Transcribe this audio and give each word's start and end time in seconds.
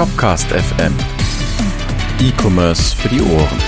Shopcast 0.00 0.46
FM. 0.46 0.94
E-Commerce 2.20 2.96
für 2.96 3.10
die 3.10 3.20
Ohren. 3.20 3.58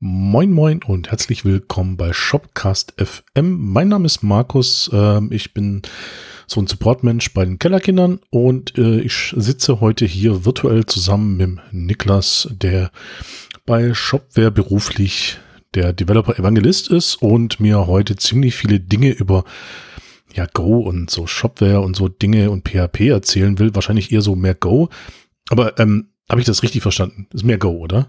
Moin 0.00 0.50
Moin 0.50 0.82
und 0.82 1.12
herzlich 1.12 1.44
willkommen 1.44 1.96
bei 1.96 2.12
Shopcast 2.12 2.94
FM. 2.98 3.56
Mein 3.72 3.90
Name 3.90 4.06
ist 4.06 4.24
Markus. 4.24 4.90
Ähm, 4.92 5.30
ich 5.30 5.54
bin 5.54 5.82
so 6.48 6.60
ein 6.60 6.66
Supportmensch 6.66 7.32
bei 7.34 7.44
den 7.44 7.60
Kellerkindern 7.60 8.18
und 8.30 8.76
äh, 8.76 8.98
ich 8.98 9.32
sitze 9.36 9.80
heute 9.80 10.06
hier 10.06 10.44
virtuell 10.44 10.86
zusammen 10.86 11.36
mit 11.36 11.60
Niklas, 11.70 12.48
der 12.50 12.90
bei 13.64 13.94
Shopware 13.94 14.50
beruflich 14.50 15.38
der 15.76 15.92
Developer 15.92 16.38
Evangelist 16.38 16.88
ist 16.88 17.16
und 17.16 17.60
mir 17.60 17.86
heute 17.86 18.16
ziemlich 18.16 18.56
viele 18.56 18.80
Dinge 18.80 19.10
über 19.10 19.44
ja, 20.34 20.46
Go 20.52 20.80
und 20.80 21.10
so 21.10 21.26
Shopware 21.26 21.80
und 21.80 21.94
so 21.94 22.08
Dinge 22.08 22.50
und 22.50 22.68
PHP 22.68 23.08
erzählen 23.08 23.58
will. 23.58 23.74
Wahrscheinlich 23.74 24.10
eher 24.10 24.22
so 24.22 24.34
mehr 24.34 24.54
Go. 24.54 24.88
Aber 25.50 25.78
ähm, 25.78 26.08
habe 26.28 26.40
ich 26.40 26.46
das 26.46 26.62
richtig 26.62 26.82
verstanden? 26.82 27.28
Ist 27.32 27.44
mehr 27.44 27.58
Go, 27.58 27.70
oder? 27.70 28.08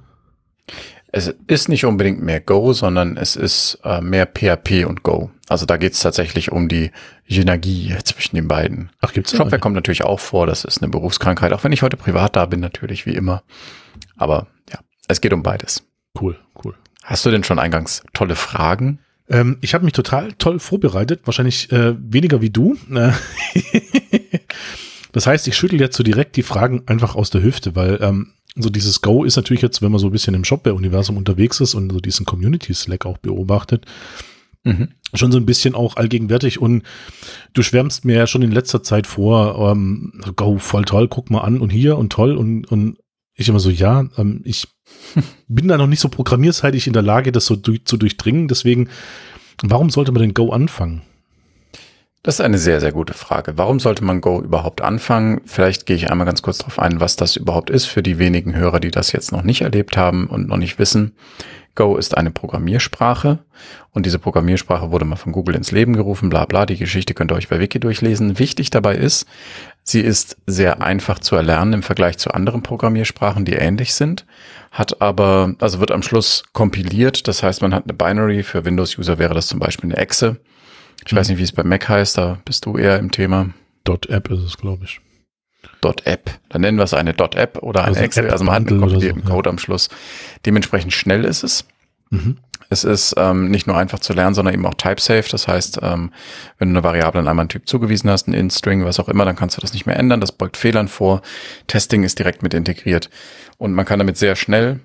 Es 1.09 1.33
ist 1.47 1.69
nicht 1.69 1.85
unbedingt 1.85 2.21
mehr 2.21 2.41
Go, 2.41 2.73
sondern 2.73 3.15
es 3.17 3.35
ist 3.35 3.79
äh, 3.83 4.01
mehr 4.01 4.25
PHP 4.25 4.85
und 4.85 5.03
Go. 5.03 5.31
Also 5.47 5.65
da 5.65 5.77
geht 5.77 5.93
es 5.93 5.99
tatsächlich 5.99 6.51
um 6.51 6.67
die 6.67 6.91
Synergie 7.27 7.95
zwischen 8.03 8.35
den 8.35 8.47
beiden. 8.47 8.91
Ach, 8.99 9.13
gibt's 9.13 9.31
Shopware 9.31 9.51
ja? 9.51 9.57
kommt 9.57 9.75
natürlich 9.75 10.03
auch 10.03 10.19
vor, 10.19 10.47
das 10.47 10.65
ist 10.65 10.81
eine 10.81 10.89
Berufskrankheit, 10.89 11.53
auch 11.53 11.63
wenn 11.63 11.71
ich 11.71 11.81
heute 11.81 11.97
privat 11.97 12.35
da 12.35 12.45
bin, 12.45 12.59
natürlich 12.59 13.05
wie 13.05 13.15
immer. 13.15 13.43
Aber 14.17 14.47
ja, 14.69 14.79
es 15.07 15.21
geht 15.21 15.33
um 15.33 15.43
beides. 15.43 15.83
Cool, 16.19 16.37
cool. 16.63 16.75
Hast 17.07 17.25
du 17.25 17.31
denn 17.31 17.45
schon 17.45 17.57
eingangs 17.57 18.03
tolle 18.11 18.35
Fragen? 18.35 18.99
Ähm, 19.29 19.59
ich 19.61 19.73
habe 19.73 19.85
mich 19.85 19.93
total 19.93 20.33
toll 20.33 20.59
vorbereitet, 20.59 21.21
wahrscheinlich 21.23 21.71
äh, 21.71 21.95
weniger 21.97 22.41
wie 22.41 22.49
du. 22.49 22.75
Äh, 22.93 23.13
das 25.13 25.25
heißt, 25.25 25.47
ich 25.47 25.55
schüttel 25.55 25.79
jetzt 25.79 25.95
so 25.95 26.03
direkt 26.03 26.35
die 26.35 26.43
Fragen 26.43 26.83
einfach 26.85 27.15
aus 27.15 27.29
der 27.29 27.43
Hüfte, 27.43 27.77
weil 27.77 27.99
ähm, 28.01 28.33
so 28.55 28.69
dieses 28.69 28.99
Go 29.01 29.23
ist 29.23 29.37
natürlich 29.37 29.61
jetzt, 29.61 29.81
wenn 29.81 29.89
man 29.89 29.99
so 29.99 30.07
ein 30.07 30.11
bisschen 30.11 30.33
im 30.33 30.43
Shopware-Universum 30.43 31.15
unterwegs 31.15 31.61
ist 31.61 31.75
und 31.75 31.89
so 31.93 32.01
diesen 32.01 32.25
Community-Slack 32.25 33.05
auch 33.05 33.19
beobachtet, 33.19 33.85
mhm. 34.65 34.89
schon 35.13 35.31
so 35.31 35.37
ein 35.37 35.45
bisschen 35.45 35.75
auch 35.75 35.95
allgegenwärtig 35.95 36.59
und 36.59 36.83
du 37.53 37.63
schwärmst 37.63 38.03
mir 38.03 38.17
ja 38.17 38.27
schon 38.27 38.41
in 38.41 38.51
letzter 38.51 38.83
Zeit 38.83 39.07
vor, 39.07 39.71
ähm, 39.71 40.21
Go, 40.35 40.57
voll 40.57 40.83
toll, 40.83 41.07
guck 41.07 41.29
mal 41.29 41.41
an 41.41 41.61
und 41.61 41.69
hier 41.69 41.97
und 41.97 42.11
toll 42.11 42.35
und, 42.35 42.65
und 42.69 42.97
ich 43.37 43.47
immer 43.47 43.59
so, 43.59 43.69
ja, 43.69 44.05
ähm, 44.17 44.41
ich 44.43 44.67
bin 45.47 45.67
da 45.67 45.77
noch 45.77 45.87
nicht 45.87 46.01
so 46.01 46.09
programmierseitig 46.09 46.87
in 46.87 46.93
der 46.93 47.03
Lage, 47.03 47.31
das 47.31 47.45
so 47.45 47.55
durch, 47.55 47.85
zu 47.85 47.95
durchdringen. 47.95 48.47
Deswegen, 48.47 48.89
warum 49.63 49.89
sollte 49.89 50.11
man 50.11 50.21
denn 50.21 50.33
Go 50.33 50.51
anfangen? 50.51 51.03
Das 52.23 52.35
ist 52.39 52.41
eine 52.41 52.57
sehr, 52.57 52.81
sehr 52.81 52.91
gute 52.91 53.13
Frage. 53.13 53.57
Warum 53.57 53.79
sollte 53.79 54.03
man 54.03 54.19
Go 54.19 54.41
überhaupt 54.41 54.81
anfangen? 54.81 55.39
Vielleicht 55.45 55.85
gehe 55.85 55.95
ich 55.95 56.11
einmal 56.11 56.25
ganz 56.25 56.41
kurz 56.41 56.57
darauf 56.57 56.79
ein, 56.79 56.99
was 56.99 57.15
das 57.15 57.37
überhaupt 57.37 57.69
ist 57.69 57.85
für 57.85 58.03
die 58.03 58.17
wenigen 58.17 58.55
Hörer, 58.55 58.81
die 58.81 58.91
das 58.91 59.13
jetzt 59.13 59.31
noch 59.31 59.43
nicht 59.43 59.61
erlebt 59.61 59.95
haben 59.95 60.27
und 60.27 60.49
noch 60.49 60.57
nicht 60.57 60.77
wissen. 60.79 61.13
Go 61.75 61.95
ist 61.95 62.17
eine 62.17 62.31
Programmiersprache 62.31 63.39
und 63.91 64.05
diese 64.07 64.17
Programmiersprache 64.17 64.91
wurde 64.91 65.05
mal 65.05 65.15
von 65.15 65.31
Google 65.31 65.55
ins 65.55 65.71
Leben 65.71 65.93
gerufen, 65.93 66.29
bla 66.29 66.45
bla. 66.45 66.65
Die 66.65 66.75
Geschichte 66.75 67.13
könnt 67.13 67.31
ihr 67.31 67.35
euch 67.35 67.49
bei 67.49 67.59
Wiki 67.59 67.79
durchlesen. 67.79 68.39
Wichtig 68.39 68.71
dabei 68.71 68.95
ist, 68.95 69.27
sie 69.89 70.01
ist 70.01 70.37
sehr 70.45 70.81
einfach 70.81 71.19
zu 71.19 71.35
erlernen 71.35 71.73
im 71.73 71.83
Vergleich 71.83 72.17
zu 72.17 72.31
anderen 72.31 72.61
Programmiersprachen, 72.61 73.45
die 73.45 73.53
ähnlich 73.53 73.93
sind, 73.93 74.25
hat 74.71 75.01
aber, 75.01 75.55
also 75.59 75.79
wird 75.79 75.91
am 75.91 76.03
Schluss 76.03 76.43
kompiliert. 76.53 77.27
Das 77.27 77.41
heißt, 77.41 77.61
man 77.61 77.73
hat 77.73 77.85
eine 77.85 77.93
Binary. 77.93 78.43
Für 78.43 78.65
Windows-User 78.65 79.17
wäre 79.17 79.33
das 79.33 79.47
zum 79.47 79.59
Beispiel 79.59 79.89
eine 79.89 79.97
Exe. 79.97 80.37
Ich 81.05 81.11
mhm. 81.11 81.17
weiß 81.17 81.29
nicht, 81.29 81.37
wie 81.37 81.43
es 81.43 81.53
bei 81.53 81.63
Mac 81.63 81.87
heißt, 81.87 82.17
da 82.17 82.37
bist 82.43 82.65
du 82.65 82.77
eher 82.77 82.99
im 82.99 83.11
Thema. 83.11 83.49
.app 83.85 84.29
ist 84.29 84.41
es, 84.41 84.57
glaube 84.57 84.83
ich. 84.83 84.99
.app. 86.03 86.29
Dann 86.49 86.61
nennen 86.61 86.77
wir 86.77 86.83
es 86.83 86.93
eine 86.93 87.17
.app 87.17 87.63
oder 87.63 87.81
eine 87.81 87.89
also 87.89 88.01
Excel. 88.01 88.29
Also 88.29 88.43
man 88.43 88.55
hat 88.55 88.67
einen 88.67 88.81
kompilierten 88.81 89.23
so, 89.23 89.29
Code 89.29 89.47
ja. 89.47 89.51
am 89.51 89.57
Schluss. 89.57 89.87
Dementsprechend 90.45 90.91
schnell 90.91 91.23
ist 91.23 91.43
es. 91.43 91.65
Mhm. 92.09 92.37
Es 92.69 92.83
ist 92.83 93.15
ähm, 93.17 93.49
nicht 93.49 93.67
nur 93.67 93.77
einfach 93.77 93.99
zu 93.99 94.13
lernen, 94.13 94.35
sondern 94.35 94.53
eben 94.53 94.65
auch 94.65 94.73
type-safe. 94.73 95.29
Das 95.29 95.47
heißt, 95.47 95.79
ähm, 95.81 96.11
wenn 96.57 96.69
du 96.69 96.79
eine 96.79 96.83
Variable 96.83 97.21
an 97.21 97.27
einmal 97.27 97.43
einen 97.43 97.49
Typ 97.49 97.67
zugewiesen 97.67 98.09
hast, 98.09 98.27
ein 98.27 98.33
int-string, 98.33 98.83
was 98.83 98.99
auch 98.99 99.09
immer, 99.09 99.25
dann 99.25 99.35
kannst 99.35 99.57
du 99.57 99.61
das 99.61 99.73
nicht 99.73 99.85
mehr 99.85 99.97
ändern. 99.97 100.21
Das 100.21 100.31
beugt 100.31 100.57
Fehlern 100.57 100.87
vor. 100.87 101.21
Testing 101.67 102.03
ist 102.03 102.19
direkt 102.19 102.43
mit 102.43 102.53
integriert. 102.53 103.09
Und 103.57 103.73
man 103.73 103.85
kann 103.85 103.99
damit 103.99 104.17
sehr 104.17 104.35
schnell 104.35 104.79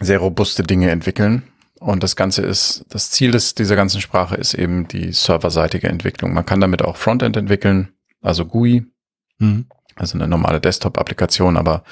sehr 0.00 0.18
robuste 0.18 0.62
Dinge 0.62 0.90
entwickeln. 0.90 1.42
Und 1.80 2.02
das 2.02 2.16
Ganze 2.16 2.42
ist, 2.42 2.84
das 2.88 3.10
Ziel 3.10 3.30
des, 3.30 3.54
dieser 3.54 3.76
ganzen 3.76 4.00
Sprache 4.00 4.34
ist 4.34 4.54
eben 4.54 4.88
die 4.88 5.12
serverseitige 5.12 5.88
Entwicklung. 5.88 6.32
Man 6.32 6.46
kann 6.46 6.60
damit 6.60 6.82
auch 6.82 6.96
Frontend 6.96 7.36
entwickeln, 7.36 7.90
also 8.20 8.46
GUI. 8.46 8.84
Mhm. 9.38 9.66
Also 9.98 10.16
eine 10.16 10.28
normale 10.28 10.60
Desktop-Applikation, 10.60 11.56
aber 11.56 11.82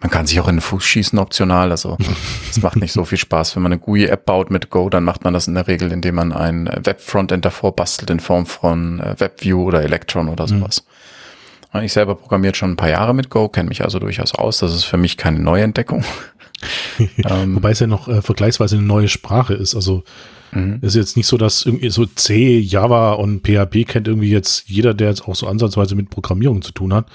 man 0.00 0.10
kann 0.10 0.26
sich 0.26 0.40
auch 0.40 0.48
in 0.48 0.56
den 0.56 0.60
Fuß 0.60 0.82
schießen 0.82 1.18
optional. 1.18 1.70
Also 1.70 1.96
es 2.50 2.62
macht 2.62 2.76
nicht 2.76 2.92
so 2.92 3.04
viel 3.04 3.18
Spaß. 3.18 3.56
Wenn 3.56 3.62
man 3.62 3.72
eine 3.72 3.80
GUI-App 3.80 4.24
baut 4.24 4.50
mit 4.50 4.70
Go, 4.70 4.88
dann 4.88 5.04
macht 5.04 5.24
man 5.24 5.34
das 5.34 5.48
in 5.48 5.54
der 5.54 5.66
Regel, 5.66 5.92
indem 5.92 6.16
man 6.16 6.32
ein 6.32 6.70
Web-Frontend 6.82 7.44
davor 7.44 7.74
bastelt 7.74 8.10
in 8.10 8.20
Form 8.20 8.46
von 8.46 9.00
äh, 9.00 9.14
WebView 9.18 9.62
oder 9.62 9.82
Electron 9.82 10.28
oder 10.28 10.44
mhm. 10.44 10.60
sowas. 10.60 10.84
Mhm. 11.72 11.80
Ich 11.82 11.92
selber 11.92 12.14
programmiert 12.14 12.56
schon 12.56 12.72
ein 12.72 12.76
paar 12.76 12.88
Jahre 12.88 13.14
mit 13.14 13.28
Go, 13.28 13.48
kenne 13.48 13.68
mich 13.68 13.82
also 13.82 13.98
durchaus 13.98 14.34
aus. 14.34 14.58
Das 14.58 14.74
ist 14.74 14.84
für 14.84 14.96
mich 14.96 15.16
keine 15.16 15.40
Neuentdeckung. 15.40 16.04
ähm, 16.98 17.56
Wobei 17.56 17.70
es 17.70 17.80
ja 17.80 17.86
noch 17.86 18.08
äh, 18.08 18.22
vergleichsweise 18.22 18.76
eine 18.76 18.86
neue 18.86 19.08
Sprache 19.08 19.54
ist. 19.54 19.74
Also 19.74 20.02
Mhm. 20.52 20.78
Ist 20.82 20.96
jetzt 20.96 21.16
nicht 21.16 21.26
so, 21.26 21.36
dass 21.36 21.64
irgendwie 21.66 21.90
so 21.90 22.06
C, 22.06 22.58
Java 22.58 23.12
und 23.12 23.46
PHP 23.46 23.86
kennt 23.86 24.08
irgendwie 24.08 24.30
jetzt 24.30 24.68
jeder, 24.68 24.94
der 24.94 25.08
jetzt 25.08 25.26
auch 25.26 25.34
so 25.34 25.46
ansatzweise 25.46 25.94
mit 25.94 26.10
Programmierung 26.10 26.62
zu 26.62 26.72
tun 26.72 26.94
hat. 26.94 27.06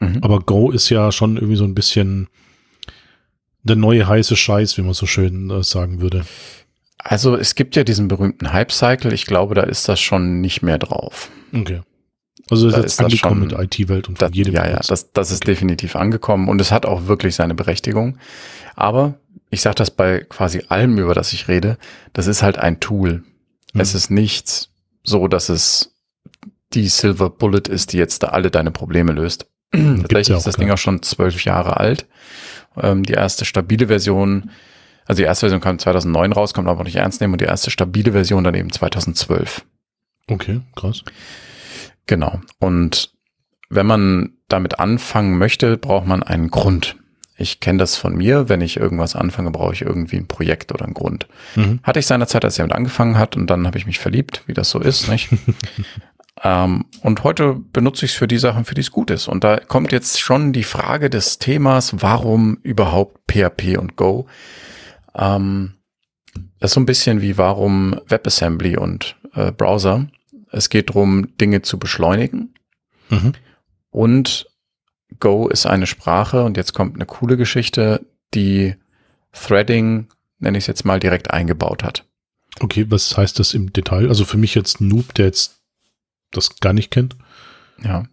Mhm. 0.00 0.18
Aber 0.22 0.40
Go 0.40 0.70
ist 0.70 0.88
ja 0.90 1.12
schon 1.12 1.36
irgendwie 1.36 1.56
so 1.56 1.64
ein 1.64 1.74
bisschen 1.74 2.28
der 3.62 3.76
neue 3.76 4.06
heiße 4.06 4.36
Scheiß, 4.36 4.78
wie 4.78 4.82
man 4.82 4.94
so 4.94 5.06
schön 5.06 5.50
äh, 5.50 5.62
sagen 5.62 6.00
würde. 6.00 6.24
Also 6.98 7.36
es 7.36 7.54
gibt 7.54 7.76
ja 7.76 7.84
diesen 7.84 8.08
berühmten 8.08 8.52
Hype-Cycle. 8.52 9.12
Ich 9.12 9.26
glaube, 9.26 9.54
da 9.54 9.62
ist 9.62 9.88
das 9.88 10.00
schon 10.00 10.40
nicht 10.40 10.62
mehr 10.62 10.78
drauf. 10.78 11.30
Okay. 11.52 11.80
Also 12.48 12.66
das 12.66 12.74
da 12.74 12.80
ist 12.82 13.00
jetzt 13.00 13.00
angekommen 13.00 13.50
schon, 13.50 13.58
mit 13.58 13.80
IT-Welt 13.80 14.08
und 14.08 14.18
von 14.18 14.32
jedem. 14.32 14.54
Ja, 14.54 14.68
ja, 14.68 14.80
das, 14.86 15.12
das 15.12 15.30
ist 15.30 15.42
okay. 15.42 15.52
definitiv 15.52 15.96
angekommen 15.96 16.48
und 16.48 16.60
es 16.60 16.70
hat 16.70 16.86
auch 16.86 17.06
wirklich 17.06 17.34
seine 17.34 17.54
Berechtigung. 17.54 18.18
Aber 18.76 19.14
ich 19.50 19.62
sage 19.62 19.76
das 19.76 19.90
bei 19.90 20.20
quasi 20.20 20.62
allem, 20.68 20.98
über 20.98 21.14
das 21.14 21.32
ich 21.32 21.48
rede, 21.48 21.76
das 22.12 22.26
ist 22.26 22.42
halt 22.42 22.58
ein 22.58 22.78
Tool. 22.78 23.24
Mhm. 23.72 23.80
Es 23.80 23.94
ist 23.94 24.10
nicht 24.10 24.70
so, 25.02 25.26
dass 25.28 25.48
es 25.48 25.94
die 26.72 26.88
Silver 26.88 27.30
Bullet 27.30 27.68
ist, 27.68 27.92
die 27.92 27.98
jetzt 27.98 28.22
da 28.22 28.28
alle 28.28 28.50
deine 28.50 28.70
Probleme 28.70 29.12
löst. 29.12 29.46
Tatsächlich 29.76 30.28
ja 30.28 30.36
ist 30.36 30.46
das 30.46 30.54
klar. 30.56 30.66
Ding 30.66 30.74
auch 30.74 30.78
schon 30.78 31.02
zwölf 31.02 31.44
Jahre 31.44 31.78
alt. 31.78 32.06
Ähm, 32.80 33.04
die 33.04 33.14
erste 33.14 33.44
stabile 33.44 33.86
Version, 33.88 34.50
also 35.06 35.20
die 35.20 35.26
erste 35.26 35.46
Version 35.46 35.60
kam 35.60 35.78
2009 35.78 36.32
raus, 36.32 36.54
kommt 36.54 36.68
aber 36.68 36.84
nicht 36.84 36.96
ernst 36.96 37.20
nehmen 37.20 37.34
und 37.34 37.40
die 37.40 37.46
erste 37.46 37.70
stabile 37.70 38.12
Version 38.12 38.44
dann 38.44 38.54
eben 38.54 38.72
2012. 38.72 39.64
Okay, 40.28 40.60
krass. 40.74 41.02
Genau. 42.06 42.40
Und 42.58 43.12
wenn 43.68 43.86
man 43.86 44.32
damit 44.48 44.78
anfangen 44.78 45.38
möchte, 45.38 45.76
braucht 45.76 46.06
man 46.06 46.22
einen 46.22 46.50
Grund. 46.50 46.96
Ich 47.38 47.60
kenne 47.60 47.78
das 47.78 47.96
von 47.96 48.16
mir, 48.16 48.48
wenn 48.48 48.62
ich 48.62 48.78
irgendwas 48.78 49.14
anfange, 49.14 49.50
brauche 49.50 49.74
ich 49.74 49.82
irgendwie 49.82 50.16
ein 50.16 50.26
Projekt 50.26 50.72
oder 50.72 50.84
einen 50.84 50.94
Grund. 50.94 51.26
Mhm. 51.54 51.80
Hatte 51.82 51.98
ich 51.98 52.06
seinerzeit, 52.06 52.44
als 52.44 52.58
er 52.58 52.62
damit 52.62 52.76
angefangen 52.76 53.18
hat 53.18 53.36
und 53.36 53.48
dann 53.48 53.66
habe 53.66 53.76
ich 53.76 53.86
mich 53.86 53.98
verliebt, 53.98 54.42
wie 54.46 54.54
das 54.54 54.70
so 54.70 54.80
ist, 54.80 55.08
nicht? 55.08 55.28
ähm, 56.42 56.84
und 57.02 57.24
heute 57.24 57.54
benutze 57.54 58.04
ich 58.04 58.12
es 58.12 58.18
für 58.18 58.28
die 58.28 58.38
Sachen, 58.38 58.64
für 58.64 58.74
die 58.74 58.82
es 58.82 58.90
gut 58.90 59.10
ist. 59.10 59.28
Und 59.28 59.42
da 59.42 59.58
kommt 59.58 59.92
jetzt 59.92 60.20
schon 60.20 60.52
die 60.52 60.64
Frage 60.64 61.08
des 61.08 61.38
Themas, 61.38 62.02
warum 62.02 62.58
überhaupt 62.62 63.20
PHP 63.30 63.78
und 63.78 63.96
Go? 63.96 64.26
Ähm, 65.14 65.74
das 66.60 66.70
ist 66.70 66.74
so 66.74 66.80
ein 66.80 66.86
bisschen 66.86 67.22
wie 67.22 67.38
warum 67.38 68.00
WebAssembly 68.08 68.76
und 68.76 69.16
äh, 69.34 69.50
Browser. 69.50 70.08
Es 70.50 70.68
geht 70.68 70.90
darum, 70.90 71.36
Dinge 71.38 71.62
zu 71.62 71.78
beschleunigen. 71.78 72.54
Mhm. 73.08 73.32
Und 73.90 74.46
Go 75.20 75.48
ist 75.48 75.66
eine 75.66 75.86
Sprache 75.86 76.44
und 76.44 76.56
jetzt 76.56 76.74
kommt 76.74 76.96
eine 76.96 77.06
coole 77.06 77.36
Geschichte, 77.36 78.04
die 78.34 78.74
Threading, 79.32 80.08
nenne 80.38 80.58
ich 80.58 80.64
es 80.64 80.68
jetzt 80.68 80.84
mal, 80.84 81.00
direkt 81.00 81.30
eingebaut 81.30 81.82
hat. 81.82 82.04
Okay, 82.60 82.86
was 82.88 83.16
heißt 83.16 83.38
das 83.38 83.54
im 83.54 83.72
Detail? 83.72 84.08
Also 84.08 84.24
für 84.24 84.38
mich 84.38 84.54
jetzt 84.54 84.80
Noob, 84.80 85.14
der 85.14 85.26
jetzt 85.26 85.55
das 86.30 86.56
gar 86.60 86.72
nicht 86.72 86.90
kennt. 86.90 87.16
Ja, 87.82 88.04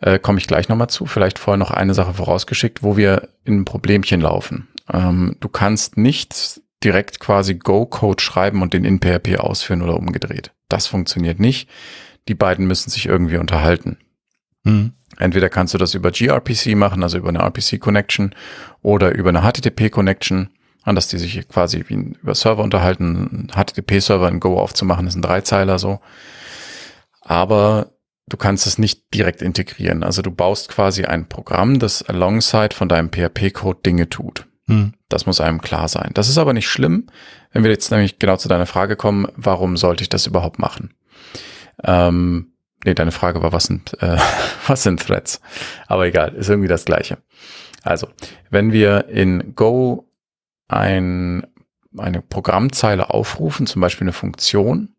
äh, 0.00 0.18
komme 0.18 0.38
ich 0.38 0.48
gleich 0.48 0.68
nochmal 0.68 0.88
zu. 0.88 1.06
Vielleicht 1.06 1.38
vorher 1.38 1.58
noch 1.58 1.70
eine 1.70 1.94
Sache 1.94 2.14
vorausgeschickt, 2.14 2.82
wo 2.82 2.96
wir 2.96 3.28
in 3.44 3.60
ein 3.60 3.64
Problemchen 3.64 4.20
laufen. 4.20 4.68
Ähm, 4.92 5.36
du 5.40 5.48
kannst 5.48 5.96
nicht 5.96 6.60
direkt 6.82 7.20
quasi 7.20 7.54
Go-Code 7.54 8.20
schreiben 8.22 8.62
und 8.62 8.74
den 8.74 8.84
in 8.84 8.98
PHP 8.98 9.38
ausführen 9.38 9.82
oder 9.82 9.96
umgedreht. 9.96 10.50
Das 10.68 10.88
funktioniert 10.88 11.38
nicht. 11.38 11.68
Die 12.26 12.34
beiden 12.34 12.66
müssen 12.66 12.90
sich 12.90 13.06
irgendwie 13.06 13.36
unterhalten. 13.36 13.98
Mhm. 14.64 14.92
Entweder 15.18 15.48
kannst 15.48 15.74
du 15.74 15.78
das 15.78 15.94
über 15.94 16.10
gRPC 16.10 16.74
machen, 16.74 17.02
also 17.02 17.18
über 17.18 17.28
eine 17.28 17.40
RPC-Connection 17.40 18.34
oder 18.80 19.14
über 19.14 19.28
eine 19.28 19.42
HTTP-Connection 19.42 20.48
an 20.84 20.94
dass 20.94 21.08
die 21.08 21.18
sich 21.18 21.48
quasi 21.48 21.84
wie 21.88 22.16
über 22.22 22.34
Server 22.34 22.62
unterhalten. 22.62 23.48
HTTP-Server 23.54 24.28
in 24.28 24.40
Go 24.40 24.58
aufzumachen, 24.58 25.06
ist 25.06 25.14
ein 25.14 25.22
Dreizeiler 25.22 25.78
so. 25.78 26.00
Aber 27.24 27.92
du 28.28 28.36
kannst 28.36 28.66
es 28.66 28.78
nicht 28.78 29.14
direkt 29.14 29.42
integrieren. 29.42 30.02
Also 30.02 30.22
du 30.22 30.30
baust 30.30 30.68
quasi 30.68 31.04
ein 31.04 31.28
Programm, 31.28 31.78
das 31.78 32.02
alongside 32.02 32.74
von 32.74 32.88
deinem 32.88 33.10
PHP-Code 33.10 33.80
Dinge 33.84 34.08
tut. 34.08 34.46
Hm. 34.66 34.94
Das 35.08 35.26
muss 35.26 35.40
einem 35.40 35.60
klar 35.60 35.88
sein. 35.88 36.10
Das 36.14 36.28
ist 36.28 36.38
aber 36.38 36.52
nicht 36.52 36.68
schlimm, 36.68 37.08
wenn 37.52 37.64
wir 37.64 37.70
jetzt 37.70 37.90
nämlich 37.90 38.18
genau 38.18 38.36
zu 38.36 38.48
deiner 38.48 38.66
Frage 38.66 38.96
kommen, 38.96 39.26
warum 39.36 39.76
sollte 39.76 40.02
ich 40.02 40.08
das 40.08 40.26
überhaupt 40.26 40.58
machen? 40.58 40.94
Ähm, 41.84 42.52
nee, 42.84 42.94
deine 42.94 43.12
Frage 43.12 43.42
war, 43.42 43.52
was 43.52 43.64
sind, 43.64 44.00
äh, 44.02 44.18
was 44.66 44.82
sind 44.82 45.04
Threads? 45.04 45.40
Aber 45.86 46.06
egal, 46.06 46.34
ist 46.34 46.48
irgendwie 46.48 46.68
das 46.68 46.84
Gleiche. 46.84 47.18
Also, 47.82 48.08
wenn 48.50 48.72
wir 48.72 49.08
in 49.08 49.54
Go 49.54 50.08
ein, 50.68 51.46
eine 51.98 52.22
Programmzeile 52.22 53.10
aufrufen, 53.10 53.66
zum 53.66 53.82
Beispiel 53.82 54.04
eine 54.04 54.12
Funktion, 54.12 54.94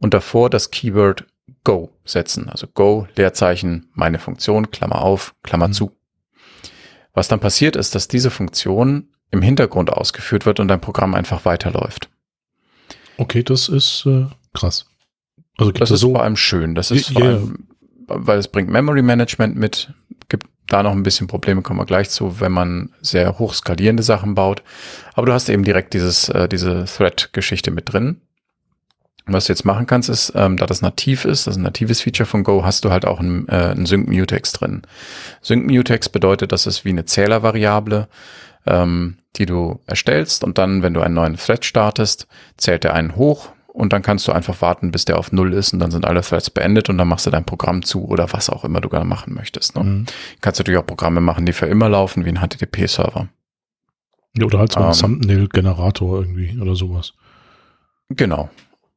und 0.00 0.14
davor 0.14 0.50
das 0.50 0.70
Keyword 0.70 1.26
Go 1.64 1.90
setzen, 2.04 2.48
also 2.48 2.66
Go, 2.66 3.06
Leerzeichen, 3.16 3.90
meine 3.94 4.18
Funktion, 4.18 4.70
Klammer 4.70 5.02
auf, 5.02 5.34
Klammer 5.42 5.68
mhm. 5.68 5.72
zu. 5.72 5.96
Was 7.12 7.28
dann 7.28 7.40
passiert 7.40 7.76
ist, 7.76 7.94
dass 7.94 8.08
diese 8.08 8.30
Funktion 8.30 9.08
im 9.30 9.42
Hintergrund 9.42 9.92
ausgeführt 9.92 10.46
wird 10.46 10.60
und 10.60 10.68
dein 10.68 10.80
Programm 10.80 11.14
einfach 11.14 11.44
weiterläuft. 11.44 12.08
Okay, 13.16 13.42
das 13.42 13.68
ist 13.68 14.06
äh, 14.06 14.26
krass. 14.54 14.86
Also 15.56 15.72
das 15.72 15.90
ist 15.90 16.00
so 16.00 16.12
vor 16.12 16.22
allem 16.22 16.36
schön. 16.36 16.74
Das 16.74 16.90
ist 16.90 17.12
vor 17.12 17.22
yeah. 17.22 17.30
allem, 17.32 17.68
weil 18.06 18.38
es 18.38 18.48
bringt 18.48 18.70
Memory 18.70 19.02
Management 19.02 19.56
mit, 19.56 19.92
gibt 20.28 20.46
da 20.68 20.82
noch 20.82 20.92
ein 20.92 21.02
bisschen 21.02 21.26
Probleme, 21.26 21.62
kommen 21.62 21.80
wir 21.80 21.84
gleich 21.84 22.10
zu, 22.10 22.40
wenn 22.40 22.52
man 22.52 22.90
sehr 23.00 23.38
hoch 23.38 23.52
skalierende 23.54 24.02
Sachen 24.02 24.34
baut. 24.34 24.62
Aber 25.14 25.26
du 25.26 25.32
hast 25.32 25.48
eben 25.48 25.64
direkt 25.64 25.92
dieses, 25.94 26.28
äh, 26.28 26.48
diese 26.48 26.86
Thread-Geschichte 26.86 27.70
mit 27.70 27.92
drin. 27.92 28.20
Was 29.32 29.46
du 29.46 29.52
jetzt 29.52 29.64
machen 29.64 29.86
kannst, 29.86 30.08
ist, 30.08 30.32
ähm, 30.34 30.56
da 30.56 30.66
das 30.66 30.82
nativ 30.82 31.24
ist, 31.24 31.46
das 31.46 31.54
ist 31.54 31.58
ein 31.58 31.64
natives 31.64 32.00
Feature 32.00 32.26
von 32.26 32.44
Go, 32.44 32.64
hast 32.64 32.84
du 32.84 32.90
halt 32.90 33.04
auch 33.04 33.20
einen, 33.20 33.48
äh, 33.48 33.52
einen 33.52 33.86
Sync 33.86 34.08
Mutex 34.08 34.52
drin. 34.52 34.82
Sync 35.42 35.66
Mutex 35.66 36.08
bedeutet, 36.08 36.52
dass 36.52 36.66
es 36.66 36.84
wie 36.84 36.90
eine 36.90 37.04
Zählervariable, 37.04 38.08
ähm, 38.66 39.16
die 39.36 39.46
du 39.46 39.80
erstellst 39.86 40.44
und 40.44 40.58
dann, 40.58 40.82
wenn 40.82 40.94
du 40.94 41.00
einen 41.00 41.14
neuen 41.14 41.36
Thread 41.36 41.64
startest, 41.64 42.26
zählt 42.56 42.84
er 42.84 42.94
einen 42.94 43.16
hoch 43.16 43.50
und 43.72 43.92
dann 43.92 44.02
kannst 44.02 44.26
du 44.28 44.32
einfach 44.32 44.60
warten, 44.60 44.90
bis 44.90 45.04
der 45.04 45.18
auf 45.18 45.32
Null 45.32 45.54
ist 45.54 45.72
und 45.72 45.78
dann 45.78 45.90
sind 45.90 46.04
alle 46.04 46.22
Threads 46.22 46.50
beendet 46.50 46.88
und 46.88 46.98
dann 46.98 47.08
machst 47.08 47.26
du 47.26 47.30
dein 47.30 47.44
Programm 47.44 47.84
zu 47.84 48.06
oder 48.06 48.32
was 48.32 48.50
auch 48.50 48.64
immer 48.64 48.80
du 48.80 48.88
gerne 48.88 49.04
machen 49.04 49.34
möchtest. 49.34 49.76
Ne? 49.76 49.84
Mhm. 49.84 50.06
Kannst 50.40 50.58
du 50.58 50.62
natürlich 50.62 50.80
auch 50.80 50.86
Programme 50.86 51.20
machen, 51.20 51.46
die 51.46 51.52
für 51.52 51.66
immer 51.66 51.88
laufen, 51.88 52.24
wie 52.24 52.30
ein 52.30 52.40
HTTP-Server. 52.40 53.28
Ja, 54.36 54.44
oder 54.44 54.58
halt 54.58 54.72
so 54.72 54.80
ein 54.80 54.86
ähm, 54.86 54.92
Thumbnail-Generator 54.92 56.20
irgendwie 56.20 56.58
oder 56.60 56.74
sowas. 56.74 57.14
Genau. 58.10 58.50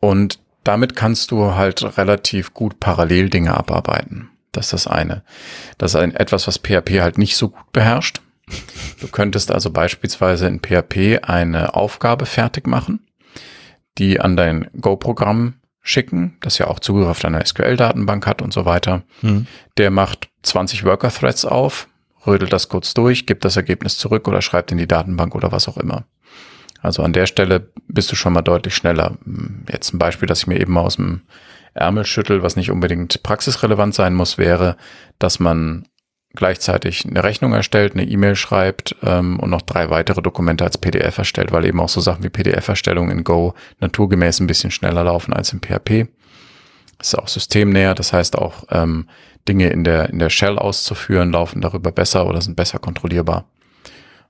Und 0.03 0.39
damit 0.63 0.95
kannst 0.95 1.31
du 1.31 1.55
halt 1.55 1.97
relativ 1.97 2.53
gut 2.53 2.79
parallel 2.79 3.29
Dinge 3.29 3.55
abarbeiten. 3.55 4.29
Das 4.51 4.65
ist 4.67 4.73
das 4.73 4.87
eine. 4.87 5.23
Das 5.77 5.93
ist 5.93 5.99
ein, 5.99 6.15
etwas, 6.15 6.47
was 6.47 6.57
PHP 6.57 7.01
halt 7.01 7.17
nicht 7.17 7.35
so 7.37 7.49
gut 7.49 7.71
beherrscht. 7.71 8.21
Du 8.99 9.07
könntest 9.07 9.51
also 9.51 9.71
beispielsweise 9.71 10.47
in 10.47 10.59
PHP 10.59 11.23
eine 11.23 11.75
Aufgabe 11.75 12.25
fertig 12.25 12.67
machen 12.67 12.99
die 13.97 14.19
an 14.19 14.35
dein 14.35 14.69
Go-Programm 14.79 15.55
schicken, 15.81 16.37
das 16.41 16.57
ja 16.57 16.67
auch 16.67 16.79
Zugriff 16.79 17.07
auf 17.07 17.19
deine 17.19 17.45
SQL-Datenbank 17.45 18.25
hat 18.25 18.41
und 18.41 18.53
so 18.53 18.65
weiter. 18.65 19.03
Mhm. 19.21 19.47
Der 19.77 19.91
macht 19.91 20.29
20 20.43 20.85
Worker-Threads 20.85 21.45
auf, 21.45 21.87
rödelt 22.25 22.53
das 22.53 22.69
kurz 22.69 22.93
durch, 22.93 23.25
gibt 23.25 23.43
das 23.43 23.57
Ergebnis 23.57 23.97
zurück 23.97 24.27
oder 24.27 24.41
schreibt 24.41 24.71
in 24.71 24.77
die 24.77 24.87
Datenbank 24.87 25.35
oder 25.35 25.51
was 25.51 25.67
auch 25.67 25.77
immer. 25.77 26.05
Also 26.83 27.01
an 27.01 27.13
der 27.13 27.25
Stelle 27.27 27.71
bist 27.87 28.11
du 28.11 28.15
schon 28.15 28.33
mal 28.33 28.41
deutlich 28.41 28.75
schneller. 28.75 29.17
Jetzt 29.71 29.93
ein 29.93 29.99
Beispiel, 29.99 30.27
das 30.27 30.39
ich 30.39 30.47
mir 30.47 30.59
eben 30.59 30.77
aus 30.77 30.97
dem 30.97 31.21
Ärmel 31.73 32.05
schüttel, 32.05 32.43
was 32.43 32.57
nicht 32.57 32.71
unbedingt 32.71 33.23
praxisrelevant 33.23 33.95
sein 33.95 34.13
muss, 34.13 34.37
wäre, 34.37 34.75
dass 35.17 35.39
man 35.39 35.87
gleichzeitig 36.35 37.05
eine 37.05 37.23
Rechnung 37.23 37.53
erstellt, 37.53 37.93
eine 37.93 38.03
E-Mail 38.03 38.35
schreibt 38.35 38.97
ähm, 39.01 39.39
und 39.39 39.49
noch 39.49 39.61
drei 39.61 39.89
weitere 39.89 40.21
Dokumente 40.21 40.65
als 40.65 40.77
PDF 40.77 41.17
erstellt, 41.17 41.53
weil 41.53 41.65
eben 41.65 41.79
auch 41.79 41.89
so 41.89 42.01
Sachen 42.01 42.23
wie 42.23 42.29
PDF-Erstellung 42.29 43.09
in 43.09 43.23
Go 43.23 43.53
naturgemäß 43.79 44.41
ein 44.41 44.47
bisschen 44.47 44.71
schneller 44.71 45.05
laufen 45.05 45.31
als 45.33 45.53
in 45.53 45.61
PHP. 45.61 46.07
Ist 46.99 47.17
auch 47.17 47.29
systemnäher, 47.29 47.95
das 47.95 48.11
heißt 48.11 48.37
auch 48.37 48.65
ähm, 48.69 49.07
Dinge 49.47 49.69
in 49.69 49.85
der, 49.85 50.09
in 50.09 50.19
der 50.19 50.29
Shell 50.29 50.59
auszuführen, 50.59 51.31
laufen 51.31 51.61
darüber 51.61 51.91
besser 51.91 52.27
oder 52.27 52.41
sind 52.41 52.55
besser 52.55 52.79
kontrollierbar. 52.79 53.45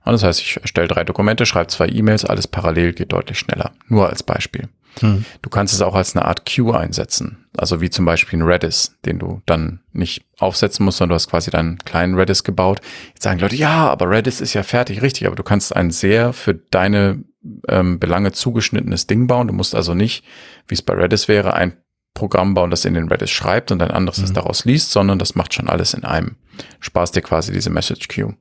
Und 0.04 0.12
das 0.12 0.22
heißt, 0.22 0.40
ich 0.40 0.58
erstelle 0.58 0.88
drei 0.88 1.04
Dokumente, 1.04 1.46
schreibe 1.46 1.68
zwei 1.68 1.88
E-Mails, 1.88 2.24
alles 2.24 2.46
parallel 2.46 2.92
geht 2.92 3.12
deutlich 3.12 3.38
schneller. 3.38 3.72
Nur 3.88 4.08
als 4.08 4.22
Beispiel. 4.22 4.68
Hm. 5.00 5.24
Du 5.42 5.50
kannst 5.50 5.74
es 5.74 5.80
auch 5.80 5.94
als 5.94 6.14
eine 6.14 6.24
Art 6.24 6.46
Queue 6.46 6.78
einsetzen. 6.78 7.46
Also 7.56 7.80
wie 7.80 7.90
zum 7.90 8.04
Beispiel 8.04 8.38
ein 8.38 8.46
Redis, 8.46 8.96
den 9.04 9.18
du 9.18 9.42
dann 9.46 9.80
nicht 9.92 10.24
aufsetzen 10.38 10.84
musst, 10.84 10.98
sondern 10.98 11.10
du 11.10 11.14
hast 11.16 11.30
quasi 11.30 11.50
deinen 11.50 11.78
kleinen 11.78 12.14
Redis 12.14 12.44
gebaut. 12.44 12.80
Jetzt 13.08 13.22
sagen 13.22 13.40
Leute, 13.40 13.56
ja, 13.56 13.88
aber 13.88 14.10
Redis 14.10 14.40
ist 14.40 14.54
ja 14.54 14.62
fertig, 14.62 15.02
richtig, 15.02 15.26
aber 15.26 15.36
du 15.36 15.42
kannst 15.42 15.74
ein 15.74 15.90
sehr 15.90 16.32
für 16.32 16.54
deine 16.54 17.24
ähm, 17.68 17.98
Belange 17.98 18.32
zugeschnittenes 18.32 19.06
Ding 19.06 19.26
bauen. 19.26 19.48
Du 19.48 19.54
musst 19.54 19.74
also 19.74 19.94
nicht, 19.94 20.24
wie 20.68 20.74
es 20.74 20.82
bei 20.82 20.94
Redis 20.94 21.28
wäre, 21.28 21.54
ein 21.54 21.76
Programm 22.14 22.54
bauen, 22.54 22.70
das 22.70 22.84
in 22.84 22.94
den 22.94 23.08
Redis 23.08 23.30
schreibt 23.30 23.72
und 23.72 23.82
ein 23.82 23.90
anderes, 23.90 24.20
das 24.20 24.30
mhm. 24.30 24.34
daraus 24.34 24.64
liest, 24.64 24.92
sondern 24.92 25.18
das 25.18 25.34
macht 25.34 25.54
schon 25.54 25.68
alles 25.68 25.94
in 25.94 26.04
einem. 26.04 26.36
Sparst 26.78 27.16
dir 27.16 27.22
quasi 27.22 27.52
diese 27.52 27.70
Message 27.70 28.06
Queue. 28.08 28.36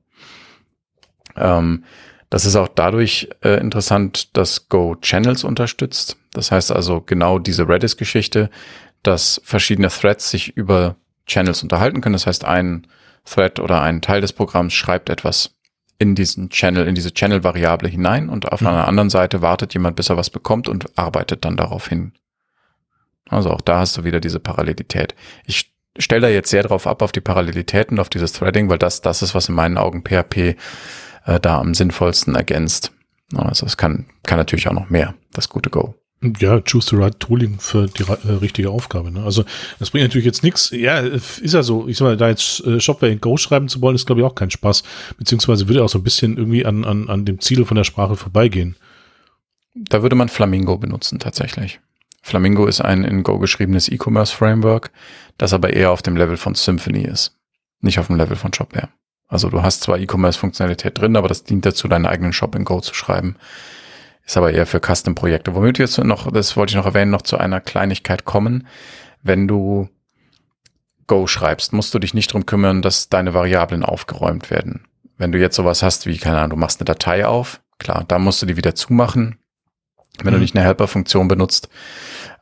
Ähm, 1.35 1.83
das 2.29 2.45
ist 2.45 2.55
auch 2.55 2.67
dadurch 2.67 3.29
äh, 3.43 3.59
interessant, 3.59 4.35
dass 4.35 4.67
Go 4.69 4.95
Channels 4.95 5.43
unterstützt. 5.43 6.17
Das 6.31 6.51
heißt 6.51 6.71
also 6.71 7.01
genau 7.01 7.37
diese 7.37 7.67
Redis-Geschichte, 7.67 8.49
dass 9.03 9.39
verschiedene 9.43 9.89
Threads 9.89 10.31
sich 10.31 10.57
über 10.57 10.95
Channels 11.27 11.61
unterhalten 11.61 12.01
können. 12.01 12.13
Das 12.13 12.25
heißt, 12.25 12.43
ein 12.45 12.87
Thread 13.25 13.59
oder 13.59 13.81
ein 13.81 14.01
Teil 14.01 14.21
des 14.21 14.33
Programms 14.33 14.73
schreibt 14.73 15.09
etwas 15.09 15.55
in 15.99 16.15
diesen 16.15 16.49
Channel, 16.49 16.87
in 16.87 16.95
diese 16.95 17.13
Channel-Variable 17.13 17.87
hinein 17.87 18.29
und 18.29 18.51
auf 18.51 18.61
mhm. 18.61 18.67
einer 18.67 18.87
anderen 18.87 19.09
Seite 19.09 19.41
wartet 19.41 19.73
jemand, 19.73 19.95
bis 19.95 20.09
er 20.09 20.17
was 20.17 20.29
bekommt 20.29 20.67
und 20.67 20.97
arbeitet 20.97 21.45
dann 21.45 21.55
darauf 21.55 21.87
hin. 21.87 22.13
Also 23.29 23.51
auch 23.51 23.61
da 23.61 23.79
hast 23.79 23.95
du 23.97 24.03
wieder 24.03 24.19
diese 24.19 24.39
Parallelität. 24.39 25.15
Ich 25.45 25.71
stelle 25.97 26.21
da 26.21 26.27
jetzt 26.29 26.49
sehr 26.49 26.63
drauf 26.63 26.87
ab, 26.87 27.01
auf 27.01 27.11
die 27.11 27.21
Parallelitäten, 27.21 27.99
auf 27.99 28.09
dieses 28.09 28.33
Threading, 28.33 28.69
weil 28.69 28.79
das, 28.79 29.01
das 29.01 29.21
ist, 29.21 29.35
was 29.35 29.49
in 29.49 29.55
meinen 29.55 29.77
Augen 29.77 30.03
PHP 30.03 30.57
äh, 31.25 31.39
da 31.39 31.59
am 31.59 31.73
sinnvollsten 31.73 32.35
ergänzt. 32.35 32.91
Also 33.35 33.65
es 33.65 33.77
kann, 33.77 34.05
kann 34.23 34.37
natürlich 34.37 34.67
auch 34.67 34.73
noch 34.73 34.89
mehr, 34.89 35.15
das 35.33 35.49
gute 35.49 35.69
Go. 35.69 35.95
Ja, 36.39 36.61
choose 36.61 36.89
the 36.89 36.95
right 36.95 37.19
tooling 37.19 37.59
für 37.59 37.87
die 37.87 38.03
äh, 38.03 38.31
richtige 38.31 38.69
Aufgabe. 38.69 39.11
Ne? 39.11 39.23
Also 39.23 39.43
das 39.79 39.91
bringt 39.91 40.05
natürlich 40.05 40.25
jetzt 40.25 40.43
nichts. 40.43 40.71
Ja, 40.71 40.99
ist 40.99 41.53
ja 41.53 41.63
so. 41.63 41.87
Ich 41.89 41.97
sag 41.97 42.05
mal, 42.05 42.17
da 42.17 42.29
jetzt 42.29 42.65
äh, 42.65 42.79
Shopware 42.79 43.11
in 43.11 43.19
Go 43.19 43.35
schreiben 43.35 43.67
zu 43.67 43.81
wollen, 43.81 43.95
ist 43.95 44.05
glaube 44.05 44.21
ich 44.21 44.27
auch 44.27 44.35
kein 44.35 44.49
Spaß. 44.49 44.83
Beziehungsweise 45.17 45.67
würde 45.67 45.83
auch 45.83 45.89
so 45.89 45.99
ein 45.99 46.03
bisschen 46.03 46.37
irgendwie 46.37 46.65
an, 46.65 46.85
an, 46.85 47.09
an 47.09 47.25
dem 47.25 47.41
Ziel 47.41 47.65
von 47.65 47.75
der 47.75 47.83
Sprache 47.83 48.15
vorbeigehen. 48.15 48.77
Da 49.75 50.01
würde 50.01 50.15
man 50.15 50.29
Flamingo 50.29 50.77
benutzen 50.77 51.19
tatsächlich. 51.19 51.81
Flamingo 52.21 52.67
ist 52.67 52.79
ein 52.79 53.03
in 53.03 53.23
Go 53.23 53.37
geschriebenes 53.37 53.89
E-Commerce-Framework, 53.89 54.91
das 55.37 55.51
aber 55.51 55.73
eher 55.73 55.91
auf 55.91 56.01
dem 56.01 56.15
Level 56.15 56.37
von 56.37 56.55
Symfony 56.55 57.03
ist, 57.03 57.37
nicht 57.81 57.99
auf 57.99 58.07
dem 58.07 58.15
Level 58.15 58.37
von 58.37 58.53
Shopware. 58.53 58.87
Also 59.27 59.49
du 59.49 59.63
hast 59.63 59.81
zwar 59.81 59.97
E-Commerce-Funktionalität 59.97 60.97
drin, 60.97 61.15
aber 61.15 61.27
das 61.27 61.43
dient 61.43 61.65
dazu, 61.65 61.87
deinen 61.87 62.05
eigenen 62.05 62.33
Shop 62.33 62.55
in 62.55 62.65
Go 62.65 62.81
zu 62.81 62.93
schreiben. 62.93 63.35
Ist 64.25 64.37
aber 64.37 64.51
eher 64.51 64.65
für 64.65 64.79
Custom-Projekte. 64.79 65.55
Womit 65.55 65.79
wir 65.79 65.85
jetzt 65.85 65.97
noch, 65.97 66.31
das 66.31 66.55
wollte 66.55 66.71
ich 66.71 66.77
noch 66.77 66.85
erwähnen, 66.85 67.11
noch 67.11 67.23
zu 67.23 67.37
einer 67.37 67.59
Kleinigkeit 67.59 68.25
kommen. 68.25 68.67
Wenn 69.21 69.47
du 69.47 69.89
Go 71.07 71.27
schreibst, 71.27 71.73
musst 71.73 71.93
du 71.93 71.99
dich 71.99 72.13
nicht 72.13 72.31
drum 72.31 72.45
kümmern, 72.45 72.81
dass 72.81 73.09
deine 73.09 73.33
Variablen 73.33 73.83
aufgeräumt 73.83 74.49
werden. 74.49 74.85
Wenn 75.17 75.31
du 75.31 75.39
jetzt 75.39 75.55
sowas 75.55 75.83
hast 75.83 76.05
wie, 76.05 76.17
keine 76.17 76.37
Ahnung, 76.37 76.51
du 76.51 76.55
machst 76.57 76.79
eine 76.79 76.85
Datei 76.85 77.25
auf, 77.25 77.61
klar, 77.79 78.05
da 78.07 78.19
musst 78.19 78.41
du 78.41 78.45
die 78.45 78.57
wieder 78.57 78.75
zumachen. 78.75 79.39
Wenn 80.19 80.33
mhm. 80.33 80.37
du 80.37 80.41
nicht 80.41 80.55
eine 80.55 80.65
Helper-Funktion 80.65 81.27
benutzt, 81.27 81.69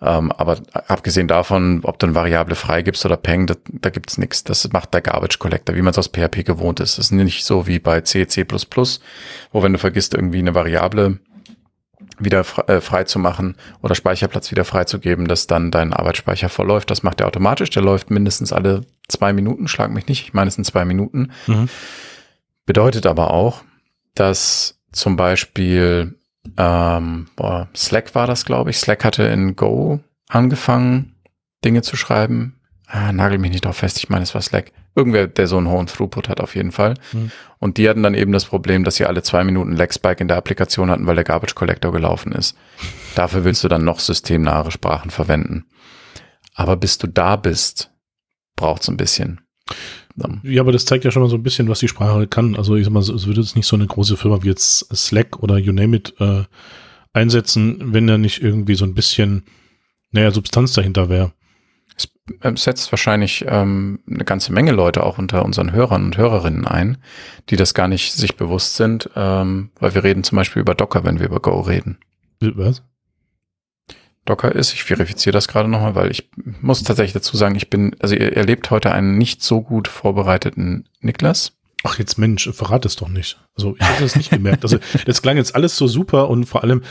ähm, 0.01 0.31
aber 0.31 0.57
abgesehen 0.87 1.27
davon, 1.27 1.81
ob 1.83 1.99
du 1.99 2.07
eine 2.07 2.15
Variable 2.15 2.55
freigibst 2.55 3.05
oder 3.05 3.17
Peng, 3.17 3.45
da, 3.45 3.55
da 3.67 3.89
gibt's 3.91 4.17
nichts. 4.17 4.43
Das 4.43 4.67
macht 4.71 4.93
der 4.93 5.01
Garbage 5.01 5.37
Collector, 5.37 5.75
wie 5.75 5.81
man 5.81 5.91
es 5.91 5.99
aus 5.99 6.07
PHP 6.07 6.43
gewohnt 6.43 6.79
ist. 6.79 6.97
Das 6.97 7.05
ist 7.05 7.11
nicht 7.11 7.45
so 7.45 7.67
wie 7.67 7.79
bei 7.79 8.01
C, 8.01 8.25
C++, 8.25 8.45
wo 9.51 9.63
wenn 9.63 9.73
du 9.73 9.79
vergisst, 9.79 10.15
irgendwie 10.15 10.39
eine 10.39 10.55
Variable 10.55 11.19
wieder 12.17 12.43
äh, 12.67 12.81
frei 12.81 13.03
zu 13.03 13.19
machen 13.19 13.55
oder 13.81 13.93
Speicherplatz 13.93 14.51
wieder 14.51 14.65
freizugeben, 14.65 15.27
dass 15.27 15.47
dann 15.47 15.71
dein 15.71 15.93
Arbeitsspeicher 15.93 16.49
verläuft. 16.49 16.89
Das 16.89 17.03
macht 17.03 17.21
er 17.21 17.27
automatisch. 17.27 17.69
Der 17.69 17.83
läuft 17.83 18.09
mindestens 18.09 18.51
alle 18.51 18.81
zwei 19.07 19.33
Minuten. 19.33 19.67
Schlag 19.67 19.91
mich 19.91 20.07
nicht. 20.07 20.23
Ich 20.23 20.33
meine, 20.33 20.47
es 20.47 20.55
sind 20.55 20.65
zwei 20.65 20.85
Minuten. 20.85 21.31
Mhm. 21.47 21.69
Bedeutet 22.65 23.05
aber 23.05 23.31
auch, 23.31 23.63
dass 24.15 24.79
zum 24.91 25.15
Beispiel 25.15 26.15
ähm, 26.57 27.27
boah, 27.35 27.69
Slack 27.75 28.15
war 28.15 28.27
das, 28.27 28.45
glaube 28.45 28.69
ich. 28.69 28.77
Slack 28.77 29.03
hatte 29.03 29.23
in 29.23 29.55
Go 29.55 29.99
angefangen, 30.27 31.15
Dinge 31.63 31.81
zu 31.81 31.95
schreiben. 31.95 32.59
ah, 32.87 33.11
nagel 33.13 33.37
mich 33.37 33.51
nicht 33.51 33.65
drauf 33.65 33.77
fest, 33.77 33.97
ich 33.97 34.09
meine, 34.09 34.23
es 34.23 34.33
war 34.33 34.41
Slack. 34.41 34.71
Irgendwer, 34.93 35.27
der 35.27 35.47
so 35.47 35.57
einen 35.57 35.69
hohen 35.69 35.87
Throughput 35.87 36.27
hat 36.27 36.41
auf 36.41 36.55
jeden 36.55 36.73
Fall. 36.73 36.95
Mhm. 37.13 37.31
Und 37.59 37.77
die 37.77 37.87
hatten 37.87 38.03
dann 38.03 38.13
eben 38.13 38.33
das 38.33 38.43
Problem, 38.43 38.83
dass 38.83 38.95
sie 38.95 39.05
alle 39.05 39.23
zwei 39.23 39.45
Minuten 39.45 39.71
Lag-Spike 39.71 40.19
in 40.21 40.27
der 40.27 40.35
Applikation 40.35 40.89
hatten, 40.89 41.07
weil 41.07 41.15
der 41.15 41.23
Garbage 41.23 41.55
Collector 41.55 41.93
gelaufen 41.93 42.33
ist. 42.33 42.57
Dafür 43.15 43.45
willst 43.45 43.63
du 43.63 43.69
dann 43.69 43.85
noch 43.85 43.99
systemnahe 43.99 44.69
Sprachen 44.71 45.09
verwenden. 45.09 45.65
Aber 46.55 46.75
bis 46.75 46.97
du 46.97 47.07
da 47.07 47.37
bist, 47.37 47.91
braucht 48.57 48.81
es 48.81 48.89
ein 48.89 48.97
bisschen. 48.97 49.39
Ja, 50.43 50.61
aber 50.61 50.71
das 50.71 50.85
zeigt 50.85 51.03
ja 51.03 51.11
schon 51.11 51.21
mal 51.21 51.29
so 51.29 51.35
ein 51.35 51.43
bisschen, 51.43 51.69
was 51.69 51.79
die 51.79 51.87
Sprache 51.87 52.27
kann. 52.27 52.55
Also 52.55 52.75
ich 52.75 52.85
sag 52.85 52.93
mal, 52.93 52.99
es 52.99 53.25
würde 53.25 53.41
jetzt 53.41 53.55
nicht 53.55 53.67
so 53.67 53.75
eine 53.75 53.87
große 53.87 54.17
Firma 54.17 54.43
wie 54.43 54.47
jetzt 54.47 54.87
Slack 54.95 55.41
oder 55.41 55.57
You 55.57 55.73
Name 55.73 55.97
It 55.97 56.13
äh, 56.19 56.43
einsetzen, 57.13 57.93
wenn 57.93 58.07
da 58.07 58.17
nicht 58.17 58.41
irgendwie 58.41 58.75
so 58.75 58.85
ein 58.85 58.93
bisschen, 58.93 59.43
naja, 60.11 60.31
Substanz 60.31 60.73
dahinter 60.73 61.09
wäre. 61.09 61.33
Es 61.97 62.09
ähm, 62.41 62.57
setzt 62.57 62.91
wahrscheinlich 62.91 63.45
ähm, 63.47 63.99
eine 64.09 64.23
ganze 64.23 64.53
Menge 64.53 64.71
Leute 64.71 65.03
auch 65.03 65.17
unter 65.17 65.43
unseren 65.43 65.71
Hörern 65.71 66.05
und 66.05 66.17
Hörerinnen 66.17 66.65
ein, 66.65 66.97
die 67.49 67.55
das 67.55 67.73
gar 67.73 67.87
nicht 67.87 68.13
sich 68.13 68.37
bewusst 68.37 68.75
sind, 68.75 69.09
ähm, 69.15 69.71
weil 69.79 69.93
wir 69.93 70.03
reden 70.03 70.23
zum 70.23 70.37
Beispiel 70.37 70.61
über 70.61 70.75
Docker, 70.75 71.03
wenn 71.03 71.19
wir 71.19 71.27
über 71.27 71.39
Go 71.39 71.59
reden. 71.59 71.97
Was? 72.39 72.81
Docker 74.25 74.53
ist. 74.53 74.73
Ich 74.73 74.83
verifiziere 74.83 75.33
das 75.33 75.47
gerade 75.47 75.69
nochmal, 75.69 75.95
weil 75.95 76.11
ich 76.11 76.29
muss 76.61 76.83
tatsächlich 76.83 77.13
dazu 77.13 77.37
sagen, 77.37 77.55
ich 77.55 77.69
bin, 77.69 77.95
also 77.99 78.15
ihr 78.15 78.35
erlebt 78.35 78.69
heute 78.69 78.91
einen 78.91 79.17
nicht 79.17 79.43
so 79.43 79.61
gut 79.61 79.87
vorbereiteten 79.87 80.87
Niklas. 80.99 81.53
Ach, 81.83 81.97
jetzt 81.97 82.17
Mensch, 82.17 82.49
verrate 82.51 82.87
es 82.87 82.95
doch 82.95 83.09
nicht. 83.09 83.39
Also 83.55 83.75
ich 83.79 83.81
habe 83.81 84.01
das 84.01 84.15
nicht 84.15 84.29
gemerkt. 84.29 84.63
Also 84.63 84.77
das 85.05 85.21
klang 85.21 85.37
jetzt 85.37 85.55
alles 85.55 85.75
so 85.75 85.87
super 85.87 86.29
und 86.29 86.45
vor 86.45 86.63
allem, 86.63 86.83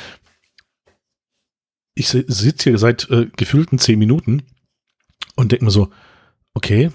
ich 1.94 2.08
sitze 2.08 2.70
hier 2.70 2.78
seit 2.78 3.08
äh, 3.10 3.28
gefühlten 3.36 3.78
zehn 3.78 3.98
Minuten 3.98 4.42
und 5.36 5.52
denke 5.52 5.64
mir 5.64 5.70
so, 5.70 5.90
okay, 6.54 6.90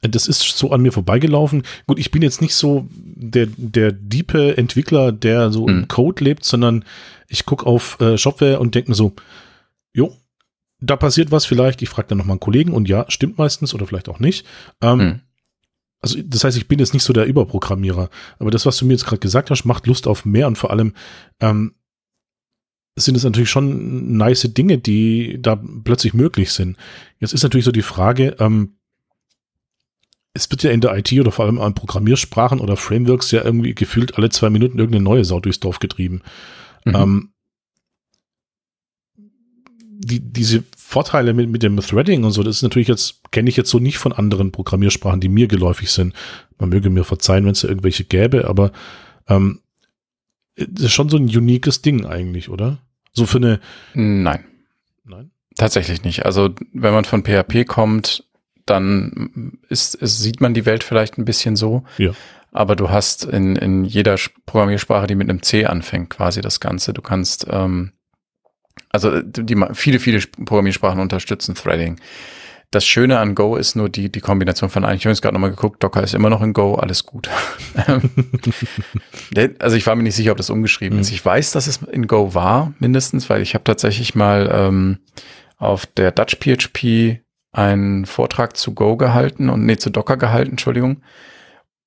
das 0.00 0.26
ist 0.28 0.40
so 0.40 0.70
an 0.70 0.82
mir 0.82 0.92
vorbeigelaufen. 0.92 1.62
Gut, 1.86 1.98
ich 1.98 2.10
bin 2.10 2.22
jetzt 2.22 2.40
nicht 2.40 2.54
so 2.54 2.88
der, 2.90 3.48
der 3.56 3.92
diepe 3.92 4.56
Entwickler, 4.56 5.12
der 5.12 5.50
so 5.50 5.66
mhm. 5.66 5.68
im 5.68 5.88
Code 5.88 6.24
lebt, 6.24 6.44
sondern 6.44 6.84
ich 7.28 7.46
gucke 7.46 7.66
auf 7.66 8.00
äh, 8.00 8.16
Shopware 8.16 8.60
und 8.60 8.74
denke 8.74 8.90
mir 8.90 8.94
so, 8.94 9.14
jo, 9.94 10.14
da 10.80 10.96
passiert 10.96 11.30
was 11.30 11.46
vielleicht. 11.46 11.80
Ich 11.82 11.88
frage 11.88 12.08
dann 12.08 12.18
nochmal 12.18 12.34
einen 12.34 12.40
Kollegen 12.40 12.72
und 12.72 12.88
ja, 12.88 13.06
stimmt 13.08 13.38
meistens 13.38 13.74
oder 13.74 13.86
vielleicht 13.86 14.08
auch 14.08 14.20
nicht. 14.20 14.46
Ähm, 14.82 14.98
mhm. 14.98 15.20
Also 16.00 16.20
das 16.22 16.44
heißt, 16.44 16.58
ich 16.58 16.68
bin 16.68 16.78
jetzt 16.78 16.92
nicht 16.92 17.04
so 17.04 17.14
der 17.14 17.24
Überprogrammierer. 17.24 18.10
Aber 18.38 18.50
das, 18.50 18.66
was 18.66 18.76
du 18.76 18.84
mir 18.84 18.92
jetzt 18.92 19.06
gerade 19.06 19.20
gesagt 19.20 19.50
hast, 19.50 19.64
macht 19.64 19.86
Lust 19.86 20.06
auf 20.06 20.26
mehr 20.26 20.46
und 20.46 20.58
vor 20.58 20.70
allem 20.70 20.92
ähm, 21.40 21.74
sind 22.96 23.16
es 23.16 23.24
natürlich 23.24 23.50
schon 23.50 24.16
nice 24.16 24.52
Dinge, 24.52 24.78
die 24.78 25.38
da 25.40 25.56
plötzlich 25.56 26.12
möglich 26.12 26.52
sind. 26.52 26.76
Jetzt 27.18 27.32
ist 27.32 27.42
natürlich 27.42 27.64
so 27.64 27.72
die 27.72 27.82
Frage, 27.82 28.36
ähm, 28.38 28.76
es 30.34 30.50
wird 30.50 30.62
ja 30.62 30.70
in 30.70 30.80
der 30.80 30.96
IT 30.96 31.12
oder 31.12 31.32
vor 31.32 31.44
allem 31.44 31.60
an 31.60 31.74
Programmiersprachen 31.74 32.60
oder 32.60 32.76
Frameworks 32.76 33.30
ja 33.30 33.44
irgendwie 33.44 33.74
gefühlt 33.74 34.18
alle 34.18 34.30
zwei 34.30 34.50
Minuten 34.50 34.78
irgendeine 34.78 35.04
neue 35.04 35.24
Sau 35.24 35.40
durchs 35.40 35.60
Dorf 35.60 35.78
getrieben. 35.78 36.22
Mhm. 36.84 36.94
Ähm, 36.94 37.33
die, 40.04 40.20
diese 40.20 40.64
Vorteile 40.76 41.34
mit, 41.34 41.48
mit 41.48 41.62
dem 41.62 41.78
Threading 41.78 42.24
und 42.24 42.32
so, 42.32 42.42
das 42.42 42.56
ist 42.56 42.62
natürlich 42.62 42.88
jetzt, 42.88 43.20
kenne 43.30 43.48
ich 43.48 43.56
jetzt 43.56 43.70
so 43.70 43.78
nicht 43.78 43.98
von 43.98 44.12
anderen 44.12 44.52
Programmiersprachen, 44.52 45.20
die 45.20 45.28
mir 45.28 45.48
geläufig 45.48 45.90
sind. 45.90 46.14
Man 46.58 46.70
möge 46.70 46.90
mir 46.90 47.04
verzeihen, 47.04 47.44
wenn 47.44 47.52
es 47.52 47.60
da 47.60 47.68
irgendwelche 47.68 48.04
gäbe, 48.04 48.48
aber 48.48 48.72
ähm, 49.28 49.60
das 50.56 50.86
ist 50.86 50.92
schon 50.92 51.08
so 51.08 51.16
ein 51.16 51.24
uniques 51.24 51.82
Ding 51.82 52.06
eigentlich, 52.06 52.48
oder? 52.48 52.78
So 53.12 53.26
für 53.26 53.38
eine. 53.38 53.60
Nein. 53.94 54.44
Nein? 55.04 55.30
Tatsächlich 55.56 56.04
nicht. 56.04 56.24
Also, 56.24 56.54
wenn 56.72 56.92
man 56.92 57.04
von 57.04 57.24
PHP 57.24 57.66
kommt, 57.66 58.24
dann 58.66 59.58
ist, 59.68 59.94
ist, 59.94 60.20
sieht 60.20 60.40
man 60.40 60.54
die 60.54 60.66
Welt 60.66 60.84
vielleicht 60.84 61.18
ein 61.18 61.24
bisschen 61.24 61.56
so. 61.56 61.84
Ja. 61.98 62.12
Aber 62.50 62.76
du 62.76 62.90
hast 62.90 63.24
in, 63.24 63.56
in 63.56 63.84
jeder 63.84 64.16
Programmiersprache, 64.46 65.08
die 65.08 65.16
mit 65.16 65.28
einem 65.28 65.42
C 65.42 65.66
anfängt, 65.66 66.10
quasi 66.10 66.40
das 66.40 66.60
Ganze. 66.60 66.92
Du 66.92 67.02
kannst 67.02 67.46
ähm, 67.50 67.92
also 68.94 69.20
die, 69.22 69.56
viele, 69.72 69.98
viele 69.98 70.20
Programmiersprachen 70.20 71.00
unterstützen 71.00 71.56
Threading. 71.56 71.98
Das 72.70 72.86
Schöne 72.86 73.18
an 73.18 73.34
Go 73.34 73.56
ist 73.56 73.74
nur 73.74 73.88
die, 73.88 74.08
die 74.10 74.20
Kombination 74.20 74.70
von 74.70 74.84
eigentlich, 74.84 75.00
ich 75.00 75.06
habe 75.06 75.12
jetzt 75.12 75.20
gerade 75.20 75.34
nochmal 75.34 75.50
geguckt, 75.50 75.82
Docker 75.82 76.00
ist 76.04 76.14
immer 76.14 76.30
noch 76.30 76.42
in 76.42 76.52
Go, 76.52 76.76
alles 76.76 77.04
gut. 77.04 77.28
also 79.58 79.76
ich 79.76 79.86
war 79.86 79.96
mir 79.96 80.04
nicht 80.04 80.14
sicher, 80.14 80.30
ob 80.30 80.36
das 80.36 80.48
umgeschrieben 80.48 80.98
mhm. 80.98 81.02
ist. 81.02 81.10
Ich 81.10 81.24
weiß, 81.24 81.50
dass 81.50 81.66
es 81.66 81.82
in 81.90 82.06
Go 82.06 82.34
war, 82.34 82.72
mindestens, 82.78 83.28
weil 83.28 83.42
ich 83.42 83.54
habe 83.54 83.64
tatsächlich 83.64 84.14
mal 84.14 84.48
ähm, 84.52 84.98
auf 85.58 85.86
der 85.86 86.12
Dutch 86.12 86.36
PHP 86.36 87.20
einen 87.50 88.06
Vortrag 88.06 88.56
zu 88.56 88.74
Go 88.74 88.96
gehalten 88.96 89.48
und 89.50 89.66
nee, 89.66 89.76
zu 89.76 89.90
Docker 89.90 90.16
gehalten, 90.16 90.52
Entschuldigung. 90.52 91.02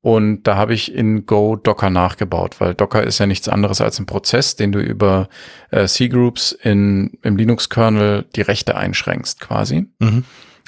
Und 0.07 0.43
da 0.43 0.55
habe 0.55 0.73
ich 0.73 0.95
in 0.95 1.25
Go 1.25 1.57
Docker 1.57 1.89
nachgebaut, 1.89 2.61
weil 2.61 2.73
Docker 2.73 3.03
ist 3.03 3.19
ja 3.19 3.25
nichts 3.25 3.49
anderes 3.49 3.81
als 3.81 3.99
ein 3.99 4.05
Prozess, 4.05 4.55
den 4.55 4.71
du 4.71 4.79
über 4.79 5.27
äh, 5.69 5.85
C-Groups 5.85 6.53
in, 6.53 7.17
im 7.23 7.35
Linux-Kernel 7.35 8.23
die 8.33 8.41
Rechte 8.41 8.77
einschränkst 8.77 9.41
quasi. 9.41 9.87
Mhm. 9.99 10.23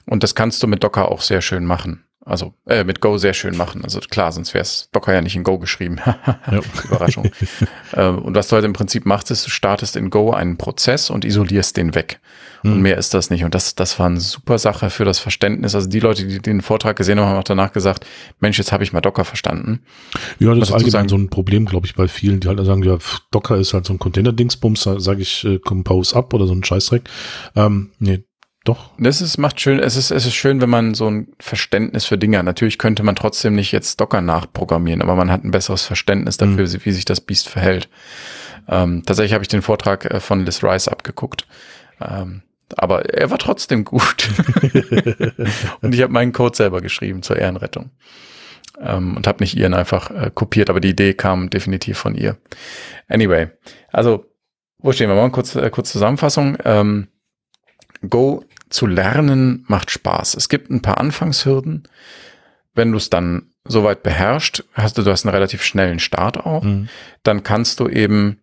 Und 0.06 0.24
das 0.24 0.36
kannst 0.36 0.62
du 0.62 0.68
mit 0.68 0.84
Docker 0.84 1.10
auch 1.10 1.22
sehr 1.22 1.40
schön 1.42 1.64
machen. 1.64 2.04
Also 2.26 2.54
äh, 2.68 2.84
mit 2.84 3.00
Go 3.00 3.18
sehr 3.18 3.34
schön 3.34 3.56
machen. 3.56 3.84
Also 3.84 4.00
klar, 4.02 4.32
sonst 4.32 4.54
wäre 4.54 4.62
es 4.62 4.90
Docker 4.92 5.14
ja 5.14 5.22
nicht 5.22 5.36
in 5.36 5.44
Go 5.44 5.58
geschrieben. 5.58 6.00
Überraschung. 6.84 7.32
äh, 7.94 8.08
und 8.08 8.36
was 8.36 8.50
du 8.50 8.56
halt 8.56 8.66
im 8.66 8.74
Prinzip 8.74 9.06
machst, 9.06 9.32
ist, 9.32 9.46
du 9.46 9.50
startest 9.50 9.96
in 9.96 10.10
Go 10.10 10.32
einen 10.32 10.58
Prozess 10.58 11.10
und 11.10 11.24
isolierst 11.24 11.78
den 11.78 11.96
weg. 11.96 12.20
Mhm. 12.64 12.72
Und 12.72 12.76
hm. 12.78 12.82
mehr 12.84 12.98
ist 12.98 13.14
das 13.14 13.30
nicht. 13.30 13.46
Und 13.46 13.56
das, 13.56 13.76
das 13.76 14.00
war 14.00 14.08
eine 14.08 14.20
super 14.20 14.58
Sache 14.58 14.90
für 14.90 15.06
das 15.06 15.20
Verständnis. 15.20 15.76
Also 15.76 15.88
die 15.88 16.02
Leute, 16.02 16.28
die 16.28 16.40
den 16.40 16.62
Vortrag 16.62 16.98
gesehen 16.98 17.20
haben, 17.20 17.30
haben 17.30 17.38
auch 17.38 17.44
danach 17.44 17.72
gesagt, 17.72 18.06
Mensch, 18.40 18.58
jetzt 18.58 18.74
habe 18.74 18.84
ich 18.84 18.92
mal 18.92 19.02
Docker 19.02 19.24
verstanden. 19.24 19.82
Ja, 20.40 20.54
das 20.54 20.70
ist 20.70 20.74
allgemein 20.74 20.92
sagen, 20.92 21.10
so 21.10 21.16
ein 21.16 21.30
Problem, 21.30 21.66
glaube 21.66 21.88
ich, 21.88 21.96
bei 21.96 22.08
vielen, 22.08 22.42
die 22.42 22.48
halt 22.48 22.64
sagen, 22.66 22.84
ja, 22.84 22.98
Docker 23.32 23.58
ist 23.58 23.74
halt 23.74 23.86
so 23.86 23.94
ein 23.94 24.00
Container-Dingsbums, 24.00 24.84
sage 24.98 25.22
ich 25.22 25.46
äh, 25.46 25.58
Compose 25.60 26.16
up 26.16 26.34
oder 26.34 26.48
so 26.48 26.54
ein 26.54 26.64
Scheißdreck. 26.64 27.04
Ähm, 27.56 27.92
nee, 28.00 28.24
doch. 28.66 28.92
Das 28.98 29.22
ist, 29.22 29.38
macht 29.38 29.62
schön, 29.62 29.80
es 29.80 29.96
ist, 29.96 30.12
es 30.12 30.26
ist 30.26 30.34
schön, 30.34 30.60
wenn 30.62 30.70
man 30.70 30.94
so 30.94 31.10
ein 31.10 31.28
Verständnis 31.40 32.06
für 32.06 32.18
Dinge 32.18 32.38
hat. 32.38 32.46
Natürlich 32.46 32.78
könnte 32.78 33.04
man 33.04 33.16
trotzdem 33.16 33.56
nicht 33.56 33.72
jetzt 33.72 34.02
Docker 34.02 34.22
nachprogrammieren, 34.22 35.02
aber 35.02 35.16
man 35.16 35.32
hat 35.32 35.44
ein 35.44 35.52
besseres 35.52 35.84
Verständnis 35.84 36.38
dafür, 36.38 36.68
mhm. 36.68 36.86
wie 36.86 36.92
sich 36.92 37.06
das 37.06 37.22
Biest 37.22 37.48
verhält. 37.48 37.90
Ähm, 38.68 39.04
tatsächlich 39.06 39.34
habe 39.34 39.44
ich 39.44 39.48
den 39.48 39.62
Vortrag 39.62 40.06
äh, 40.06 40.20
von 40.20 40.46
Liz 40.46 40.64
Rice 40.64 40.90
abgeguckt. 40.90 41.48
Ähm, 42.02 42.44
aber 42.76 43.06
er 43.14 43.32
war 43.32 43.38
trotzdem 43.38 43.86
gut. 43.86 44.30
und 45.82 45.96
ich 45.96 46.02
habe 46.02 46.14
meinen 46.14 46.34
Code 46.34 46.56
selber 46.56 46.82
geschrieben 46.82 47.24
zur 47.24 47.38
Ehrenrettung. 47.38 47.92
Ähm, 48.80 49.16
und 49.16 49.26
habe 49.26 49.42
nicht 49.42 49.58
ihren 49.58 49.74
einfach 49.74 50.12
äh, 50.12 50.32
kopiert, 50.34 50.70
aber 50.70 50.82
die 50.82 50.90
Idee 50.90 51.14
kam 51.14 51.50
definitiv 51.50 51.98
von 51.98 52.14
ihr. 52.14 52.38
Anyway, 53.08 53.48
also, 53.92 54.26
wo 54.78 54.92
stehen 54.92 55.10
wir? 55.10 55.16
Mal 55.16 55.32
kurz, 55.32 55.56
äh, 55.56 55.70
kurz 55.70 55.92
Zusammenfassung. 55.92 56.58
Ähm, 56.64 57.08
Go 58.08 58.46
zu 58.70 58.86
lernen 58.86 59.66
macht 59.68 59.92
Spaß. 59.92 60.36
Es 60.36 60.50
gibt 60.50 60.70
ein 60.70 60.82
paar 60.82 61.00
Anfangshürden. 61.00 61.88
Wenn 62.74 62.92
du 62.92 62.98
es 62.98 63.10
dann 63.10 63.52
soweit 63.66 64.04
beherrscht, 64.04 64.64
hast 64.74 64.98
du, 64.98 65.04
du 65.04 65.12
hast 65.12 65.26
einen 65.26 65.34
relativ 65.34 65.64
schnellen 65.64 66.00
Start 66.00 66.38
auch, 66.46 66.64
mhm. 66.64 66.90
dann 67.24 67.44
kannst 67.44 67.80
du 67.80 67.88
eben 67.88 68.40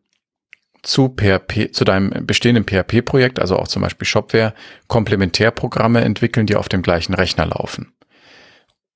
zu 0.82 1.08
PHP, 1.08 1.72
zu 1.72 1.84
deinem 1.84 2.26
bestehenden 2.26 2.64
PHP-Projekt, 2.64 3.40
also 3.40 3.56
auch 3.56 3.68
zum 3.68 3.82
Beispiel 3.82 4.06
Shopware, 4.06 4.54
Komplementärprogramme 4.86 6.00
entwickeln, 6.02 6.46
die 6.46 6.56
auf 6.56 6.68
dem 6.68 6.82
gleichen 6.82 7.14
Rechner 7.14 7.46
laufen. 7.46 7.92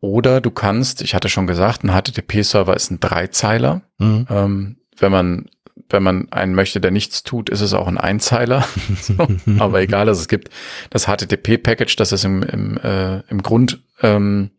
Oder 0.01 0.41
du 0.41 0.51
kannst, 0.51 1.03
ich 1.03 1.15
hatte 1.15 1.29
schon 1.29 1.47
gesagt, 1.47 1.85
ein 1.85 1.91
HTTP-Server 1.91 2.75
ist 2.75 2.91
ein 2.91 3.01
Dreizeiler. 3.01 3.83
Mhm. 3.99 4.27
Ähm, 4.31 4.77
wenn 4.99 5.13
man 5.13 5.51
wenn 5.93 6.03
man 6.03 6.31
einen 6.33 6.55
möchte, 6.55 6.81
der 6.81 6.91
nichts 6.91 7.23
tut, 7.23 7.51
ist 7.51 7.61
es 7.61 7.75
auch 7.75 7.89
ein 7.89 7.99
Einzeiler. 7.99 8.65
so, 9.01 9.15
aber 9.59 9.81
egal, 9.81 10.09
also 10.09 10.21
es 10.21 10.29
gibt 10.29 10.51
das 10.91 11.07
HTTP-Package, 11.07 11.97
das 11.97 12.13
ist 12.13 12.25
im, 12.25 12.43
im, 12.43 12.79
äh, 12.79 13.21
im 13.29 13.43
Grund 13.43 13.83
ähm, 14.03 14.51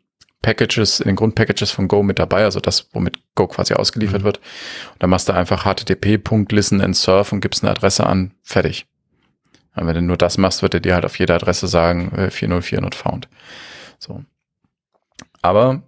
Packages, 0.42 1.00
in 1.00 1.08
den 1.08 1.16
Grundpackages 1.16 1.72
von 1.72 1.88
Go 1.88 2.02
mit 2.02 2.18
dabei, 2.18 2.44
also 2.44 2.60
das, 2.60 2.90
womit 2.94 3.20
Go 3.36 3.48
quasi 3.48 3.74
ausgeliefert 3.76 4.22
mhm. 4.22 4.26
wird. 4.26 4.38
Und 4.38 5.04
dann 5.04 5.10
machst 5.10 5.30
du 5.30 5.34
einfach 5.34 5.66
http.listen 5.66 6.82
and 6.82 6.96
surf 6.96 7.32
und 7.32 7.42
gibst 7.42 7.64
eine 7.64 7.72
Adresse 7.72 8.06
an, 8.06 8.34
fertig. 8.42 8.88
Und 9.76 9.88
wenn 9.88 9.96
du 9.96 10.02
nur 10.02 10.18
das 10.18 10.38
machst, 10.38 10.64
wird 10.64 10.74
er 10.74 10.80
dir 10.80 10.96
halt 10.96 11.06
auf 11.06 11.18
jede 11.20 11.34
Adresse 11.34 11.68
sagen, 11.68 12.12
äh, 12.16 12.32
404 12.32 12.82
not 12.82 12.96
found. 12.96 13.30
So. 14.00 14.24
Aber 15.42 15.84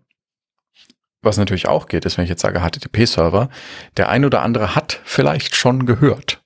was 1.23 1.37
natürlich 1.37 1.67
auch 1.67 1.87
geht, 1.87 2.05
ist, 2.05 2.17
wenn 2.17 2.23
ich 2.23 2.29
jetzt 2.29 2.41
sage 2.41 2.59
HTTP-Server, 2.59 3.49
der 3.97 4.09
ein 4.09 4.25
oder 4.25 4.41
andere 4.41 4.75
hat 4.75 4.99
vielleicht 5.03 5.55
schon 5.55 5.85
gehört, 5.85 6.41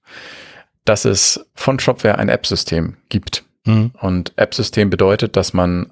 dass 0.85 1.05
es 1.05 1.45
von 1.55 1.79
Shopware 1.79 2.17
ein 2.17 2.29
App-System 2.29 2.95
gibt. 3.09 3.43
Mhm. 3.65 3.91
Und 3.99 4.33
App-System 4.37 4.89
bedeutet, 4.89 5.35
dass 5.35 5.53
man 5.53 5.91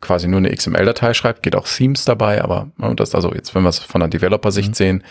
quasi 0.00 0.28
nur 0.28 0.38
eine 0.38 0.54
XML-Datei 0.54 1.14
schreibt, 1.14 1.42
geht 1.42 1.56
auch 1.56 1.66
Themes 1.66 2.04
dabei, 2.04 2.42
aber 2.42 2.70
das, 2.96 3.14
also 3.14 3.32
jetzt, 3.32 3.54
wenn 3.54 3.62
wir 3.62 3.70
es 3.70 3.78
von 3.78 4.00
der 4.00 4.08
Developer-Sicht 4.08 4.70
mhm. 4.70 4.74
sehen, 4.74 5.04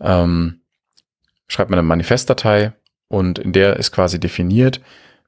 ähm, 0.00 0.60
schreibt 1.46 1.70
man 1.70 1.78
eine 1.78 1.86
Manifestdatei 1.86 2.72
und 3.08 3.38
in 3.38 3.52
der 3.52 3.76
ist 3.76 3.92
quasi 3.92 4.18
definiert, 4.18 4.80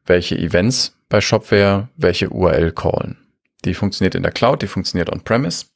welche 0.07 0.37
Events 0.37 0.97
bei 1.09 1.21
Shopware 1.21 1.89
welche 1.97 2.31
URL 2.31 2.73
callen. 2.73 3.19
Die 3.65 3.75
funktioniert 3.75 4.15
in 4.15 4.23
der 4.23 4.33
Cloud, 4.33 4.63
die 4.63 4.67
funktioniert 4.67 5.11
on-premise. 5.11 5.67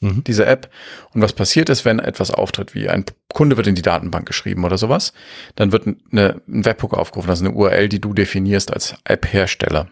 Mhm. 0.00 0.24
Diese 0.24 0.44
App. 0.44 0.70
Und 1.14 1.22
was 1.22 1.32
passiert 1.32 1.68
ist, 1.68 1.84
wenn 1.84 1.98
etwas 1.98 2.30
auftritt, 2.30 2.74
wie 2.74 2.88
ein 2.88 3.04
Kunde 3.32 3.56
wird 3.56 3.66
in 3.66 3.74
die 3.74 3.82
Datenbank 3.82 4.26
geschrieben 4.26 4.64
oder 4.64 4.78
sowas, 4.78 5.12
dann 5.54 5.72
wird 5.72 5.86
eine, 5.86 6.40
ein 6.46 6.64
Webhook 6.64 6.94
aufgerufen, 6.94 7.30
also 7.30 7.44
eine 7.44 7.54
URL, 7.54 7.88
die 7.88 8.00
du 8.00 8.12
definierst 8.12 8.72
als 8.72 8.96
App-Hersteller. 9.04 9.88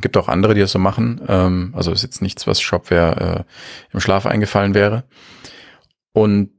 Gibt 0.00 0.16
auch 0.16 0.28
andere, 0.28 0.54
die 0.54 0.60
das 0.60 0.72
so 0.72 0.78
machen. 0.78 1.20
Ähm, 1.26 1.72
also 1.74 1.90
ist 1.90 2.02
jetzt 2.02 2.22
nichts, 2.22 2.46
was 2.46 2.60
Shopware 2.60 3.44
äh, 3.46 3.92
im 3.92 4.00
Schlaf 4.00 4.26
eingefallen 4.26 4.74
wäre. 4.74 5.04
Und 6.12 6.50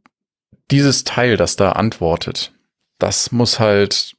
dieses 0.69 1.03
Teil, 1.03 1.37
das 1.37 1.55
da 1.55 1.71
antwortet, 1.73 2.51
das 2.99 3.31
muss 3.31 3.59
halt 3.59 4.16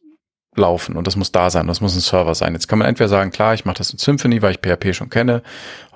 laufen 0.59 0.97
und 0.97 1.07
das 1.07 1.17
muss 1.17 1.33
da 1.33 1.51
sein, 1.51 1.67
das 1.67 1.81
muss 1.81 1.95
ein 1.95 2.01
Server 2.01 2.35
sein. 2.35 2.53
Jetzt 2.53 2.69
kann 2.69 2.79
man 2.79 2.89
entweder 2.89 3.09
sagen, 3.09 3.31
klar, 3.31 3.55
ich 3.55 3.65
mache 3.65 3.79
das 3.79 3.91
in 3.91 3.99
Symfony, 3.99 4.43
weil 4.43 4.53
ich 4.53 4.59
PHP 4.59 4.95
schon 4.95 5.11
kenne, 5.11 5.43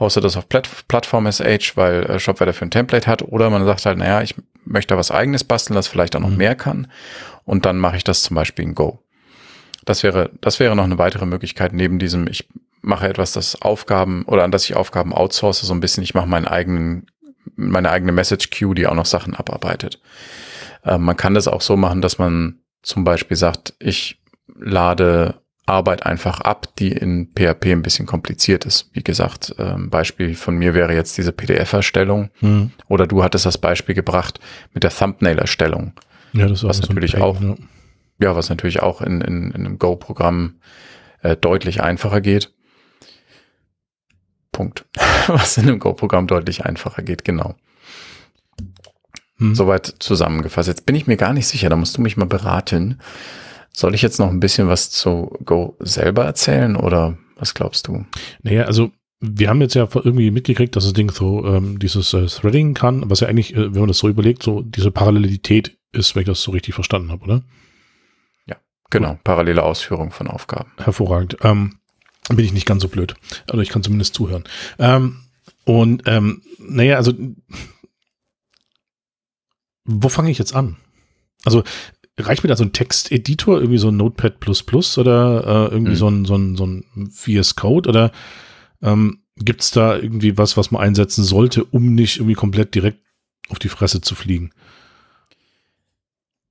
hoste 0.01 0.21
das 0.21 0.37
auf 0.37 0.49
Plat 0.49 0.69
Plattform 0.89 1.31
SH, 1.31 1.77
weil 1.77 2.05
äh, 2.05 2.19
Shopware 2.19 2.47
dafür 2.47 2.67
ein 2.67 2.71
Template 2.71 3.07
hat, 3.07 3.23
oder 3.23 3.51
man 3.51 3.65
sagt 3.65 3.85
halt, 3.85 3.99
naja, 3.99 4.23
ich 4.23 4.35
möchte 4.65 4.97
was 4.97 5.11
eigenes 5.11 5.45
basteln, 5.45 5.75
das 5.75 5.89
vielleicht 5.89 6.17
auch 6.17 6.21
noch 6.21 6.31
mhm. 6.31 6.37
mehr 6.37 6.55
kann 6.55 6.89
und 7.45 7.67
dann 7.67 7.79
mache 7.79 7.97
ich 7.97 8.05
das 8.05 8.23
zum 8.23 8.35
Beispiel 8.35 8.65
in 8.65 8.75
Go. 8.75 9.03
Das 9.85 10.03
wäre, 10.03 10.31
das 10.41 10.61
wäre 10.61 10.77
noch 10.77 10.85
eine 10.85 10.99
weitere 10.99 11.27
Möglichkeit 11.27 11.73
neben 11.73 11.99
diesem, 11.99 12.27
ich 12.29 12.49
mache 12.83 13.09
etwas, 13.09 13.33
das 13.33 13.61
Aufgaben 13.63 14.25
oder 14.25 14.45
an 14.45 14.51
das 14.51 14.65
ich 14.65 14.77
Aufgaben 14.77 15.13
outsource, 15.13 15.61
so 15.61 15.75
ein 15.75 15.81
bisschen, 15.81 16.05
ich 16.05 16.15
mache 16.15 16.29
meinen 16.29 16.47
eigenen, 16.47 17.07
meine 17.57 17.91
eigene 17.91 18.13
Message 18.13 18.51
Queue, 18.51 18.75
die 18.75 18.87
auch 18.87 18.95
noch 18.95 19.07
Sachen 19.07 19.35
abarbeitet. 19.35 20.01
Äh, 20.85 20.99
man 20.99 21.17
kann 21.17 21.35
das 21.35 21.49
auch 21.49 21.61
so 21.61 21.77
machen, 21.77 22.01
dass 22.01 22.19
man 22.19 22.61
zum 22.83 23.05
Beispiel 23.05 23.37
sagt, 23.37 23.75
ich 23.79 24.22
lade 24.65 25.43
Arbeit 25.67 26.05
einfach 26.05 26.41
ab, 26.41 26.75
die 26.77 26.91
in 26.91 27.29
PHP 27.35 27.67
ein 27.67 27.83
bisschen 27.83 28.07
kompliziert 28.07 28.65
ist. 28.65 28.91
Wie 28.93 29.03
gesagt, 29.03 29.55
ähm, 29.59 29.91
Beispiel 29.91 30.35
von 30.35 30.57
mir 30.57 30.75
wäre 30.75 30.95
jetzt 30.95 31.17
diese 31.17 31.33
PDF-Erstellung. 31.33 32.31
Hm. 32.41 32.73
Oder 32.89 33.07
du 33.07 33.23
hattest 33.23 33.47
das 33.47 33.59
Beispiel 33.59 33.95
gebracht 33.95 34.41
mit 34.73 34.83
der 34.83 34.91
Thumbnail-Erstellung. 34.91 35.93
Ja, 36.33 36.49
das 36.49 36.65
was 36.65 36.81
natürlich 36.81 37.13
so 37.13 37.19
Pain, 37.19 37.27
auch, 37.27 37.41
ja. 37.41 37.55
ja. 38.19 38.37
was 38.37 38.49
natürlich 38.49 38.83
auch 38.83 39.03
in, 39.03 39.21
in, 39.21 39.53
in 39.53 39.67
einem 39.67 39.79
Go-Programm 39.79 40.57
äh, 41.23 41.37
deutlich 41.37 41.81
einfacher 41.81 42.21
geht. 42.21 42.53
Punkt. 44.51 44.85
was 45.29 45.57
in 45.59 45.69
einem 45.69 45.79
Go-Programm 45.79 46.27
deutlich 46.27 46.65
einfacher 46.65 47.03
geht, 47.03 47.25
genau. 47.25 47.55
Hm. 49.39 49.55
Soweit 49.55 49.87
zusammengefasst. 50.01 50.69
Jetzt 50.69 50.87
bin 50.87 50.97
ich 50.97 51.07
mir 51.07 51.17
gar 51.17 51.33
nicht 51.33 51.47
sicher, 51.47 51.69
da 51.69 51.77
musst 51.77 51.97
du 51.97 52.03
mich 52.03 52.17
mal 52.17 52.27
beraten. 52.27 52.99
Soll 53.75 53.95
ich 53.95 54.03
jetzt 54.03 54.19
noch 54.19 54.29
ein 54.29 54.41
bisschen 54.41 54.69
was 54.69 54.91
zu 54.91 55.37
Go 55.45 55.77
selber 55.81 56.25
erzählen 56.25 56.77
oder 56.77 57.17
was 57.37 57.55
glaubst 57.55 57.89
du? 57.89 58.05
Naja, 58.43 58.65
also 58.65 58.91
wir 59.21 59.49
haben 59.49 59.61
jetzt 59.61 59.75
ja 59.75 59.89
irgendwie 59.95 60.31
mitgekriegt, 60.31 60.75
dass 60.75 60.85
das 60.85 60.93
Ding 60.93 61.11
so 61.11 61.47
ähm, 61.47 61.79
dieses 61.79 62.13
äh, 62.13 62.27
Threading 62.27 62.75
kann, 62.75 63.09
was 63.09 63.21
ja 63.21 63.29
eigentlich, 63.29 63.55
äh, 63.55 63.73
wenn 63.73 63.81
man 63.81 63.89
das 63.89 63.99
so 63.99 64.09
überlegt, 64.09 64.43
so 64.43 64.63
diese 64.63 64.91
Parallelität 64.91 65.79
ist, 65.93 66.15
wenn 66.15 66.23
ich 66.23 66.27
das 66.29 66.43
so 66.43 66.51
richtig 66.51 66.75
verstanden 66.75 67.13
habe, 67.13 67.25
oder? 67.25 67.43
Ja, 68.47 68.57
genau. 68.91 69.19
Parallele 69.23 69.63
Ausführung 69.63 70.11
von 70.11 70.27
Aufgaben. 70.27 70.73
Hervorragend. 70.79 71.37
Ähm, 71.43 71.77
bin 72.29 72.45
ich 72.45 72.53
nicht 72.53 72.67
ganz 72.67 72.83
so 72.83 72.89
blöd. 72.89 73.15
Oder 73.53 73.63
ich 73.63 73.69
kann 73.69 73.83
zumindest 73.83 74.15
zuhören. 74.15 74.45
Ähm, 74.79 75.21
und 75.65 76.03
ähm, 76.07 76.43
naja, 76.59 76.97
also 76.97 77.13
wo 79.85 80.09
fange 80.09 80.31
ich 80.31 80.39
jetzt 80.39 80.55
an? 80.55 80.77
Also 81.45 81.63
reicht 82.27 82.43
mir 82.43 82.49
da 82.49 82.57
so 82.57 82.65
ein 82.65 82.73
Texteditor, 82.73 83.59
irgendwie 83.59 83.79
so 83.79 83.89
ein 83.89 83.97
Notepad 83.97 84.35
oder 84.99 85.69
äh, 85.69 85.73
irgendwie 85.73 85.93
mhm. 85.93 85.97
so 85.97 86.09
ein, 86.09 86.25
so 86.25 86.37
ein, 86.37 86.57
so 86.57 86.67
ein 86.67 87.11
VS 87.11 87.57
Code 87.57 87.89
oder 87.89 88.13
ähm, 88.83 89.23
gibt 89.37 89.63
es 89.63 89.71
da 89.71 89.97
irgendwie 89.97 90.37
was, 90.39 90.57
was 90.57 90.71
man 90.71 90.83
einsetzen 90.83 91.25
sollte, 91.25 91.65
um 91.65 91.95
nicht 91.95 92.19
irgendwie 92.19 92.35
komplett 92.35 92.75
direkt 92.75 92.99
auf 93.49 93.59
die 93.59 93.69
Fresse 93.69 94.01
zu 94.01 94.15
fliegen? 94.15 94.51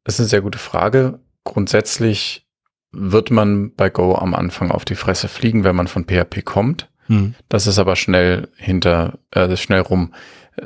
Das 0.03 0.15
ist 0.15 0.21
eine 0.21 0.29
sehr 0.29 0.41
gute 0.41 0.59
Frage. 0.59 1.19
Grundsätzlich 1.43 2.47
wird 2.91 3.31
man 3.31 3.73
bei 3.75 3.89
Go 3.89 4.15
am 4.15 4.33
Anfang 4.33 4.71
auf 4.71 4.85
die 4.85 4.95
Fresse 4.95 5.27
fliegen, 5.27 5.63
wenn 5.63 5.75
man 5.75 5.87
von 5.87 6.05
PHP 6.05 6.43
kommt. 6.43 6.89
Hm. 7.07 7.35
Das 7.49 7.67
ist 7.67 7.79
aber 7.79 7.95
schnell 7.95 8.49
hinter, 8.57 9.19
äh, 9.31 9.55
schnell 9.55 9.81
rum. 9.81 10.13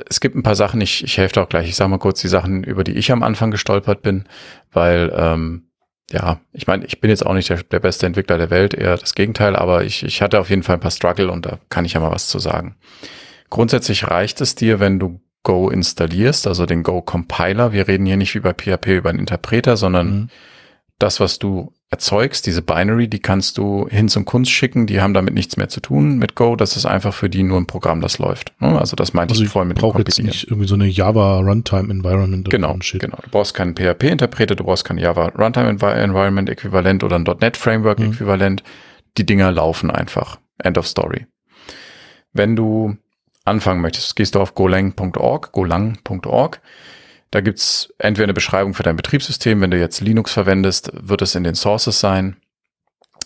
Es 0.08 0.20
gibt 0.20 0.34
ein 0.34 0.42
paar 0.42 0.56
Sachen, 0.56 0.80
ich, 0.80 1.04
ich 1.04 1.18
helfe 1.18 1.40
auch 1.40 1.48
gleich. 1.48 1.68
Ich 1.68 1.76
sage 1.76 1.90
mal 1.90 1.98
kurz 1.98 2.20
die 2.20 2.28
Sachen, 2.28 2.64
über 2.64 2.84
die 2.84 2.92
ich 2.92 3.12
am 3.12 3.22
Anfang 3.22 3.50
gestolpert 3.50 4.02
bin, 4.02 4.24
weil 4.72 5.12
ähm, 5.16 5.66
ja, 6.10 6.40
ich 6.52 6.66
meine, 6.66 6.84
ich 6.84 7.00
bin 7.00 7.10
jetzt 7.10 7.26
auch 7.26 7.34
nicht 7.34 7.48
der, 7.48 7.62
der 7.62 7.80
beste 7.80 8.06
Entwickler 8.06 8.38
der 8.38 8.50
Welt, 8.50 8.74
eher 8.74 8.96
das 8.96 9.14
Gegenteil, 9.14 9.56
aber 9.56 9.84
ich, 9.84 10.04
ich 10.04 10.22
hatte 10.22 10.38
auf 10.38 10.50
jeden 10.50 10.62
Fall 10.62 10.76
ein 10.76 10.80
paar 10.80 10.90
Struggle 10.90 11.30
und 11.30 11.46
da 11.46 11.58
kann 11.68 11.84
ich 11.84 11.94
ja 11.94 12.00
mal 12.00 12.12
was 12.12 12.28
zu 12.28 12.38
sagen. 12.38 12.76
Grundsätzlich 13.50 14.08
reicht 14.08 14.40
es 14.40 14.54
dir, 14.54 14.80
wenn 14.80 14.98
du 14.98 15.20
Go 15.42 15.68
installierst, 15.68 16.48
also 16.48 16.66
den 16.66 16.82
Go 16.82 17.02
Compiler. 17.02 17.72
Wir 17.72 17.86
reden 17.86 18.06
hier 18.06 18.16
nicht 18.16 18.34
wie 18.34 18.40
bei 18.40 18.52
PHP 18.52 18.88
über 18.96 19.10
einen 19.10 19.20
Interpreter, 19.20 19.76
sondern 19.76 20.08
mhm. 20.08 20.28
das, 20.98 21.20
was 21.20 21.38
du 21.38 21.72
erzeugst, 21.88 22.46
diese 22.46 22.62
Binary, 22.62 23.08
die 23.08 23.20
kannst 23.20 23.58
du 23.58 23.86
hin 23.88 24.08
zum 24.08 24.24
Kunst 24.24 24.50
schicken, 24.50 24.86
die 24.86 25.00
haben 25.00 25.14
damit 25.14 25.34
nichts 25.34 25.56
mehr 25.56 25.68
zu 25.68 25.80
tun 25.80 26.18
mit 26.18 26.34
Go, 26.34 26.56
das 26.56 26.76
ist 26.76 26.84
einfach 26.84 27.14
für 27.14 27.30
die 27.30 27.44
nur 27.44 27.58
ein 27.58 27.66
Programm, 27.66 28.00
das 28.00 28.18
läuft. 28.18 28.52
Ne? 28.60 28.78
Also 28.78 28.96
das 28.96 29.14
meinte 29.14 29.32
also 29.32 29.44
ich 29.44 29.50
vorhin 29.50 29.68
mit 29.68 29.80
dem 29.80 29.92
jetzt 29.98 30.20
nicht 30.20 30.50
irgendwie 30.50 30.66
so 30.66 30.74
eine 30.74 30.86
Java 30.86 31.38
Runtime 31.38 31.90
Environment. 31.90 32.50
Genau, 32.50 32.76
genau. 32.92 33.18
Du 33.22 33.30
brauchst 33.30 33.54
keinen 33.54 33.76
PHP-Interpreter, 33.76 34.56
du 34.56 34.64
brauchst 34.64 34.84
kein 34.84 34.98
Java 34.98 35.28
Runtime 35.28 35.68
Environment 35.68 36.50
Äquivalent 36.50 37.04
oder 37.04 37.16
ein 37.16 37.24
.NET 37.40 37.56
Framework 37.56 38.00
mhm. 38.00 38.12
Äquivalent. 38.12 38.64
Die 39.16 39.24
Dinger 39.24 39.52
laufen 39.52 39.90
einfach. 39.90 40.38
End 40.58 40.78
of 40.78 40.86
Story. 40.88 41.26
Wenn 42.32 42.56
du 42.56 42.96
anfangen 43.44 43.80
möchtest, 43.80 44.16
gehst 44.16 44.34
du 44.34 44.40
auf 44.40 44.54
golang.org, 44.54 45.52
golang.org 45.52 46.60
da 47.30 47.40
gibt's 47.40 47.92
entweder 47.98 48.24
eine 48.24 48.34
Beschreibung 48.34 48.74
für 48.74 48.82
dein 48.82 48.96
Betriebssystem, 48.96 49.60
wenn 49.60 49.70
du 49.70 49.78
jetzt 49.78 50.00
Linux 50.00 50.32
verwendest, 50.32 50.90
wird 50.92 51.22
es 51.22 51.34
in 51.34 51.44
den 51.44 51.54
Sources 51.54 52.00
sein. 52.00 52.36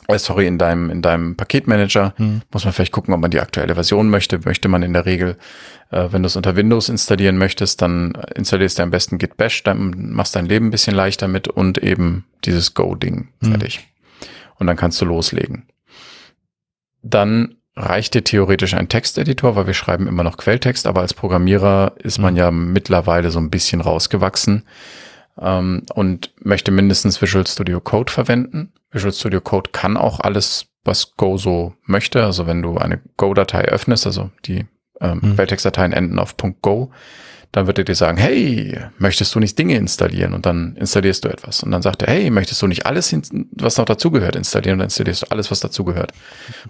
Äh, 0.08 0.18
sorry, 0.18 0.46
in 0.46 0.58
deinem, 0.58 0.90
in 0.90 1.02
deinem 1.02 1.36
Paketmanager 1.36 2.14
hm. 2.16 2.42
muss 2.50 2.64
man 2.64 2.72
vielleicht 2.72 2.92
gucken, 2.92 3.14
ob 3.14 3.20
man 3.20 3.30
die 3.30 3.40
aktuelle 3.40 3.74
Version 3.74 4.08
möchte. 4.08 4.40
Möchte 4.44 4.68
man 4.68 4.82
in 4.82 4.92
der 4.92 5.06
Regel, 5.06 5.36
äh, 5.90 6.08
wenn 6.10 6.22
du 6.22 6.26
es 6.26 6.36
unter 6.36 6.56
Windows 6.56 6.88
installieren 6.88 7.38
möchtest, 7.38 7.82
dann 7.82 8.12
installierst 8.34 8.78
du 8.78 8.82
am 8.82 8.90
besten 8.90 9.18
Git 9.18 9.36
Bash, 9.36 9.62
dann 9.62 10.12
machst 10.12 10.34
dein 10.34 10.46
Leben 10.46 10.66
ein 10.66 10.70
bisschen 10.70 10.94
leichter 10.94 11.28
mit 11.28 11.48
und 11.48 11.78
eben 11.78 12.24
dieses 12.44 12.74
Go-Ding 12.74 13.28
hm. 13.42 13.50
fertig. 13.50 13.86
Und 14.58 14.66
dann 14.66 14.76
kannst 14.76 15.00
du 15.00 15.04
loslegen. 15.04 15.66
Dann 17.02 17.56
reicht 17.80 18.14
dir 18.14 18.24
theoretisch 18.24 18.74
ein 18.74 18.88
Texteditor, 18.88 19.56
weil 19.56 19.66
wir 19.66 19.74
schreiben 19.74 20.06
immer 20.06 20.22
noch 20.22 20.36
Quelltext, 20.36 20.86
aber 20.86 21.00
als 21.00 21.14
Programmierer 21.14 21.94
ist 21.98 22.18
man 22.18 22.36
ja 22.36 22.50
mittlerweile 22.50 23.30
so 23.30 23.38
ein 23.38 23.50
bisschen 23.50 23.80
rausgewachsen 23.80 24.64
ähm, 25.38 25.82
und 25.94 26.32
möchte 26.42 26.70
mindestens 26.70 27.20
Visual 27.20 27.46
Studio 27.46 27.80
Code 27.80 28.12
verwenden. 28.12 28.72
Visual 28.90 29.12
Studio 29.12 29.40
Code 29.40 29.70
kann 29.72 29.96
auch 29.96 30.20
alles, 30.20 30.66
was 30.84 31.16
Go 31.16 31.36
so 31.36 31.74
möchte. 31.84 32.24
Also 32.24 32.46
wenn 32.46 32.62
du 32.62 32.78
eine 32.78 33.00
Go-Datei 33.16 33.64
öffnest, 33.64 34.06
also 34.06 34.30
die 34.46 34.66
ähm, 35.00 35.20
mhm. 35.22 35.34
Quelltextdateien 35.34 35.92
enden 35.92 36.18
auf 36.18 36.36
.go, 36.62 36.90
dann 37.52 37.66
wird 37.66 37.78
er 37.78 37.84
dir 37.84 37.94
sagen, 37.94 38.16
hey, 38.16 38.78
möchtest 38.98 39.34
du 39.34 39.40
nicht 39.40 39.58
Dinge 39.58 39.76
installieren? 39.76 40.34
Und 40.34 40.46
dann 40.46 40.76
installierst 40.76 41.24
du 41.24 41.28
etwas. 41.28 41.62
Und 41.62 41.72
dann 41.72 41.82
sagt 41.82 42.02
er, 42.02 42.12
hey, 42.12 42.30
möchtest 42.30 42.62
du 42.62 42.66
nicht 42.66 42.86
alles, 42.86 43.14
was 43.52 43.76
noch 43.76 43.84
dazugehört, 43.84 44.36
installieren? 44.36 44.74
Und 44.74 44.78
dann 44.80 44.86
installierst 44.86 45.22
du 45.22 45.26
alles, 45.30 45.50
was 45.50 45.60
dazugehört. 45.60 46.12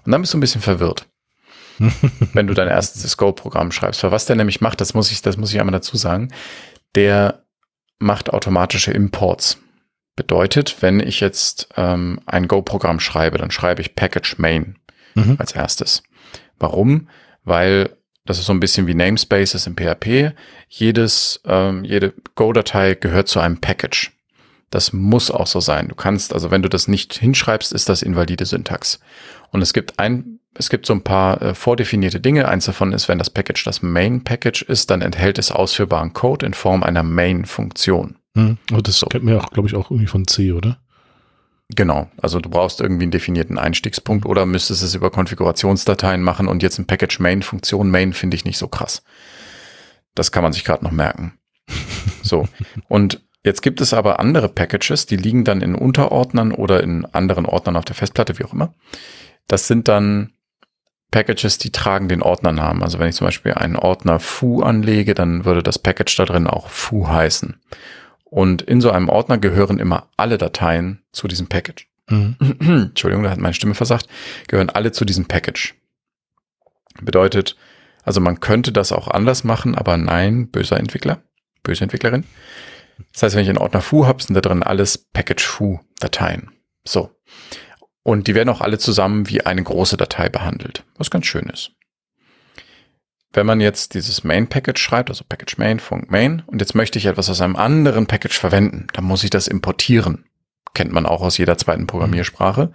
Und 0.04 0.12
dann 0.12 0.20
bist 0.22 0.32
du 0.32 0.38
ein 0.38 0.40
bisschen 0.40 0.62
verwirrt. 0.62 1.06
wenn 2.34 2.46
du 2.46 2.54
dein 2.54 2.68
erstes 2.68 3.16
Go-Programm 3.16 3.72
schreibst. 3.72 4.02
Weil 4.02 4.10
was 4.10 4.26
der 4.26 4.36
nämlich 4.36 4.60
macht, 4.60 4.80
das 4.80 4.94
muss 4.94 5.10
ich, 5.10 5.22
das 5.22 5.36
muss 5.36 5.52
ich 5.52 5.60
einmal 5.60 5.72
dazu 5.72 5.96
sagen, 5.96 6.28
der 6.94 7.44
macht 7.98 8.30
automatische 8.30 8.92
Imports. 8.92 9.58
Bedeutet, 10.16 10.76
wenn 10.80 11.00
ich 11.00 11.20
jetzt 11.20 11.68
ähm, 11.76 12.20
ein 12.26 12.48
Go-Programm 12.48 13.00
schreibe, 13.00 13.38
dann 13.38 13.50
schreibe 13.50 13.80
ich 13.80 13.94
Package 13.94 14.38
Main 14.38 14.78
mhm. 15.14 15.36
als 15.38 15.52
erstes. 15.52 16.02
Warum? 16.58 17.08
Weil 17.44 17.96
das 18.30 18.38
ist 18.38 18.46
so 18.46 18.52
ein 18.52 18.60
bisschen 18.60 18.86
wie 18.86 18.94
Namespaces 18.94 19.66
im 19.66 19.76
PHP. 19.76 20.34
Jedes, 20.68 21.40
ähm, 21.44 21.84
jede 21.84 22.14
Go-Datei 22.36 22.94
gehört 22.94 23.28
zu 23.28 23.40
einem 23.40 23.60
Package. 23.60 24.12
Das 24.70 24.92
muss 24.92 25.30
auch 25.32 25.48
so 25.48 25.58
sein. 25.58 25.88
Du 25.88 25.96
kannst, 25.96 26.32
also 26.32 26.50
wenn 26.52 26.62
du 26.62 26.68
das 26.68 26.86
nicht 26.86 27.14
hinschreibst, 27.14 27.72
ist 27.72 27.88
das 27.88 28.02
invalide 28.02 28.46
Syntax. 28.46 29.00
Und 29.50 29.62
es 29.62 29.72
gibt 29.72 29.98
ein, 29.98 30.38
es 30.54 30.70
gibt 30.70 30.86
so 30.86 30.92
ein 30.92 31.02
paar 31.02 31.42
äh, 31.42 31.54
vordefinierte 31.54 32.20
Dinge. 32.20 32.48
Eins 32.48 32.66
davon 32.66 32.92
ist, 32.92 33.08
wenn 33.08 33.18
das 33.18 33.30
Package 33.30 33.64
das 33.64 33.82
Main-Package 33.82 34.62
ist, 34.62 34.90
dann 34.90 35.02
enthält 35.02 35.38
es 35.38 35.50
ausführbaren 35.50 36.12
Code 36.12 36.46
in 36.46 36.54
Form 36.54 36.84
einer 36.84 37.02
Main-Funktion. 37.02 38.16
Hm. 38.36 38.58
Aber 38.70 38.82
das 38.82 39.00
so. 39.00 39.06
kennt 39.06 39.24
man 39.24 39.34
ja 39.34 39.40
auch, 39.40 39.50
glaube 39.50 39.68
ich, 39.68 39.74
auch 39.74 39.90
irgendwie 39.90 40.06
von 40.06 40.26
C, 40.28 40.52
oder? 40.52 40.78
Genau, 41.76 42.08
also 42.20 42.40
du 42.40 42.50
brauchst 42.50 42.80
irgendwie 42.80 43.04
einen 43.04 43.12
definierten 43.12 43.58
Einstiegspunkt 43.58 44.26
oder 44.26 44.44
müsstest 44.46 44.82
es 44.82 44.94
über 44.94 45.10
Konfigurationsdateien 45.10 46.22
machen 46.22 46.48
und 46.48 46.62
jetzt 46.62 46.78
ein 46.78 46.86
Package 46.86 47.20
Main 47.20 47.42
Funktion 47.42 47.90
Main 47.90 48.12
finde 48.12 48.34
ich 48.36 48.44
nicht 48.44 48.58
so 48.58 48.66
krass. 48.66 49.02
Das 50.14 50.32
kann 50.32 50.42
man 50.42 50.52
sich 50.52 50.64
gerade 50.64 50.84
noch 50.84 50.90
merken. 50.90 51.38
so 52.22 52.48
und 52.88 53.22
jetzt 53.44 53.62
gibt 53.62 53.80
es 53.80 53.94
aber 53.94 54.18
andere 54.18 54.48
Packages, 54.48 55.06
die 55.06 55.16
liegen 55.16 55.44
dann 55.44 55.62
in 55.62 55.74
Unterordnern 55.74 56.52
oder 56.52 56.82
in 56.82 57.04
anderen 57.04 57.46
Ordnern 57.46 57.76
auf 57.76 57.84
der 57.84 57.94
Festplatte, 57.94 58.38
wie 58.38 58.44
auch 58.44 58.52
immer. 58.52 58.74
Das 59.46 59.68
sind 59.68 59.86
dann 59.86 60.32
Packages, 61.10 61.58
die 61.58 61.70
tragen 61.70 62.08
den 62.08 62.22
Ordnernamen. 62.22 62.82
Also 62.82 62.98
wenn 62.98 63.08
ich 63.08 63.16
zum 63.16 63.26
Beispiel 63.26 63.54
einen 63.54 63.76
Ordner 63.76 64.20
foo 64.20 64.62
anlege, 64.62 65.14
dann 65.14 65.44
würde 65.44 65.62
das 65.62 65.78
Package 65.78 66.16
da 66.16 66.24
drin 66.24 66.46
auch 66.46 66.68
foo 66.68 67.08
heißen. 67.08 67.60
Und 68.30 68.62
in 68.62 68.80
so 68.80 68.90
einem 68.90 69.08
Ordner 69.08 69.38
gehören 69.38 69.78
immer 69.78 70.08
alle 70.16 70.38
Dateien 70.38 71.02
zu 71.12 71.28
diesem 71.28 71.48
Package. 71.48 71.88
Mhm. 72.08 72.36
Entschuldigung, 72.60 73.24
da 73.24 73.30
hat 73.30 73.38
meine 73.38 73.54
Stimme 73.54 73.74
versagt. 73.74 74.06
Gehören 74.48 74.70
alle 74.70 74.92
zu 74.92 75.04
diesem 75.04 75.26
Package. 75.26 75.74
Bedeutet, 77.00 77.56
also 78.04 78.20
man 78.20 78.40
könnte 78.40 78.72
das 78.72 78.92
auch 78.92 79.08
anders 79.08 79.44
machen, 79.44 79.74
aber 79.74 79.96
nein, 79.96 80.48
böser 80.48 80.78
Entwickler, 80.78 81.22
böse 81.62 81.84
Entwicklerin. 81.84 82.24
Das 83.12 83.22
heißt, 83.22 83.34
wenn 83.34 83.42
ich 83.42 83.48
einen 83.48 83.58
Ordner 83.58 83.80
foo 83.80 84.06
habe, 84.06 84.22
sind 84.22 84.34
da 84.34 84.40
drin 84.40 84.62
alles 84.62 84.98
Package 84.98 85.44
foo 85.44 85.80
Dateien. 85.98 86.50
So. 86.84 87.10
Und 88.02 88.28
die 88.28 88.34
werden 88.34 88.48
auch 88.48 88.60
alle 88.60 88.78
zusammen 88.78 89.28
wie 89.28 89.44
eine 89.44 89.62
große 89.62 89.96
Datei 89.96 90.28
behandelt, 90.28 90.84
was 90.96 91.10
ganz 91.10 91.26
schön 91.26 91.48
ist. 91.48 91.72
Wenn 93.32 93.46
man 93.46 93.60
jetzt 93.60 93.94
dieses 93.94 94.24
Main-Package 94.24 94.80
schreibt, 94.80 95.08
also 95.08 95.24
Package 95.28 95.56
Main, 95.58 95.78
Func 95.78 96.10
Main, 96.10 96.42
und 96.46 96.60
jetzt 96.60 96.74
möchte 96.74 96.98
ich 96.98 97.06
etwas 97.06 97.30
aus 97.30 97.40
einem 97.40 97.56
anderen 97.56 98.06
Package 98.06 98.36
verwenden, 98.38 98.88
dann 98.92 99.04
muss 99.04 99.22
ich 99.22 99.30
das 99.30 99.46
importieren. 99.46 100.24
Kennt 100.74 100.92
man 100.92 101.06
auch 101.06 101.20
aus 101.22 101.38
jeder 101.38 101.56
zweiten 101.56 101.86
Programmiersprache. 101.86 102.72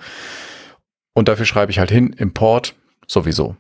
Und 1.14 1.28
dafür 1.28 1.46
schreibe 1.46 1.72
ich 1.72 1.80
halt 1.80 1.92
hin, 1.92 2.14
Import 2.14 2.76
sowieso. 3.08 3.58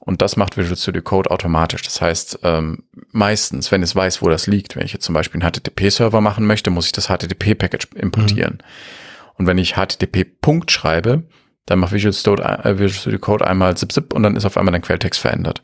Und 0.00 0.20
das 0.20 0.36
macht 0.36 0.58
Visual 0.58 0.76
Studio 0.76 1.00
Code 1.00 1.30
automatisch. 1.30 1.82
Das 1.82 2.02
heißt, 2.02 2.40
ähm, 2.42 2.84
meistens, 3.10 3.72
wenn 3.72 3.82
es 3.82 3.96
weiß, 3.96 4.20
wo 4.20 4.28
das 4.28 4.46
liegt, 4.46 4.76
wenn 4.76 4.84
ich 4.84 4.92
jetzt 4.92 5.04
zum 5.06 5.14
Beispiel 5.14 5.40
einen 5.40 5.50
HTTP-Server 5.50 6.20
machen 6.20 6.46
möchte, 6.46 6.68
muss 6.68 6.86
ich 6.86 6.92
das 6.92 7.08
HTTP-Package 7.08 7.88
importieren. 7.94 8.58
Mhm. 8.60 9.34
Und 9.36 9.46
wenn 9.46 9.58
ich 9.58 9.74
HTTP 9.76 10.24
Punkt 10.24 10.70
schreibe, 10.70 11.24
dann 11.66 11.78
macht 11.78 11.92
Visual 11.92 12.12
Studio, 12.12 12.44
äh, 12.44 12.78
Visual 12.78 12.90
Studio 12.90 13.18
Code 13.18 13.46
einmal 13.46 13.76
zip 13.76 13.92
zip 13.92 14.12
und 14.12 14.22
dann 14.22 14.36
ist 14.36 14.44
auf 14.44 14.56
einmal 14.56 14.72
dein 14.72 14.82
Quelltext 14.82 15.20
verändert. 15.20 15.62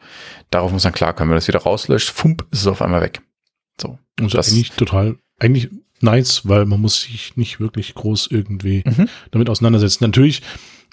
Darauf 0.51 0.73
muss 0.73 0.85
man 0.85 0.93
klarkommen. 0.93 1.29
Wenn 1.29 1.35
man 1.35 1.39
das 1.39 1.49
wieder 1.49 1.61
rauslöscht, 1.61 2.11
fump, 2.11 2.47
ist 2.51 2.61
es 2.61 2.67
auf 2.67 2.83
einmal 2.83 3.03
weg. 3.03 3.21
So. 3.81 3.99
Und 4.19 4.35
das 4.35 4.49
ist 4.49 4.55
eigentlich 4.55 4.73
total, 4.73 5.17
eigentlich 5.39 5.71
nice, 6.01 6.49
weil 6.49 6.65
man 6.65 6.81
muss 6.81 7.03
sich 7.03 7.37
nicht 7.37 7.61
wirklich 7.61 7.95
groß 7.95 8.29
irgendwie 8.31 8.83
mhm. 8.87 9.09
damit 9.31 9.51
auseinandersetzen. 9.51 10.05
Natürlich, 10.05 10.43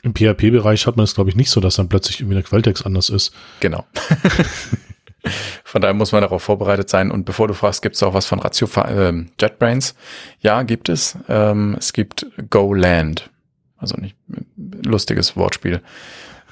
im 0.03 0.13
PHP-Bereich 0.13 0.85
hat 0.85 0.97
man 0.97 1.05
es, 1.05 1.15
glaube 1.15 1.29
ich, 1.29 1.35
nicht 1.35 1.49
so, 1.49 1.59
dass 1.59 1.75
dann 1.75 1.89
plötzlich 1.89 2.19
irgendwie 2.19 2.35
der 2.35 2.43
Quelltext 2.43 2.85
anders 2.85 3.09
ist. 3.09 3.33
Genau. 3.59 3.85
Von 5.63 5.81
daher 5.81 5.93
muss 5.93 6.11
man 6.11 6.21
darauf 6.21 6.43
vorbereitet 6.43 6.89
sein. 6.89 7.11
Und 7.11 7.25
bevor 7.25 7.47
du 7.47 7.53
fragst, 7.53 7.81
gibt 7.81 7.95
es 7.95 8.03
auch 8.03 8.13
was 8.13 8.25
von 8.25 8.39
Ratio 8.39 8.67
äh, 8.83 9.25
JetBrains? 9.39 9.95
Ja, 10.39 10.63
gibt 10.63 10.87
es. 10.87 11.17
Ähm, 11.27 11.75
es 11.77 11.91
gibt 11.91 12.27
GoLand. 12.49 13.29
Also 13.77 13.95
nicht 13.97 14.15
lustiges 14.57 15.35
Wortspiel. 15.35 15.81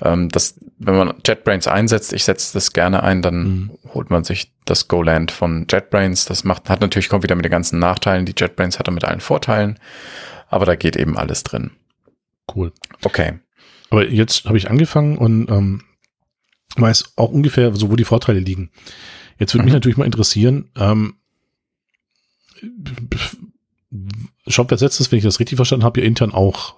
Ähm, 0.01 0.29
das, 0.29 0.59
wenn 0.77 0.95
man 0.95 1.13
JetBrains 1.25 1.67
einsetzt, 1.67 2.13
ich 2.13 2.23
setze 2.23 2.53
das 2.53 2.73
gerne 2.73 3.03
ein, 3.03 3.21
dann 3.21 3.43
mhm. 3.43 3.71
holt 3.93 4.09
man 4.09 4.23
sich 4.23 4.51
das 4.65 4.87
GoLand 4.87 5.31
von 5.31 5.65
JetBrains. 5.69 6.25
Das 6.25 6.43
macht, 6.43 6.69
hat 6.69 6.81
natürlich, 6.81 7.09
kommt 7.09 7.23
wieder 7.23 7.35
mit 7.35 7.45
den 7.45 7.51
ganzen 7.51 7.79
Nachteilen, 7.79 8.25
die 8.25 8.35
JetBrains 8.37 8.79
hat 8.79 8.87
er 8.87 8.93
mit 8.93 9.05
allen 9.05 9.21
Vorteilen. 9.21 9.79
Aber 10.49 10.65
da 10.65 10.75
geht 10.75 10.95
eben 10.95 11.17
alles 11.17 11.43
drin. 11.43 11.71
Cool. 12.53 12.71
Okay. 13.03 13.39
Aber 13.89 14.07
jetzt 14.07 14.45
habe 14.45 14.57
ich 14.57 14.69
angefangen 14.69 15.17
und 15.17 15.49
ähm, 15.49 15.83
weiß 16.75 17.13
auch 17.15 17.31
ungefähr, 17.31 17.73
so 17.75 17.89
wo 17.89 17.95
die 17.95 18.03
Vorteile 18.03 18.39
liegen. 18.39 18.71
Jetzt 19.39 19.53
würde 19.53 19.63
mhm. 19.63 19.65
mich 19.65 19.73
natürlich 19.73 19.97
mal 19.97 20.05
interessieren, 20.05 20.69
ähm, 20.75 21.15
Shopware 24.47 24.77
setzt 24.77 24.99
das, 24.99 25.11
wenn 25.11 25.17
ich 25.17 25.23
das 25.23 25.39
richtig 25.39 25.55
verstanden 25.55 25.85
habe, 25.85 26.01
ja 26.01 26.07
intern 26.07 26.31
auch 26.31 26.75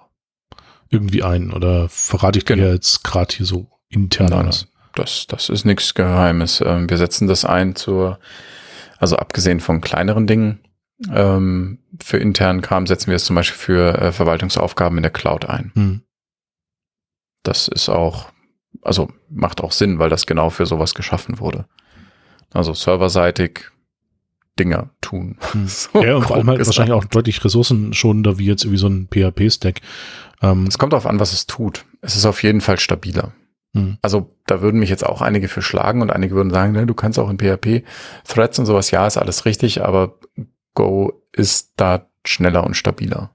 irgendwie 0.90 1.22
ein 1.22 1.52
oder 1.52 1.88
verrate 1.88 2.38
ich 2.38 2.44
dir 2.44 2.56
genau. 2.56 2.72
jetzt 2.72 3.04
gerade 3.04 3.34
hier 3.34 3.46
so 3.46 3.70
intern 3.88 4.30
nein, 4.30 4.46
was? 4.46 4.66
Das, 4.94 5.26
das 5.26 5.48
ist 5.48 5.64
nichts 5.64 5.94
Geheimes. 5.94 6.62
Ähm, 6.64 6.88
wir 6.88 6.96
setzen 6.96 7.28
das 7.28 7.44
ein 7.44 7.76
zur, 7.76 8.18
also 8.98 9.16
abgesehen 9.16 9.60
von 9.60 9.80
kleineren 9.80 10.26
Dingen, 10.26 10.60
ähm, 11.12 11.78
für 12.02 12.18
internen 12.18 12.60
Kram 12.60 12.86
setzen 12.86 13.08
wir 13.08 13.16
es 13.16 13.24
zum 13.24 13.36
Beispiel 13.36 13.58
für 13.58 13.98
äh, 14.00 14.12
Verwaltungsaufgaben 14.12 14.98
in 14.98 15.02
der 15.02 15.12
Cloud 15.12 15.46
ein. 15.46 15.72
Hm. 15.74 16.02
Das 17.44 17.68
ist 17.68 17.88
auch, 17.88 18.32
also 18.82 19.08
macht 19.30 19.62
auch 19.62 19.72
Sinn, 19.72 19.98
weil 19.98 20.10
das 20.10 20.26
genau 20.26 20.50
für 20.50 20.66
sowas 20.66 20.94
geschaffen 20.94 21.38
wurde. 21.38 21.66
Also 22.52 22.74
serverseitig 22.74 23.70
Dinger 24.58 24.90
tun. 25.00 25.36
Hm. 25.52 25.66
so 25.68 26.02
ja, 26.02 26.16
und 26.16 26.24
vor 26.24 26.36
allem 26.36 26.48
halt 26.48 26.64
wahrscheinlich 26.64 26.94
auch 26.94 27.04
deutlich 27.04 27.44
ressourcenschonender 27.44 28.38
wie 28.38 28.46
jetzt 28.46 28.64
irgendwie 28.64 28.78
so 28.78 28.88
ein 28.88 29.08
PHP-Stack. 29.10 29.80
Ähm, 30.42 30.66
es 30.66 30.78
kommt 30.78 30.92
darauf 30.92 31.06
an, 31.06 31.20
was 31.20 31.32
es 31.32 31.46
tut. 31.46 31.84
Es 32.00 32.16
ist 32.16 32.26
auf 32.26 32.42
jeden 32.42 32.60
Fall 32.60 32.78
stabiler. 32.78 33.32
Hm. 33.74 33.98
Also 34.02 34.34
da 34.46 34.60
würden 34.60 34.80
mich 34.80 34.90
jetzt 34.90 35.04
auch 35.04 35.20
einige 35.20 35.48
für 35.48 35.62
schlagen 35.62 36.02
und 36.02 36.10
einige 36.10 36.34
würden 36.34 36.50
sagen, 36.50 36.72
ne, 36.72 36.86
du 36.86 36.94
kannst 36.94 37.18
auch 37.18 37.30
in 37.30 37.38
PHP 37.38 37.84
Threads 38.26 38.58
und 38.58 38.66
sowas, 38.66 38.90
ja, 38.90 39.06
ist 39.06 39.16
alles 39.16 39.44
richtig, 39.44 39.84
aber 39.84 40.18
Go 40.74 41.22
ist 41.32 41.72
da 41.76 42.06
schneller 42.24 42.64
und 42.64 42.76
stabiler. 42.76 43.30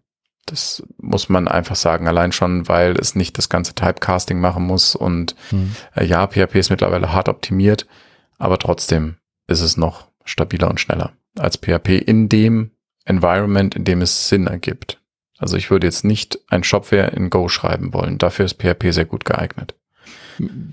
Das 0.46 0.84
muss 0.98 1.30
man 1.30 1.48
einfach 1.48 1.76
sagen, 1.76 2.08
allein 2.08 2.32
schon, 2.32 2.68
weil 2.68 2.98
es 2.98 3.16
nicht 3.16 3.38
das 3.38 3.48
ganze 3.48 3.76
Typecasting 3.76 4.40
machen 4.40 4.66
muss 4.66 4.96
und 4.96 5.36
hm. 5.50 5.76
äh, 5.96 6.06
ja, 6.06 6.28
PHP 6.28 6.56
ist 6.56 6.70
mittlerweile 6.70 7.14
hart 7.14 7.30
optimiert, 7.30 7.88
aber 8.38 8.58
trotzdem 8.58 9.18
ist 9.48 9.62
es 9.62 9.78
noch 9.78 10.08
stabiler 10.26 10.70
und 10.70 10.80
schneller 10.80 11.14
als 11.38 11.58
PHP 11.58 11.90
in 12.06 12.30
dem 12.30 12.72
Environment, 13.06 13.76
in 13.76 13.84
dem 13.84 14.02
es 14.02 14.30
Sinn 14.30 14.48
ergibt. 14.48 15.00
Also 15.38 15.58
ich 15.58 15.72
würde 15.72 15.88
jetzt 15.88 16.06
nicht 16.06 16.40
ein 16.48 16.64
Shopware 16.64 17.12
in 17.12 17.30
Go 17.30 17.50
schreiben 17.50 17.94
wollen. 17.94 18.18
Dafür 18.18 18.46
ist 18.46 18.62
PHP 18.62 18.92
sehr 18.92 19.06
gut 19.06 19.26
geeignet. 19.26 19.76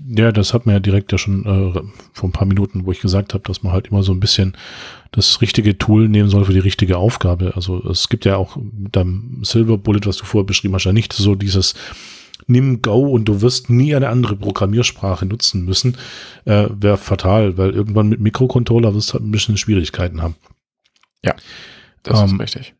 Ja, 0.07 0.31
das 0.31 0.53
hat 0.53 0.65
man 0.65 0.75
ja 0.75 0.79
direkt 0.79 1.11
ja 1.11 1.17
schon 1.17 1.45
äh, 1.45 1.81
vor 2.13 2.29
ein 2.29 2.31
paar 2.31 2.47
Minuten, 2.47 2.85
wo 2.85 2.91
ich 2.91 2.99
gesagt 2.99 3.33
habe, 3.33 3.43
dass 3.43 3.63
man 3.63 3.73
halt 3.73 3.87
immer 3.87 4.01
so 4.01 4.11
ein 4.11 4.19
bisschen 4.19 4.55
das 5.11 5.41
richtige 5.41 5.77
Tool 5.77 6.09
nehmen 6.09 6.29
soll 6.29 6.45
für 6.45 6.53
die 6.53 6.59
richtige 6.59 6.97
Aufgabe. 6.97 7.53
Also 7.55 7.83
es 7.89 8.09
gibt 8.09 8.25
ja 8.25 8.37
auch 8.37 8.55
mit 8.55 8.95
deinem 8.95 9.41
Silver 9.43 9.77
Bullet, 9.77 10.01
was 10.05 10.17
du 10.17 10.25
vorher 10.25 10.47
beschrieben 10.47 10.73
hast, 10.73 10.85
ja 10.85 10.93
nicht 10.93 11.13
so 11.13 11.35
dieses 11.35 11.75
nimm 12.47 12.81
Go 12.81 13.09
und 13.09 13.25
du 13.25 13.41
wirst 13.41 13.69
nie 13.69 13.95
eine 13.95 14.09
andere 14.09 14.35
Programmiersprache 14.35 15.25
nutzen 15.25 15.65
müssen, 15.65 15.97
äh, 16.45 16.67
wäre 16.69 16.97
fatal, 16.97 17.57
weil 17.57 17.71
irgendwann 17.71 18.09
mit 18.09 18.19
Mikrocontroller 18.19 18.93
wirst 18.93 19.09
du 19.09 19.13
halt 19.13 19.23
ein 19.23 19.31
bisschen 19.31 19.57
Schwierigkeiten 19.57 20.21
haben. 20.21 20.35
Ja, 21.23 21.35
das 22.03 22.19
ähm, 22.19 22.35
ist 22.35 22.39
richtig. 22.39 22.75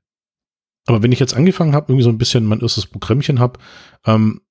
Aber 0.87 1.03
wenn 1.03 1.11
ich 1.11 1.19
jetzt 1.19 1.35
angefangen 1.35 1.73
habe, 1.75 1.91
irgendwie 1.91 2.03
so 2.03 2.09
ein 2.09 2.17
bisschen 2.17 2.45
mein 2.45 2.61
erstes 2.61 2.87
Programmchen 2.87 3.39
habe, 3.39 3.59
ähm, 4.05 4.41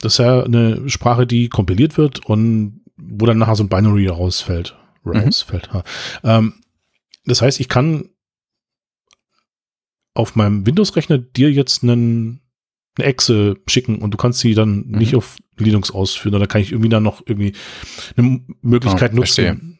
das 0.00 0.14
ist 0.14 0.18
ja 0.18 0.42
eine 0.42 0.88
Sprache, 0.88 1.26
die 1.26 1.48
kompiliert 1.48 1.98
wird 1.98 2.24
und 2.26 2.80
wo 2.96 3.26
dann 3.26 3.38
nachher 3.38 3.56
so 3.56 3.64
ein 3.64 3.68
Binary 3.68 4.08
rausfällt. 4.08 4.76
Mhm. 5.04 5.16
Rausfällt. 5.16 5.72
Mhm. 5.72 5.82
Ähm, 6.24 6.54
das 7.24 7.42
heißt, 7.42 7.60
ich 7.60 7.68
kann 7.68 8.10
auf 10.14 10.34
meinem 10.34 10.66
Windows-Rechner 10.66 11.18
dir 11.18 11.52
jetzt 11.52 11.82
einen, 11.82 12.40
eine 12.96 13.06
Exe 13.06 13.56
schicken 13.66 13.98
und 13.98 14.12
du 14.12 14.16
kannst 14.16 14.40
sie 14.40 14.54
dann 14.54 14.84
mhm. 14.86 14.98
nicht 14.98 15.14
auf 15.14 15.36
Linux 15.58 15.90
ausführen. 15.90 16.34
Oder 16.34 16.46
kann 16.46 16.60
ich 16.60 16.72
irgendwie 16.72 16.88
dann 16.88 17.02
noch 17.02 17.22
irgendwie 17.26 17.52
eine 18.16 18.40
Möglichkeit 18.62 19.12
oh, 19.12 19.16
nutzen, 19.16 19.78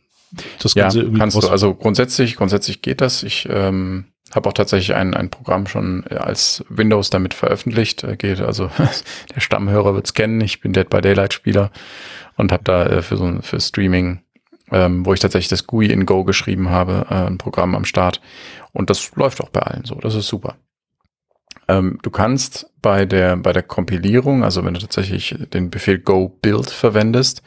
das 0.59 0.75
Ganze 0.75 0.99
ja, 0.99 1.05
irgendwie 1.05 1.21
kannst 1.21 1.43
du. 1.43 1.49
Also 1.49 1.75
grundsätzlich, 1.75 2.37
grundsätzlich 2.37 2.83
geht 2.83 3.01
das. 3.01 3.23
Ich 3.23 3.49
ähm, 3.51 4.07
habe 4.35 4.49
auch 4.49 4.53
tatsächlich 4.53 4.95
ein, 4.95 5.15
ein 5.15 5.31
Programm 5.31 5.67
schon 5.67 6.05
als 6.09 6.65
Windows 6.69 7.11
damit 7.11 7.35
veröffentlicht. 7.35 8.05
Äh, 8.05 8.17
geht 8.17 8.41
also 8.41 8.71
der 9.35 9.41
Stammhörer 9.41 9.95
wird's 9.95 10.15
kennen. 10.15 10.41
Ich 10.41 10.61
bin 10.61 10.73
Dead 10.73 10.89
by 10.89 11.01
Daylight 11.01 11.33
Spieler 11.33 11.71
und 12.37 12.53
habe 12.53 12.65
da 12.65 12.87
äh, 12.87 13.03
für 13.03 13.17
so 13.17 13.39
für 13.43 13.61
Streaming, 13.61 14.21
ähm, 14.73 15.07
wo 15.07 15.15
ich 15.15 15.21
tatsächlich 15.21 15.49
das 15.49 15.67
GUI 15.67 15.87
in 15.87 16.07
Go 16.07 16.25
geschrieben 16.25 16.71
habe, 16.71 17.07
äh, 17.09 17.27
ein 17.27 17.39
Programm 17.39 17.75
am 17.75 17.85
Start. 17.85 18.21
Und 18.73 18.91
das 18.91 19.15
läuft 19.15 19.41
auch 19.41 19.51
bei 19.51 19.61
allen 19.61 19.85
so. 19.85 19.95
Das 19.97 20.15
ist 20.15 20.27
super. 20.27 20.57
Ähm, 21.69 21.99
du 22.03 22.11
kannst 22.11 22.71
bei 22.81 23.05
der, 23.05 23.37
bei 23.37 23.53
der 23.53 23.63
Kompilierung, 23.63 24.45
also 24.45 24.65
wenn 24.65 24.75
du 24.75 24.81
tatsächlich 24.81 25.35
den 25.53 25.71
Befehl 25.71 25.99
go 25.99 26.29
build 26.41 26.71
verwendest, 26.71 27.43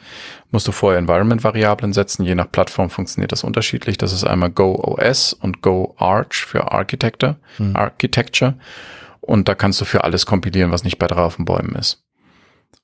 musst 0.50 0.68
du 0.68 0.72
vorher 0.72 0.98
Environment-Variablen 0.98 1.92
setzen. 1.92 2.24
Je 2.24 2.34
nach 2.34 2.50
Plattform 2.50 2.90
funktioniert 2.90 3.32
das 3.32 3.44
unterschiedlich. 3.44 3.96
Das 3.96 4.12
ist 4.12 4.24
einmal 4.24 4.50
Go 4.50 4.74
OS 4.74 5.32
und 5.32 5.62
Go 5.62 5.94
Arch 5.98 6.44
für 6.44 6.70
Architecture, 6.72 7.36
mhm. 7.58 7.74
Architecture. 7.74 8.54
Und 9.20 9.48
da 9.48 9.54
kannst 9.54 9.80
du 9.80 9.84
für 9.84 10.04
alles 10.04 10.26
kompilieren, 10.26 10.72
was 10.72 10.84
nicht 10.84 10.98
bei 10.98 11.06
drei 11.06 11.22
auf 11.22 11.36
den 11.36 11.44
Bäumen 11.44 11.74
ist. 11.76 12.02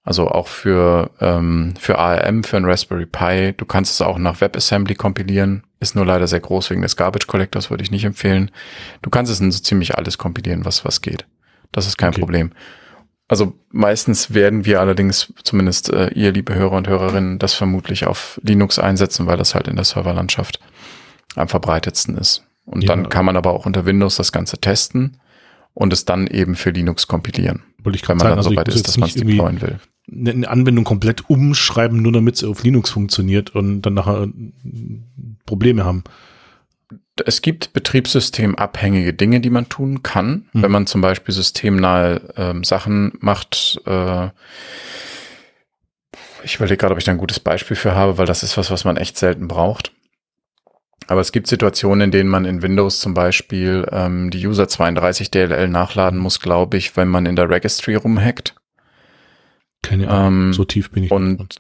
Also 0.05 0.29
auch 0.29 0.47
für, 0.47 1.11
ähm, 1.21 1.75
für 1.79 1.99
ARM, 1.99 2.45
für 2.45 2.57
ein 2.57 2.65
Raspberry 2.65 3.07
Pi. 3.07 3.53
Du 3.57 3.67
kannst 3.67 3.93
es 3.93 4.01
auch 4.01 4.19
nach 4.19 4.41
WebAssembly 4.41 4.95
kompilieren. 4.95 5.66
Ist 5.79 5.95
nur 5.95 6.07
leider 6.07 6.27
sehr 6.27 6.41
groß 6.41 6.71
wegen 6.71 6.83
des 6.83 6.97
Garbage 6.97 7.27
Collectors, 7.27 7.71
würde 7.71 7.83
ich 7.83 7.91
nicht 7.91 8.05
empfehlen. 8.05 8.51
Du 9.03 9.11
kannst 9.11 9.31
es 9.31 9.41
in 9.41 9.53
so 9.53 9.61
ziemlich 9.61 9.97
alles 9.97 10.17
kompilieren, 10.17 10.65
was, 10.65 10.85
was 10.85 11.03
geht. 11.03 11.27
Das 11.73 11.87
ist 11.87 11.99
kein 11.99 12.11
okay. 12.11 12.21
Problem. 12.21 12.53
Also 13.29 13.59
meistens 13.71 14.33
werden 14.33 14.65
wir 14.65 14.81
allerdings, 14.81 15.33
zumindest 15.43 15.93
äh, 15.93 16.09
ihr, 16.15 16.33
liebe 16.33 16.55
Hörer 16.55 16.77
und 16.77 16.89
Hörerinnen, 16.89 17.39
das 17.39 17.55
vermutlich 17.55 18.07
auf 18.07 18.41
Linux 18.43 18.79
einsetzen, 18.79 19.27
weil 19.27 19.37
das 19.37 19.55
halt 19.55 19.69
in 19.69 19.77
der 19.77 19.85
Serverlandschaft 19.85 20.61
am 21.35 21.49
verbreitetsten 21.49 22.17
ist. 22.17 22.45
Und 22.65 22.83
ja. 22.83 22.89
dann 22.89 23.09
kann 23.09 23.27
man 23.27 23.37
aber 23.37 23.53
auch 23.53 23.67
unter 23.67 23.85
Windows 23.85 24.17
das 24.17 24.33
Ganze 24.33 24.59
testen 24.59 25.19
und 25.75 25.93
es 25.93 26.05
dann 26.05 26.27
eben 26.27 26.55
für 26.55 26.71
Linux 26.71 27.07
kompilieren. 27.09 27.65
Wollte 27.83 27.97
ich 27.97 28.09
wenn 28.09 28.17
man 28.17 28.21
sagen, 28.21 28.31
dann 28.31 28.39
also 28.39 28.51
so 28.51 28.57
weit 28.57 28.69
ist, 28.69 28.89
dass 28.89 28.97
man 28.97 29.09
es 29.09 29.15
deployen 29.15 29.61
will 29.61 29.79
eine 30.11 30.49
Anwendung 30.49 30.85
komplett 30.85 31.29
umschreiben, 31.29 32.01
nur 32.01 32.13
damit 32.13 32.37
sie 32.37 32.49
auf 32.49 32.63
Linux 32.63 32.91
funktioniert 32.91 33.55
und 33.55 33.83
dann 33.83 33.95
nachher 33.95 34.29
Probleme 35.47 35.85
haben. 35.85 36.05
Es 37.25 37.41
gibt 37.41 37.73
betriebssystemabhängige 37.73 39.15
Dinge, 39.15 39.41
die 39.41 39.51
man 39.51 39.69
tun 39.69 40.03
kann, 40.03 40.49
mhm. 40.53 40.63
wenn 40.63 40.71
man 40.71 40.87
zum 40.87 41.01
Beispiel 41.01 41.35
systemnahe 41.35 42.21
ähm, 42.37 42.65
Sachen 42.65 43.13
macht. 43.21 43.81
Äh, 43.87 44.29
ich 46.43 46.57
überlege 46.57 46.77
gerade, 46.77 46.93
ob 46.93 46.99
ich 46.99 47.05
da 47.05 47.13
ein 47.13 47.19
gutes 47.19 47.41
Beispiel 47.41 47.77
für 47.77 47.95
habe, 47.95 48.19
weil 48.19 48.27
das 48.27 48.43
ist 48.43 48.57
was, 48.57 48.71
was 48.71 48.85
man 48.85 48.97
echt 48.97 49.17
selten 49.17 49.49
braucht. 49.49 49.93
Aber 51.09 51.21
es 51.21 51.33
gibt 51.33 51.47
Situationen, 51.47 52.07
in 52.07 52.11
denen 52.11 52.29
man 52.29 52.45
in 52.45 52.63
Windows 52.63 53.01
zum 53.01 53.15
Beispiel 53.15 53.87
ähm, 53.93 54.31
die 54.31 54.45
User 54.47 54.69
32 54.69 55.31
DLL 55.31 55.69
nachladen 55.69 56.19
muss, 56.19 56.41
glaube 56.41 56.77
ich, 56.77 56.97
wenn 56.97 57.09
man 57.09 57.27
in 57.27 57.37
der 57.37 57.49
Registry 57.49 57.95
rumhackt. 57.95 58.55
Keine 59.83 60.09
Ahnung, 60.09 60.47
ähm, 60.47 60.53
so 60.53 60.65
tief 60.65 60.91
bin 60.91 61.05
ich. 61.05 61.11
Und, 61.11 61.57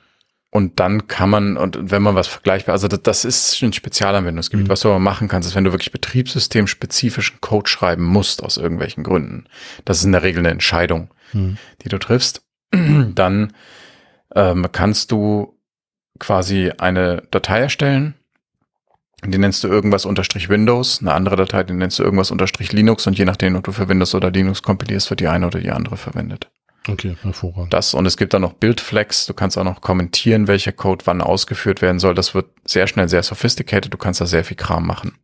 und 0.56 0.80
dann 0.80 1.06
kann 1.06 1.28
man, 1.28 1.56
und 1.56 1.90
wenn 1.90 2.02
man 2.02 2.14
was 2.14 2.26
vergleichbar, 2.26 2.72
also 2.72 2.88
das, 2.88 3.02
das 3.02 3.24
ist 3.26 3.62
ein 3.62 3.74
Spezialanwendungsgebiet. 3.74 4.66
Mhm. 4.66 4.70
Was 4.70 4.80
du 4.80 4.88
aber 4.88 4.98
machen 4.98 5.28
kannst, 5.28 5.46
ist, 5.48 5.54
wenn 5.54 5.64
du 5.64 5.72
wirklich 5.72 5.92
betriebssystemspezifischen 5.92 7.40
Code 7.42 7.68
schreiben 7.68 8.04
musst, 8.04 8.42
aus 8.42 8.56
irgendwelchen 8.56 9.04
Gründen. 9.04 9.44
Das 9.84 9.98
ist 9.98 10.04
in 10.04 10.12
der 10.12 10.22
Regel 10.22 10.40
eine 10.40 10.50
Entscheidung, 10.50 11.10
mhm. 11.34 11.58
die 11.82 11.90
du 11.90 11.98
triffst. 11.98 12.42
Dann 13.14 13.52
ähm, 14.34 14.66
kannst 14.72 15.12
du 15.12 15.58
quasi 16.18 16.72
eine 16.78 17.22
Datei 17.30 17.60
erstellen 17.60 18.14
die 19.24 19.38
nennst 19.38 19.64
du 19.64 19.68
irgendwas 19.68 20.04
unterstrich 20.04 20.48
Windows, 20.48 21.00
eine 21.00 21.14
andere 21.14 21.36
Datei, 21.36 21.64
die 21.64 21.72
nennst 21.72 21.98
du 21.98 22.02
irgendwas 22.02 22.30
unterstrich 22.30 22.72
Linux 22.72 23.06
und 23.06 23.18
je 23.18 23.24
nachdem, 23.24 23.56
ob 23.56 23.64
du 23.64 23.72
für 23.72 23.88
Windows 23.88 24.14
oder 24.14 24.30
Linux 24.30 24.62
kompilierst, 24.62 25.10
wird 25.10 25.20
die 25.20 25.28
eine 25.28 25.46
oder 25.46 25.58
die 25.58 25.70
andere 25.70 25.96
verwendet. 25.96 26.50
Okay, 26.88 27.16
hervorragend. 27.22 27.72
Das 27.72 27.94
und 27.94 28.06
es 28.06 28.16
gibt 28.16 28.34
dann 28.34 28.42
noch 28.42 28.52
Bildflex. 28.52 29.26
Du 29.26 29.34
kannst 29.34 29.58
auch 29.58 29.64
noch 29.64 29.80
kommentieren, 29.80 30.46
welcher 30.46 30.72
Code 30.72 31.04
wann 31.06 31.20
ausgeführt 31.20 31.82
werden 31.82 31.98
soll. 31.98 32.14
Das 32.14 32.34
wird 32.34 32.46
sehr 32.64 32.86
schnell 32.86 33.08
sehr 33.08 33.22
sophisticated. 33.22 33.92
Du 33.92 33.98
kannst 33.98 34.20
da 34.20 34.26
sehr 34.26 34.44
viel 34.44 34.56
Kram 34.56 34.86
machen. 34.86 35.18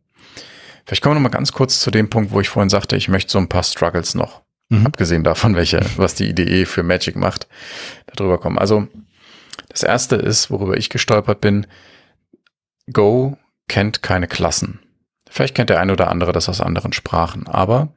Vielleicht 0.85 1.01
kommen 1.01 1.15
wir 1.15 1.19
noch 1.19 1.29
mal 1.29 1.35
ganz 1.35 1.53
kurz 1.53 1.79
zu 1.79 1.91
dem 1.91 2.09
Punkt, 2.09 2.31
wo 2.31 2.41
ich 2.41 2.49
vorhin 2.49 2.69
sagte, 2.69 2.97
ich 2.97 3.07
möchte 3.07 3.31
so 3.31 3.37
ein 3.37 3.47
paar 3.47 3.63
Struggles 3.63 4.15
noch, 4.15 4.41
mhm. 4.69 4.85
abgesehen 4.85 5.23
davon, 5.23 5.55
welche, 5.55 5.79
was 5.95 6.15
die 6.15 6.29
IDE 6.29 6.65
für 6.65 6.83
Magic 6.83 7.15
macht, 7.15 7.47
darüber 8.07 8.37
kommen. 8.37 8.59
Also 8.59 8.87
das 9.69 9.83
erste 9.83 10.17
ist, 10.17 10.51
worüber 10.51 10.77
ich 10.77 10.89
gestolpert 10.89 11.39
bin, 11.39 11.67
Go 12.91 13.37
kennt 13.69 14.03
keine 14.03 14.27
Klassen. 14.27 14.79
Vielleicht 15.29 15.55
kennt 15.55 15.69
der 15.69 15.79
eine 15.79 15.93
oder 15.93 16.09
andere 16.09 16.33
das 16.33 16.49
aus 16.49 16.59
anderen 16.59 16.91
Sprachen, 16.91 17.47
aber 17.47 17.93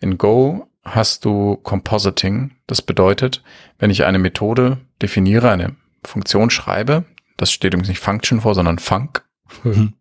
in 0.00 0.16
Go 0.16 0.66
hast 0.84 1.24
du 1.24 1.56
Compositing. 1.56 2.52
Das 2.66 2.82
bedeutet, 2.82 3.42
wenn 3.78 3.90
ich 3.90 4.04
eine 4.04 4.18
Methode 4.18 4.78
definiere, 5.00 5.50
eine 5.50 5.76
Funktion 6.04 6.50
schreibe, 6.50 7.04
das 7.36 7.52
steht 7.52 7.74
übrigens 7.74 7.88
nicht 7.88 8.00
Function 8.00 8.42
vor, 8.42 8.54
sondern 8.54 8.78
Funk. 8.78 9.24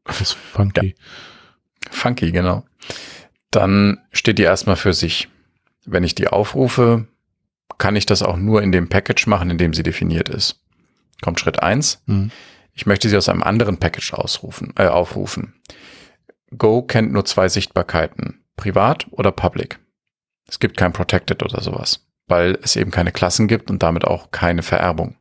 Das 0.05 0.21
ist 0.21 0.33
funky. 0.33 0.87
Ja. 0.87 1.91
Funky, 1.91 2.31
genau. 2.31 2.63
Dann 3.51 3.99
steht 4.11 4.39
die 4.39 4.43
erstmal 4.43 4.75
für 4.75 4.93
sich. 4.93 5.29
Wenn 5.85 6.03
ich 6.03 6.15
die 6.15 6.27
aufrufe, 6.27 7.07
kann 7.77 7.95
ich 7.95 8.05
das 8.05 8.23
auch 8.23 8.37
nur 8.37 8.61
in 8.61 8.71
dem 8.71 8.87
Package 8.89 9.27
machen, 9.27 9.49
in 9.49 9.57
dem 9.57 9.73
sie 9.73 9.83
definiert 9.83 10.29
ist. 10.29 10.61
Kommt 11.21 11.39
Schritt 11.39 11.61
eins. 11.61 12.01
Mhm. 12.05 12.31
Ich 12.73 12.85
möchte 12.85 13.09
sie 13.09 13.17
aus 13.17 13.29
einem 13.29 13.43
anderen 13.43 13.77
Package 13.77 14.13
ausrufen, 14.13 14.73
äh, 14.77 14.87
aufrufen. 14.87 15.53
Go 16.57 16.81
kennt 16.81 17.11
nur 17.11 17.25
zwei 17.25 17.49
Sichtbarkeiten, 17.49 18.43
privat 18.55 19.07
oder 19.11 19.31
public. 19.31 19.79
Es 20.47 20.59
gibt 20.59 20.77
kein 20.77 20.93
Protected 20.93 21.41
oder 21.43 21.61
sowas, 21.61 22.05
weil 22.27 22.57
es 22.61 22.75
eben 22.75 22.91
keine 22.91 23.11
Klassen 23.11 23.47
gibt 23.47 23.69
und 23.71 23.83
damit 23.83 24.05
auch 24.05 24.31
keine 24.31 24.63
Vererbung. 24.63 25.15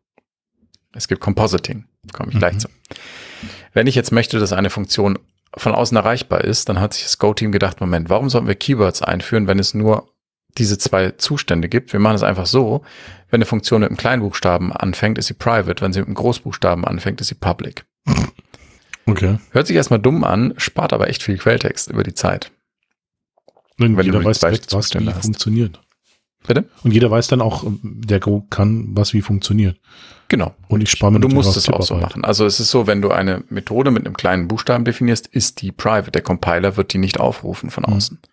Es 0.94 1.08
gibt 1.08 1.20
Compositing, 1.20 1.84
komme 2.12 2.30
ich 2.30 2.34
mhm. 2.34 2.40
gleich 2.40 2.58
zu. 2.58 2.68
Wenn 3.72 3.86
ich 3.86 3.94
jetzt 3.94 4.12
möchte, 4.12 4.38
dass 4.38 4.52
eine 4.52 4.70
Funktion 4.70 5.18
von 5.56 5.74
außen 5.74 5.96
erreichbar 5.96 6.42
ist, 6.42 6.68
dann 6.68 6.80
hat 6.80 6.94
sich 6.94 7.04
das 7.04 7.18
Go-Team 7.18 7.52
gedacht, 7.52 7.80
Moment, 7.80 8.10
warum 8.10 8.30
sollten 8.30 8.48
wir 8.48 8.54
Keywords 8.54 9.02
einführen, 9.02 9.46
wenn 9.46 9.58
es 9.58 9.74
nur 9.74 10.08
diese 10.58 10.78
zwei 10.78 11.12
Zustände 11.12 11.68
gibt. 11.68 11.92
Wir 11.92 12.00
machen 12.00 12.16
es 12.16 12.22
einfach 12.22 12.46
so, 12.46 12.82
wenn 13.30 13.38
eine 13.38 13.46
Funktion 13.46 13.80
mit 13.80 13.90
einem 13.90 13.96
Kleinbuchstaben 13.96 14.72
anfängt, 14.72 15.18
ist 15.18 15.28
sie 15.28 15.34
private. 15.34 15.82
Wenn 15.82 15.92
sie 15.92 16.00
mit 16.00 16.08
einem 16.08 16.14
Großbuchstaben 16.14 16.84
anfängt, 16.84 17.20
ist 17.20 17.28
sie 17.28 17.34
public. 17.34 17.84
Okay. 19.06 19.38
Hört 19.50 19.66
sich 19.66 19.76
erstmal 19.76 19.98
dumm 19.98 20.24
an, 20.24 20.54
spart 20.58 20.92
aber 20.92 21.08
echt 21.08 21.22
viel 21.22 21.38
Quelltext 21.38 21.90
über 21.90 22.02
die 22.02 22.14
Zeit. 22.14 22.52
Und 23.78 23.96
wenn 23.96 24.06
jeder 24.06 24.24
weiß 24.24 24.40
direkt, 24.40 24.72
was 24.72 24.94
wie 24.94 25.06
hast. 25.06 25.22
funktioniert. 25.22 25.80
Bitte? 26.46 26.64
Und 26.82 26.92
jeder 26.92 27.10
weiß 27.10 27.28
dann 27.28 27.40
auch, 27.40 27.64
der 27.82 28.20
Go 28.20 28.46
kann, 28.50 28.88
was 28.90 29.14
wie 29.14 29.22
funktioniert. 29.22 29.78
Genau. 30.28 30.54
Und 30.68 30.80
ich 30.80 30.90
spare 30.90 31.12
mir 31.12 31.20
Du 31.20 31.28
musst 31.28 31.56
es 31.56 31.68
auch 31.68 31.82
so 31.82 31.94
machen. 31.94 32.24
Also 32.24 32.46
es 32.46 32.58
ist 32.58 32.70
so, 32.70 32.86
wenn 32.86 33.02
du 33.02 33.10
eine 33.10 33.44
Methode 33.48 33.90
mit 33.90 34.06
einem 34.06 34.16
kleinen 34.16 34.48
Buchstaben 34.48 34.84
definierst, 34.84 35.26
ist 35.26 35.60
die 35.60 35.72
private. 35.72 36.10
Der 36.10 36.22
Compiler 36.22 36.76
wird 36.76 36.92
die 36.92 36.98
nicht 36.98 37.20
aufrufen 37.20 37.70
von 37.70 37.84
mhm. 37.86 37.94
außen. 37.94 38.18
Mhm. 38.20 38.28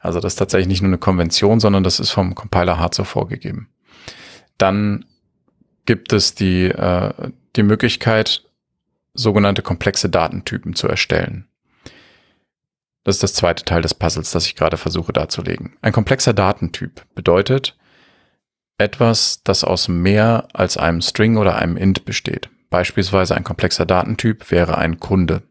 Also 0.00 0.18
das 0.18 0.32
ist 0.32 0.38
tatsächlich 0.38 0.68
nicht 0.68 0.80
nur 0.80 0.88
eine 0.88 0.98
Konvention, 0.98 1.60
sondern 1.60 1.84
das 1.84 2.00
ist 2.00 2.10
vom 2.10 2.34
Compiler 2.34 2.78
hart 2.78 2.94
so 2.94 3.04
vorgegeben. 3.04 3.68
Dann 4.56 5.04
gibt 5.84 6.12
es 6.12 6.34
die, 6.34 6.64
äh, 6.68 7.12
die 7.56 7.62
Möglichkeit, 7.62 8.44
sogenannte 9.12 9.60
komplexe 9.62 10.08
Datentypen 10.08 10.74
zu 10.74 10.88
erstellen. 10.88 11.49
Das 13.04 13.16
ist 13.16 13.22
das 13.22 13.34
zweite 13.34 13.64
Teil 13.64 13.82
des 13.82 13.94
Puzzles, 13.94 14.30
das 14.30 14.46
ich 14.46 14.56
gerade 14.56 14.76
versuche 14.76 15.12
darzulegen. 15.12 15.76
Ein 15.80 15.92
komplexer 15.92 16.34
Datentyp 16.34 17.02
bedeutet 17.14 17.76
etwas, 18.78 19.42
das 19.42 19.64
aus 19.64 19.88
mehr 19.88 20.48
als 20.52 20.76
einem 20.76 21.02
String 21.02 21.36
oder 21.36 21.56
einem 21.56 21.76
Int 21.76 22.04
besteht. 22.04 22.50
Beispielsweise 22.70 23.34
ein 23.34 23.44
komplexer 23.44 23.86
Datentyp 23.86 24.50
wäre 24.50 24.78
ein 24.78 25.00
Kunde. 25.00 25.42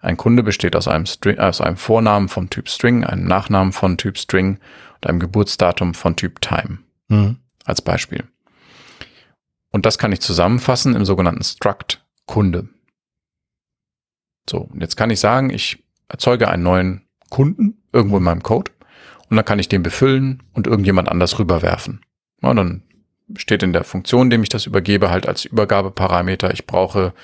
Ein 0.00 0.16
Kunde 0.16 0.42
besteht 0.42 0.76
aus 0.76 0.86
einem, 0.86 1.06
String, 1.06 1.38
aus 1.38 1.60
einem 1.60 1.76
Vornamen 1.78 2.28
vom 2.28 2.50
Typ 2.50 2.68
String, 2.68 3.04
einem 3.04 3.24
Nachnamen 3.26 3.72
von 3.72 3.96
Typ 3.96 4.18
String 4.18 4.58
und 4.96 5.08
einem 5.08 5.20
Geburtsdatum 5.20 5.94
von 5.94 6.16
Typ 6.16 6.40
Time. 6.42 6.78
Mhm. 7.08 7.38
Als 7.64 7.80
Beispiel. 7.80 8.24
Und 9.70 9.86
das 9.86 9.96
kann 9.96 10.12
ich 10.12 10.20
zusammenfassen 10.20 10.94
im 10.94 11.06
sogenannten 11.06 11.42
Struct 11.42 12.04
Kunde. 12.26 12.68
So, 14.48 14.58
und 14.58 14.82
jetzt 14.82 14.96
kann 14.96 15.10
ich 15.10 15.20
sagen, 15.20 15.48
ich 15.48 15.83
erzeuge 16.08 16.48
einen 16.48 16.62
neuen 16.62 17.02
Kunden 17.30 17.82
irgendwo 17.92 18.18
in 18.18 18.22
meinem 18.22 18.42
Code 18.42 18.72
und 19.28 19.36
dann 19.36 19.44
kann 19.44 19.58
ich 19.58 19.68
den 19.68 19.82
befüllen 19.82 20.42
und 20.52 20.66
irgendjemand 20.66 21.08
anders 21.08 21.38
rüberwerfen. 21.38 22.00
Ja, 22.42 22.52
dann 22.54 22.82
steht 23.36 23.62
in 23.62 23.72
der 23.72 23.84
Funktion, 23.84 24.30
dem 24.30 24.42
ich 24.42 24.48
das 24.48 24.66
übergebe, 24.66 25.10
halt 25.10 25.26
als 25.26 25.44
Übergabeparameter, 25.44 26.52
ich 26.52 26.66
brauche 26.66 27.14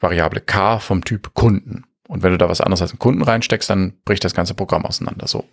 Variable 0.00 0.40
k 0.40 0.78
vom 0.80 1.04
Typ 1.04 1.34
Kunden. 1.34 1.84
Und 2.08 2.22
wenn 2.22 2.32
du 2.32 2.38
da 2.38 2.48
was 2.48 2.60
anderes 2.60 2.82
als 2.82 2.90
einen 2.90 2.98
Kunden 2.98 3.22
reinsteckst, 3.22 3.70
dann 3.70 3.92
bricht 4.04 4.24
das 4.24 4.34
ganze 4.34 4.54
Programm 4.54 4.84
auseinander. 4.84 5.28
So. 5.28 5.44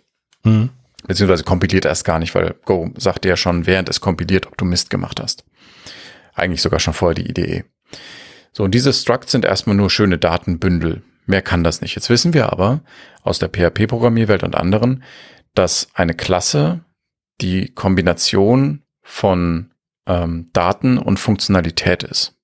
Mhm. 0.42 0.70
Beziehungsweise 1.06 1.44
kompiliert 1.44 1.84
erst 1.84 2.04
gar 2.04 2.18
nicht, 2.18 2.34
weil 2.34 2.56
Go 2.64 2.90
sagt 2.96 3.24
dir 3.24 3.28
ja 3.30 3.36
schon, 3.36 3.66
während 3.66 3.88
es 3.88 4.00
kompiliert, 4.00 4.46
ob 4.46 4.56
du 4.56 4.64
Mist 4.64 4.90
gemacht 4.90 5.20
hast. 5.20 5.44
Eigentlich 6.34 6.62
sogar 6.62 6.80
schon 6.80 6.94
vorher 6.94 7.14
die 7.14 7.28
Idee. 7.28 7.64
So, 8.52 8.64
und 8.64 8.72
diese 8.72 8.92
Structs 8.92 9.30
sind 9.30 9.44
erstmal 9.44 9.76
nur 9.76 9.90
schöne 9.90 10.18
Datenbündel. 10.18 11.02
Mehr 11.28 11.42
kann 11.42 11.62
das 11.62 11.82
nicht. 11.82 11.94
Jetzt 11.94 12.08
wissen 12.08 12.32
wir 12.32 12.50
aber 12.50 12.80
aus 13.22 13.38
der 13.38 13.50
PHP-Programmierwelt 13.50 14.42
und 14.44 14.56
anderen, 14.56 15.04
dass 15.54 15.90
eine 15.92 16.14
Klasse 16.14 16.80
die 17.42 17.68
Kombination 17.68 18.82
von 19.02 19.70
ähm, 20.06 20.48
Daten 20.54 20.96
und 20.96 21.18
Funktionalität 21.18 22.02
ist. 22.02 22.34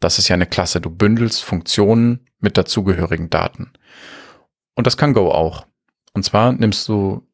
Das 0.00 0.18
ist 0.18 0.26
ja 0.26 0.34
eine 0.34 0.46
Klasse. 0.46 0.80
Du 0.80 0.90
bündelst 0.90 1.44
Funktionen 1.44 2.26
mit 2.40 2.58
dazugehörigen 2.58 3.30
Daten. 3.30 3.72
Und 4.74 4.88
das 4.88 4.96
kann 4.96 5.14
Go 5.14 5.30
auch. 5.30 5.66
Und 6.12 6.24
zwar 6.24 6.50
nimmst 6.50 6.88
du, 6.88 7.24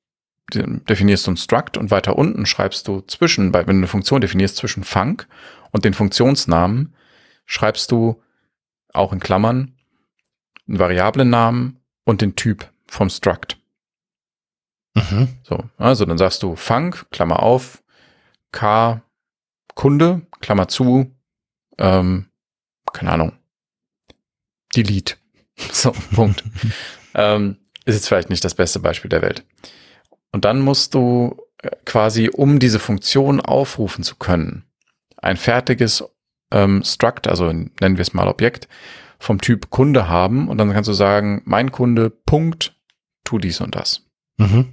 definierst 0.52 1.26
du 1.26 1.30
ein 1.30 1.36
Struct 1.38 1.78
und 1.78 1.90
weiter 1.90 2.18
unten 2.18 2.44
schreibst 2.44 2.86
du 2.86 3.00
zwischen, 3.00 3.54
wenn 3.54 3.64
du 3.64 3.72
eine 3.72 3.86
Funktion 3.86 4.20
definierst 4.20 4.56
zwischen 4.56 4.84
Func 4.84 5.26
und 5.70 5.86
den 5.86 5.94
Funktionsnamen, 5.94 6.94
schreibst 7.46 7.90
du 7.92 8.22
auch 8.92 9.14
in 9.14 9.20
Klammern 9.20 9.75
einen 10.68 10.78
Variablennamen 10.78 11.78
und 12.04 12.20
den 12.20 12.36
Typ 12.36 12.70
vom 12.86 13.10
Struct. 13.10 13.58
Mhm. 14.94 15.28
So, 15.42 15.64
also 15.76 16.04
dann 16.04 16.18
sagst 16.18 16.42
du 16.42 16.56
Func, 16.56 17.10
Klammer 17.10 17.42
auf, 17.42 17.82
K, 18.52 19.02
Kunde, 19.74 20.22
Klammer 20.40 20.68
zu, 20.68 21.14
ähm, 21.78 22.30
keine 22.92 23.12
Ahnung, 23.12 23.32
Delete. 24.74 25.16
So, 25.72 25.92
Punkt. 26.14 26.44
ähm, 27.14 27.56
ist 27.86 27.94
jetzt 27.94 28.08
vielleicht 28.08 28.28
nicht 28.28 28.44
das 28.44 28.54
beste 28.54 28.78
Beispiel 28.78 29.08
der 29.08 29.22
Welt. 29.22 29.42
Und 30.32 30.44
dann 30.44 30.60
musst 30.60 30.92
du 30.92 31.36
äh, 31.62 31.70
quasi, 31.86 32.28
um 32.28 32.58
diese 32.58 32.78
Funktion 32.78 33.40
aufrufen 33.40 34.04
zu 34.04 34.16
können, 34.16 34.66
ein 35.16 35.38
fertiges 35.38 36.04
ähm, 36.50 36.82
Struct, 36.84 37.26
also 37.26 37.50
nennen 37.52 37.96
wir 37.96 38.02
es 38.02 38.12
mal 38.12 38.28
Objekt, 38.28 38.68
vom 39.18 39.40
Typ 39.40 39.70
Kunde 39.70 40.08
haben 40.08 40.48
und 40.48 40.58
dann 40.58 40.72
kannst 40.72 40.88
du 40.88 40.92
sagen, 40.92 41.42
mein 41.44 41.72
Kunde, 41.72 42.10
Punkt, 42.10 42.76
tu 43.24 43.38
dies 43.38 43.60
und 43.60 43.74
das. 43.74 44.06
Mhm. 44.36 44.72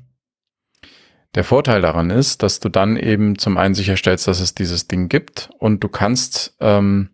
Der 1.36 1.44
Vorteil 1.44 1.82
daran 1.82 2.10
ist, 2.10 2.44
dass 2.44 2.60
du 2.60 2.70
dann 2.70 2.96
eben 2.96 3.38
zum 3.40 3.58
einen 3.58 3.74
sicherstellst, 3.74 4.28
dass 4.28 4.40
es 4.40 4.54
dieses 4.54 4.88
Ding 4.88 5.10
gibt 5.10 5.50
und 5.58 5.84
du 5.84 5.90
kannst, 5.90 6.56
ähm, 6.60 7.10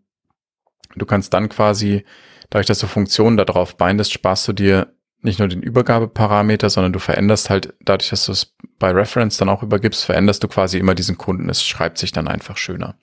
du 0.95 1.05
kannst 1.05 1.33
dann 1.33 1.47
quasi, 1.47 2.03
dadurch, 2.49 2.67
dass 2.67 2.79
du 2.79 2.87
Funktionen 2.87 3.37
darauf 3.37 3.77
bindest, 3.77 4.11
sparst 4.11 4.47
du 4.47 4.53
dir 4.53 4.93
nicht 5.21 5.39
nur 5.39 5.47
den 5.47 5.61
Übergabeparameter, 5.61 6.69
sondern 6.69 6.93
du 6.93 6.99
veränderst 6.99 7.49
halt, 7.49 7.73
dadurch, 7.81 8.09
dass 8.09 8.25
du 8.25 8.31
es 8.31 8.55
bei 8.77 8.91
Reference 8.91 9.37
dann 9.37 9.49
auch 9.49 9.63
übergibst, 9.63 10.05
veränderst 10.05 10.43
du 10.43 10.47
quasi 10.47 10.77
immer 10.77 10.95
diesen 10.95 11.17
Kunden. 11.17 11.49
Es 11.49 11.63
schreibt 11.63 11.97
sich 11.97 12.11
dann 12.11 12.27
einfach 12.27 12.57
schöner. 12.57 12.95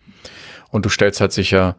Und 0.70 0.86
du 0.86 0.88
stellst 0.88 1.20
halt 1.20 1.32
sicher, 1.32 1.76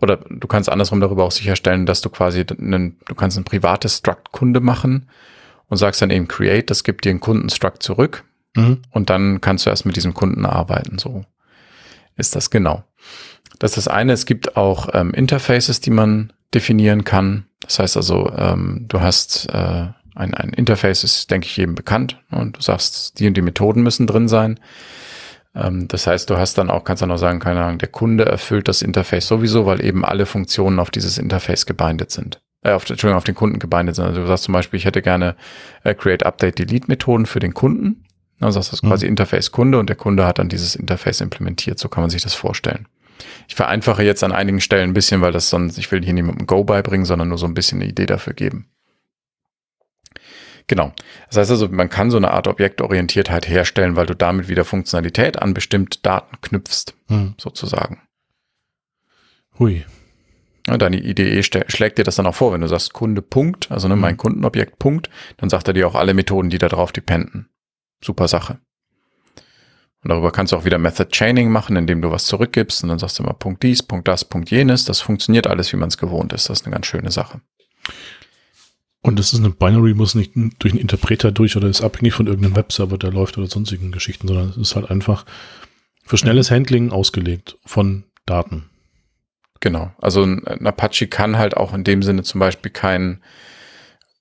oder 0.00 0.16
du 0.16 0.46
kannst 0.46 0.68
andersrum 0.68 1.00
darüber 1.00 1.24
auch 1.24 1.32
sicherstellen, 1.32 1.86
dass 1.86 2.00
du 2.00 2.10
quasi 2.10 2.44
einen, 2.58 2.98
du 3.06 3.14
kannst 3.14 3.38
ein 3.38 3.44
privates 3.44 3.98
Struct-Kunde 3.98 4.60
machen 4.60 5.08
und 5.68 5.76
sagst 5.76 6.02
dann 6.02 6.10
eben 6.10 6.28
create, 6.28 6.70
das 6.70 6.84
gibt 6.84 7.04
dir 7.04 7.10
einen 7.10 7.20
Kundenstruct 7.20 7.82
zurück 7.82 8.24
mhm. 8.54 8.82
und 8.90 9.10
dann 9.10 9.40
kannst 9.40 9.66
du 9.66 9.70
erst 9.70 9.86
mit 9.86 9.96
diesem 9.96 10.14
Kunden 10.14 10.46
arbeiten. 10.46 10.98
So 10.98 11.24
ist 12.16 12.36
das 12.36 12.50
genau. 12.50 12.84
Das 13.58 13.72
ist 13.72 13.86
das 13.86 13.88
eine. 13.88 14.12
Es 14.12 14.26
gibt 14.26 14.56
auch 14.56 14.88
ähm, 14.92 15.12
Interfaces, 15.14 15.80
die 15.80 15.90
man 15.90 16.32
definieren 16.54 17.04
kann. 17.04 17.46
Das 17.60 17.78
heißt 17.78 17.96
also, 17.96 18.30
ähm, 18.36 18.84
du 18.88 19.00
hast 19.00 19.48
äh, 19.52 19.86
ein, 20.14 20.34
ein 20.34 20.50
Interface, 20.50 21.04
ist, 21.04 21.30
denke 21.30 21.46
ich, 21.46 21.56
jedem 21.56 21.74
bekannt 21.74 22.20
und 22.30 22.56
du 22.56 22.60
sagst, 22.60 23.18
die 23.18 23.26
und 23.26 23.36
die 23.36 23.42
Methoden 23.42 23.82
müssen 23.82 24.06
drin 24.06 24.28
sein. 24.28 24.60
Ähm, 25.54 25.88
das 25.88 26.06
heißt, 26.06 26.28
du 26.30 26.36
hast 26.36 26.58
dann 26.58 26.70
auch, 26.70 26.84
kannst 26.84 27.02
dann 27.02 27.10
auch 27.10 27.18
sagen, 27.18 27.40
keine 27.40 27.62
Ahnung, 27.62 27.78
der 27.78 27.88
Kunde 27.88 28.26
erfüllt 28.26 28.68
das 28.68 28.82
Interface 28.82 29.26
sowieso, 29.26 29.66
weil 29.66 29.84
eben 29.84 30.04
alle 30.04 30.26
Funktionen 30.26 30.78
auf 30.78 30.90
dieses 30.90 31.18
Interface 31.18 31.66
gebindet 31.66 32.10
sind. 32.10 32.40
Äh, 32.62 32.72
auf, 32.72 32.88
Entschuldigung, 32.88 33.18
auf 33.18 33.24
den 33.24 33.34
Kunden 33.34 33.58
gebindet 33.58 33.96
sind. 33.96 34.04
Also 34.04 34.20
du 34.20 34.26
sagst 34.26 34.44
zum 34.44 34.54
Beispiel, 34.54 34.78
ich 34.78 34.84
hätte 34.84 35.02
gerne 35.02 35.36
äh, 35.84 35.94
Create, 35.94 36.24
Update, 36.24 36.58
Delete 36.58 36.88
Methoden 36.88 37.26
für 37.26 37.40
den 37.40 37.54
Kunden. 37.54 38.04
Dann 38.40 38.52
sagst 38.52 38.70
du 38.70 38.76
das 38.76 38.82
mhm. 38.82 38.88
quasi 38.88 39.06
Interface 39.06 39.52
Kunde 39.52 39.78
und 39.78 39.88
der 39.88 39.96
Kunde 39.96 40.26
hat 40.26 40.38
dann 40.38 40.48
dieses 40.48 40.74
Interface 40.74 41.20
implementiert. 41.20 41.78
So 41.78 41.88
kann 41.88 42.02
man 42.02 42.10
sich 42.10 42.22
das 42.22 42.34
vorstellen. 42.34 42.86
Ich 43.48 43.54
vereinfache 43.54 44.02
jetzt 44.02 44.24
an 44.24 44.32
einigen 44.32 44.60
Stellen 44.60 44.90
ein 44.90 44.94
bisschen, 44.94 45.20
weil 45.20 45.32
das 45.32 45.50
sonst, 45.50 45.78
ich 45.78 45.90
will 45.92 46.02
hier 46.02 46.14
nicht 46.14 46.24
mit 46.24 46.38
dem 46.38 46.46
Go 46.46 46.64
beibringen, 46.64 47.06
sondern 47.06 47.28
nur 47.28 47.38
so 47.38 47.46
ein 47.46 47.54
bisschen 47.54 47.80
eine 47.80 47.88
Idee 47.88 48.06
dafür 48.06 48.32
geben. 48.32 48.66
Genau. 50.66 50.92
Das 51.28 51.36
heißt 51.36 51.50
also, 51.50 51.68
man 51.68 51.90
kann 51.90 52.10
so 52.10 52.16
eine 52.16 52.30
Art 52.30 52.48
Objektorientiertheit 52.48 53.48
herstellen, 53.48 53.96
weil 53.96 54.06
du 54.06 54.14
damit 54.14 54.48
wieder 54.48 54.64
Funktionalität 54.64 55.40
an 55.40 55.52
bestimmte 55.52 55.98
Daten 56.00 56.40
knüpfst, 56.40 56.94
hm. 57.08 57.34
sozusagen. 57.38 58.00
Hui. 59.58 59.84
Ja, 60.66 60.78
deine 60.78 60.96
IDE 60.96 61.42
schlägt 61.42 61.98
dir 61.98 62.04
das 62.04 62.16
dann 62.16 62.26
auch 62.26 62.34
vor, 62.34 62.54
wenn 62.54 62.62
du 62.62 62.68
sagst 62.68 62.94
Kunde 62.94 63.20
Punkt, 63.20 63.70
also 63.70 63.86
ne, 63.88 63.96
mein 63.96 64.12
hm. 64.12 64.18
Kundenobjekt 64.18 64.78
Punkt, 64.78 65.10
dann 65.36 65.50
sagt 65.50 65.68
er 65.68 65.74
dir 65.74 65.86
auch 65.86 65.94
alle 65.94 66.14
Methoden, 66.14 66.48
die 66.48 66.58
da 66.58 66.68
drauf 66.68 66.92
dependen. 66.92 67.50
Super 68.02 68.28
Sache. 68.28 68.58
Und 70.02 70.10
darüber 70.10 70.32
kannst 70.32 70.52
du 70.52 70.56
auch 70.56 70.64
wieder 70.64 70.78
Method 70.78 71.10
Chaining 71.10 71.50
machen, 71.50 71.76
indem 71.76 72.02
du 72.02 72.10
was 72.10 72.26
zurückgibst 72.26 72.82
und 72.82 72.90
dann 72.90 72.98
sagst 72.98 73.18
du 73.18 73.22
immer 73.22 73.32
Punkt 73.32 73.62
dies, 73.62 73.82
Punkt 73.82 74.08
das, 74.08 74.24
Punkt 74.24 74.50
jenes. 74.50 74.84
Das 74.84 75.00
funktioniert 75.00 75.46
alles, 75.46 75.72
wie 75.72 75.78
man 75.78 75.88
es 75.88 75.96
gewohnt 75.96 76.32
ist. 76.34 76.48
Das 76.48 76.60
ist 76.60 76.66
eine 76.66 76.74
ganz 76.74 76.86
schöne 76.86 77.10
Sache. 77.10 77.40
Und 79.04 79.18
das 79.18 79.34
ist 79.34 79.40
eine 79.40 79.50
Binary, 79.50 79.92
muss 79.92 80.14
nicht 80.14 80.32
durch 80.34 80.72
einen 80.72 80.80
Interpreter 80.80 81.30
durch 81.30 81.58
oder 81.58 81.68
ist 81.68 81.82
abhängig 81.82 82.14
von 82.14 82.26
irgendeinem 82.26 82.56
Webserver, 82.56 82.96
der 82.96 83.12
läuft 83.12 83.36
oder 83.36 83.48
sonstigen 83.48 83.92
Geschichten, 83.92 84.26
sondern 84.26 84.48
es 84.48 84.56
ist 84.56 84.76
halt 84.76 84.90
einfach 84.90 85.26
für 86.06 86.16
schnelles 86.16 86.50
Handling 86.50 86.90
ausgelegt 86.90 87.58
von 87.66 88.04
Daten. 88.24 88.70
Genau. 89.60 89.92
Also 90.00 90.22
ein 90.22 90.66
Apache 90.66 91.06
kann 91.06 91.36
halt 91.36 91.54
auch 91.54 91.74
in 91.74 91.84
dem 91.84 92.02
Sinne 92.02 92.22
zum 92.22 92.38
Beispiel 92.38 92.70
kein 92.70 93.22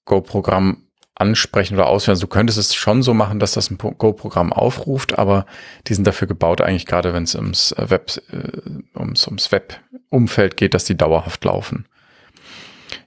Go-Programm 0.04 0.84
ansprechen 1.16 1.76
oder 1.76 1.88
ausführen. 1.88 2.16
Also 2.16 2.26
du 2.28 2.34
könntest 2.34 2.60
es 2.60 2.76
schon 2.76 3.04
so 3.04 3.14
machen, 3.14 3.40
dass 3.40 3.54
das 3.54 3.72
ein 3.72 3.78
Go-Programm 3.78 4.52
aufruft, 4.52 5.18
aber 5.18 5.46
die 5.88 5.94
sind 5.94 6.06
dafür 6.06 6.28
gebaut, 6.28 6.60
eigentlich 6.60 6.88
gerade 6.88 7.14
wenn 7.14 7.24
es 7.24 7.36
ums 7.36 7.74
Web, 7.78 8.22
äh, 8.34 9.00
ums, 9.00 9.28
ums 9.28 9.50
Web-Umfeld 9.50 10.58
geht, 10.58 10.74
dass 10.74 10.84
die 10.84 10.98
dauerhaft 10.98 11.46
laufen. 11.46 11.86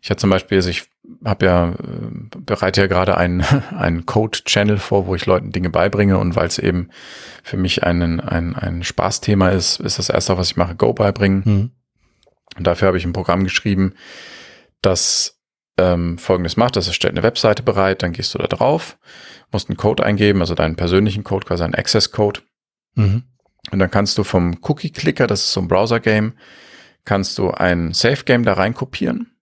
Ich 0.06 0.10
hatte 0.10 0.20
zum 0.20 0.30
Beispiel, 0.30 0.58
also 0.58 0.70
ich 0.70 0.84
habe 1.24 1.46
ja, 1.46 1.70
äh, 1.70 2.38
bereite 2.38 2.82
ja 2.82 2.86
gerade 2.86 3.16
einen, 3.16 3.40
einen 3.76 4.06
Code-Channel 4.06 4.78
vor, 4.78 5.08
wo 5.08 5.16
ich 5.16 5.26
Leuten 5.26 5.50
Dinge 5.50 5.68
beibringe 5.68 6.18
und 6.18 6.36
weil 6.36 6.46
es 6.46 6.60
eben 6.60 6.90
für 7.42 7.56
mich 7.56 7.82
ein, 7.82 8.20
ein, 8.20 8.54
ein 8.54 8.84
Spaßthema 8.84 9.48
ist, 9.48 9.80
ist 9.80 9.98
das 9.98 10.08
erste, 10.08 10.38
was 10.38 10.52
ich 10.52 10.56
mache, 10.56 10.76
Go 10.76 10.92
beibringen. 10.92 11.42
Mhm. 11.44 11.70
Und 12.56 12.66
dafür 12.68 12.86
habe 12.86 12.98
ich 12.98 13.04
ein 13.04 13.14
Programm 13.14 13.42
geschrieben, 13.42 13.94
das 14.80 15.40
ähm, 15.76 16.18
folgendes 16.18 16.56
macht, 16.56 16.76
das 16.76 16.94
stellt 16.94 17.14
eine 17.14 17.24
Webseite 17.24 17.64
bereit, 17.64 18.04
dann 18.04 18.12
gehst 18.12 18.32
du 18.32 18.38
da 18.38 18.46
drauf, 18.46 18.98
musst 19.50 19.68
einen 19.68 19.76
Code 19.76 20.04
eingeben, 20.04 20.40
also 20.40 20.54
deinen 20.54 20.76
persönlichen 20.76 21.24
Code, 21.24 21.46
quasi 21.46 21.64
einen 21.64 21.74
Access-Code. 21.74 22.42
Mhm. 22.94 23.24
Und 23.72 23.78
dann 23.80 23.90
kannst 23.90 24.18
du 24.18 24.22
vom 24.22 24.58
Cookie-Clicker, 24.62 25.26
das 25.26 25.40
ist 25.40 25.52
so 25.52 25.62
ein 25.62 25.66
Browser-Game, 25.66 26.34
kannst 27.04 27.38
du 27.38 27.50
ein 27.50 27.92
Safe-Game 27.92 28.44
da 28.44 28.52
rein 28.52 28.72
kopieren 28.72 29.32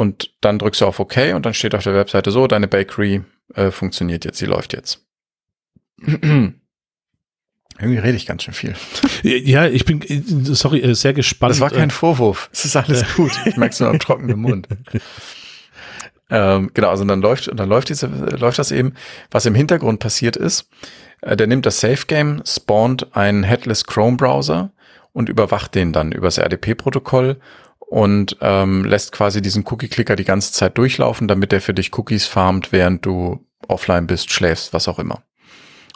und 0.00 0.32
dann 0.40 0.58
drückst 0.58 0.80
du 0.80 0.86
auf 0.86 0.98
OK 0.98 1.34
und 1.34 1.44
dann 1.44 1.52
steht 1.52 1.74
auf 1.74 1.82
der 1.82 1.92
Webseite 1.94 2.30
so, 2.30 2.46
deine 2.46 2.68
Bakery 2.68 3.20
äh, 3.54 3.70
funktioniert 3.70 4.24
jetzt, 4.24 4.38
sie 4.38 4.46
läuft 4.46 4.72
jetzt. 4.72 5.04
Irgendwie 6.02 6.56
rede 7.78 8.16
ich 8.16 8.24
ganz 8.24 8.44
schön 8.44 8.54
viel. 8.54 8.74
Ja, 9.22 9.66
ich 9.66 9.84
bin, 9.84 10.02
sorry, 10.54 10.80
äh, 10.80 10.94
sehr 10.94 11.12
gespannt. 11.12 11.50
Das 11.50 11.60
war 11.60 11.68
kein 11.68 11.90
Vorwurf. 11.90 12.48
Es 12.50 12.64
ist 12.64 12.76
alles 12.76 13.04
gut. 13.16 13.32
Ich 13.44 13.58
merke 13.58 13.74
es 13.74 13.80
nur 13.80 13.90
am 13.90 13.98
trockenen 13.98 14.40
Mund. 14.40 14.68
ähm, 16.30 16.70
genau, 16.72 16.88
also 16.88 17.04
dann 17.04 17.20
läuft, 17.20 17.50
dann 17.54 17.68
läuft 17.68 17.90
diese, 17.90 18.06
läuft 18.06 18.58
das 18.58 18.72
eben. 18.72 18.94
Was 19.30 19.44
im 19.44 19.54
Hintergrund 19.54 20.00
passiert 20.00 20.36
ist, 20.36 20.70
äh, 21.20 21.36
der 21.36 21.46
nimmt 21.46 21.66
das 21.66 21.78
Safe 21.78 22.06
Game, 22.06 22.42
spawnt 22.46 23.14
einen 23.14 23.42
Headless 23.42 23.84
Chrome 23.84 24.16
Browser 24.16 24.72
und 25.12 25.28
überwacht 25.28 25.74
den 25.74 25.92
dann 25.92 26.10
übers 26.12 26.38
RDP-Protokoll 26.38 27.38
und 27.90 28.36
ähm, 28.40 28.84
lässt 28.84 29.10
quasi 29.10 29.42
diesen 29.42 29.64
Cookie-Clicker 29.66 30.14
die 30.14 30.24
ganze 30.24 30.52
Zeit 30.52 30.78
durchlaufen, 30.78 31.26
damit 31.26 31.52
er 31.52 31.60
für 31.60 31.74
dich 31.74 31.96
Cookies 31.98 32.24
farmt, 32.24 32.70
während 32.70 33.04
du 33.04 33.44
offline 33.66 34.06
bist, 34.06 34.30
schläfst, 34.30 34.72
was 34.72 34.86
auch 34.86 35.00
immer. 35.00 35.24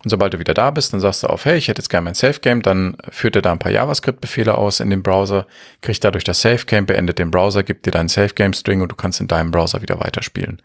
Und 0.02 0.11
sobald 0.11 0.35
du 0.35 0.40
wieder 0.40 0.54
da 0.54 0.72
bist, 0.72 0.92
dann 0.92 1.00
sagst 1.00 1.22
du 1.22 1.28
auf, 1.28 1.44
hey, 1.44 1.57
ich 1.57 1.68
hätte 1.68 1.80
jetzt 1.80 1.88
gerne 1.88 2.04
mein 2.04 2.14
Safe-Game, 2.14 2.62
dann 2.62 2.96
führt 3.11 3.37
er 3.37 3.42
da 3.42 3.52
ein 3.52 3.61
paar 3.61 3.70
JavaScript-Befehle 3.70 4.59
aus 4.59 4.80
in 4.80 4.90
dem 4.90 5.04
Browser, 5.04 5.46
kriegt 5.83 6.02
dadurch 6.02 6.24
das 6.24 6.42
Safe-Game, 6.42 6.85
beendet 6.85 7.20
den 7.20 7.30
Browser, 7.30 7.62
gibt 7.62 7.87
dir 7.87 7.92
deinen 7.92 8.09
Safe-Game-String 8.09 8.83
und 8.83 8.90
du 8.90 8.96
kannst 8.96 9.20
in 9.20 9.28
deinem 9.28 9.52
Browser 9.52 9.80
wieder 9.80 10.00
weiterspielen. 10.00 10.61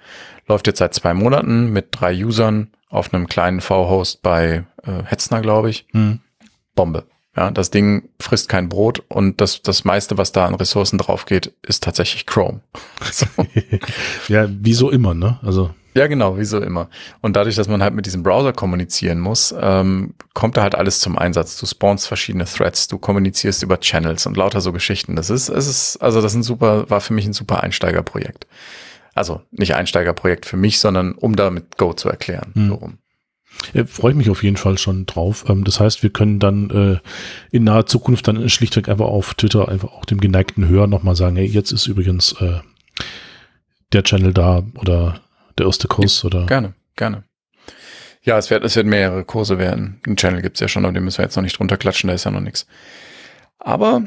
Läuft 0.47 0.65
jetzt 0.65 0.79
seit 0.79 0.95
zwei 0.95 1.13
Monaten 1.13 1.71
mit 1.71 1.89
drei 1.91 2.13
Usern 2.25 2.71
auf 2.89 3.13
einem 3.13 3.27
kleinen 3.27 3.61
V-Host 3.61 4.23
bei 4.23 4.63
äh, 4.83 5.03
Hetzner, 5.05 5.41
glaube 5.41 5.69
ich. 5.69 5.85
Mhm. 5.93 6.21
Bombe. 6.73 7.05
Ja, 7.39 7.51
das 7.51 7.71
Ding 7.71 8.09
frisst 8.19 8.49
kein 8.49 8.67
Brot 8.67 9.01
und 9.07 9.39
das, 9.39 9.61
das 9.61 9.85
meiste, 9.85 10.17
was 10.17 10.33
da 10.33 10.45
an 10.45 10.55
Ressourcen 10.55 10.97
drauf 10.97 11.25
geht, 11.25 11.53
ist 11.65 11.81
tatsächlich 11.81 12.25
Chrome. 12.25 12.59
So. 13.13 13.25
ja, 14.27 14.49
wie 14.49 14.73
so 14.73 14.89
immer, 14.91 15.13
ne? 15.13 15.39
Also. 15.41 15.69
Ja, 15.93 16.07
genau, 16.07 16.37
wie 16.37 16.43
so 16.43 16.59
immer. 16.59 16.89
Und 17.21 17.37
dadurch, 17.37 17.55
dass 17.55 17.69
man 17.69 17.81
halt 17.81 17.93
mit 17.93 18.05
diesem 18.05 18.23
Browser 18.23 18.51
kommunizieren 18.51 19.21
muss, 19.21 19.55
ähm, 19.57 20.15
kommt 20.33 20.57
da 20.57 20.63
halt 20.63 20.75
alles 20.75 20.99
zum 20.99 21.17
Einsatz. 21.17 21.57
Du 21.57 21.65
spawnst 21.65 22.09
verschiedene 22.09 22.43
Threads, 22.43 22.89
du 22.89 22.97
kommunizierst 22.97 23.63
über 23.63 23.79
Channels 23.79 24.25
und 24.25 24.35
lauter 24.35 24.59
so 24.59 24.73
Geschichten. 24.73 25.15
Das 25.15 25.29
ist, 25.29 25.47
es 25.47 25.65
ist, 25.65 25.97
also 26.01 26.21
das 26.21 26.33
ist 26.33 26.39
ein 26.39 26.43
super, 26.43 26.89
war 26.89 26.99
für 26.99 27.13
mich 27.13 27.25
ein 27.25 27.31
super 27.31 27.63
Einsteigerprojekt. 27.63 28.47
Also 29.15 29.41
nicht 29.51 29.75
Einsteigerprojekt 29.75 30.45
für 30.45 30.57
mich, 30.57 30.79
sondern 30.79 31.13
um 31.13 31.37
damit 31.37 31.77
Go 31.77 31.93
zu 31.93 32.09
erklären. 32.09 32.51
Hm. 32.53 32.67
So 32.67 32.91
äh, 33.73 33.85
Freue 33.85 34.11
ich 34.11 34.17
mich 34.17 34.29
auf 34.29 34.43
jeden 34.43 34.57
Fall 34.57 34.77
schon 34.77 35.05
drauf. 35.05 35.45
Ähm, 35.47 35.63
das 35.63 35.79
heißt, 35.79 36.03
wir 36.03 36.09
können 36.09 36.39
dann 36.39 36.69
äh, 36.69 37.55
in 37.55 37.63
naher 37.63 37.85
Zukunft 37.85 38.27
dann 38.27 38.49
schlichtweg 38.49 38.89
einfach 38.89 39.07
auf 39.07 39.33
Twitter 39.33 39.69
einfach 39.69 39.91
auch 39.91 40.05
dem 40.05 40.19
geneigten 40.19 40.67
Hörer 40.67 40.87
nochmal 40.87 41.15
sagen, 41.15 41.35
hey, 41.35 41.45
jetzt 41.45 41.71
ist 41.71 41.87
übrigens 41.87 42.33
äh, 42.41 42.59
der 43.93 44.03
Channel 44.03 44.33
da 44.33 44.63
oder 44.75 45.21
der 45.57 45.65
erste 45.65 45.87
Kurs 45.87 46.23
ja, 46.23 46.27
oder. 46.27 46.45
Gerne, 46.45 46.73
gerne. 46.95 47.23
Ja, 48.21 48.37
es 48.37 48.49
wird, 48.49 48.63
es 48.63 48.75
wird 48.75 48.85
mehrere 48.85 49.23
Kurse 49.23 49.57
werden. 49.57 50.01
Einen 50.05 50.17
Channel 50.17 50.41
gibt's 50.41 50.59
ja 50.59 50.67
schon, 50.67 50.85
aber 50.85 50.93
den 50.93 51.03
müssen 51.03 51.19
wir 51.19 51.25
jetzt 51.25 51.35
noch 51.35 51.43
nicht 51.43 51.57
drunter 51.57 51.77
klatschen, 51.77 52.09
da 52.09 52.13
ist 52.13 52.25
ja 52.25 52.31
noch 52.31 52.41
nichts. 52.41 52.67
Aber, 53.59 54.03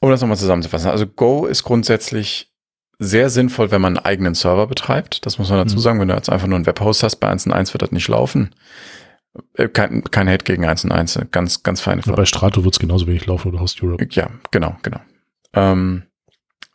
um 0.00 0.10
das 0.10 0.20
nochmal 0.20 0.36
zusammenzufassen, 0.36 0.90
also 0.90 1.06
Go 1.06 1.46
ist 1.46 1.62
grundsätzlich 1.64 2.53
sehr 2.98 3.30
sinnvoll, 3.30 3.70
wenn 3.70 3.80
man 3.80 3.96
einen 3.96 4.04
eigenen 4.04 4.34
Server 4.34 4.66
betreibt. 4.66 5.26
Das 5.26 5.38
muss 5.38 5.50
man 5.50 5.58
dazu 5.58 5.76
mhm. 5.76 5.80
sagen. 5.80 6.00
Wenn 6.00 6.08
du 6.08 6.14
jetzt 6.14 6.30
einfach 6.30 6.46
nur 6.46 6.56
einen 6.56 6.66
Webhost 6.66 7.02
hast, 7.02 7.16
bei 7.16 7.30
1.1 7.30 7.72
wird 7.72 7.82
das 7.82 7.92
nicht 7.92 8.08
laufen. 8.08 8.54
Äh, 9.54 9.68
kein, 9.68 10.04
kein 10.04 10.28
Hate 10.28 10.44
gegen 10.44 10.64
1.1, 10.64 11.26
ganz, 11.30 11.62
ganz 11.62 11.80
feine 11.80 12.02
ja, 12.04 12.12
Bei 12.12 12.24
Strato 12.24 12.64
wird 12.64 12.74
es 12.74 12.78
genauso 12.78 13.06
wenig 13.06 13.26
laufen 13.26 13.48
oder 13.48 13.60
Host 13.60 13.82
Europe. 13.82 14.06
Ja, 14.10 14.30
genau, 14.50 14.76
genau. 14.82 15.00
Ähm, 15.54 16.04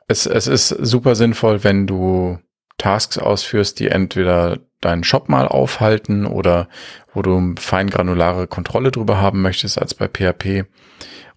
es, 0.07 0.25
es 0.25 0.47
ist 0.47 0.69
super 0.69 1.15
sinnvoll, 1.15 1.63
wenn 1.63 1.87
du 1.87 2.39
Tasks 2.77 3.17
ausführst, 3.17 3.79
die 3.79 3.89
entweder 3.89 4.59
deinen 4.81 5.03
Shop 5.03 5.29
mal 5.29 5.47
aufhalten 5.47 6.25
oder 6.25 6.69
wo 7.13 7.21
du 7.21 7.55
feingranulare 7.59 8.47
Kontrolle 8.47 8.91
drüber 8.91 9.19
haben 9.19 9.41
möchtest 9.41 9.79
als 9.79 9.93
bei 9.93 10.07
PHP 10.07 10.65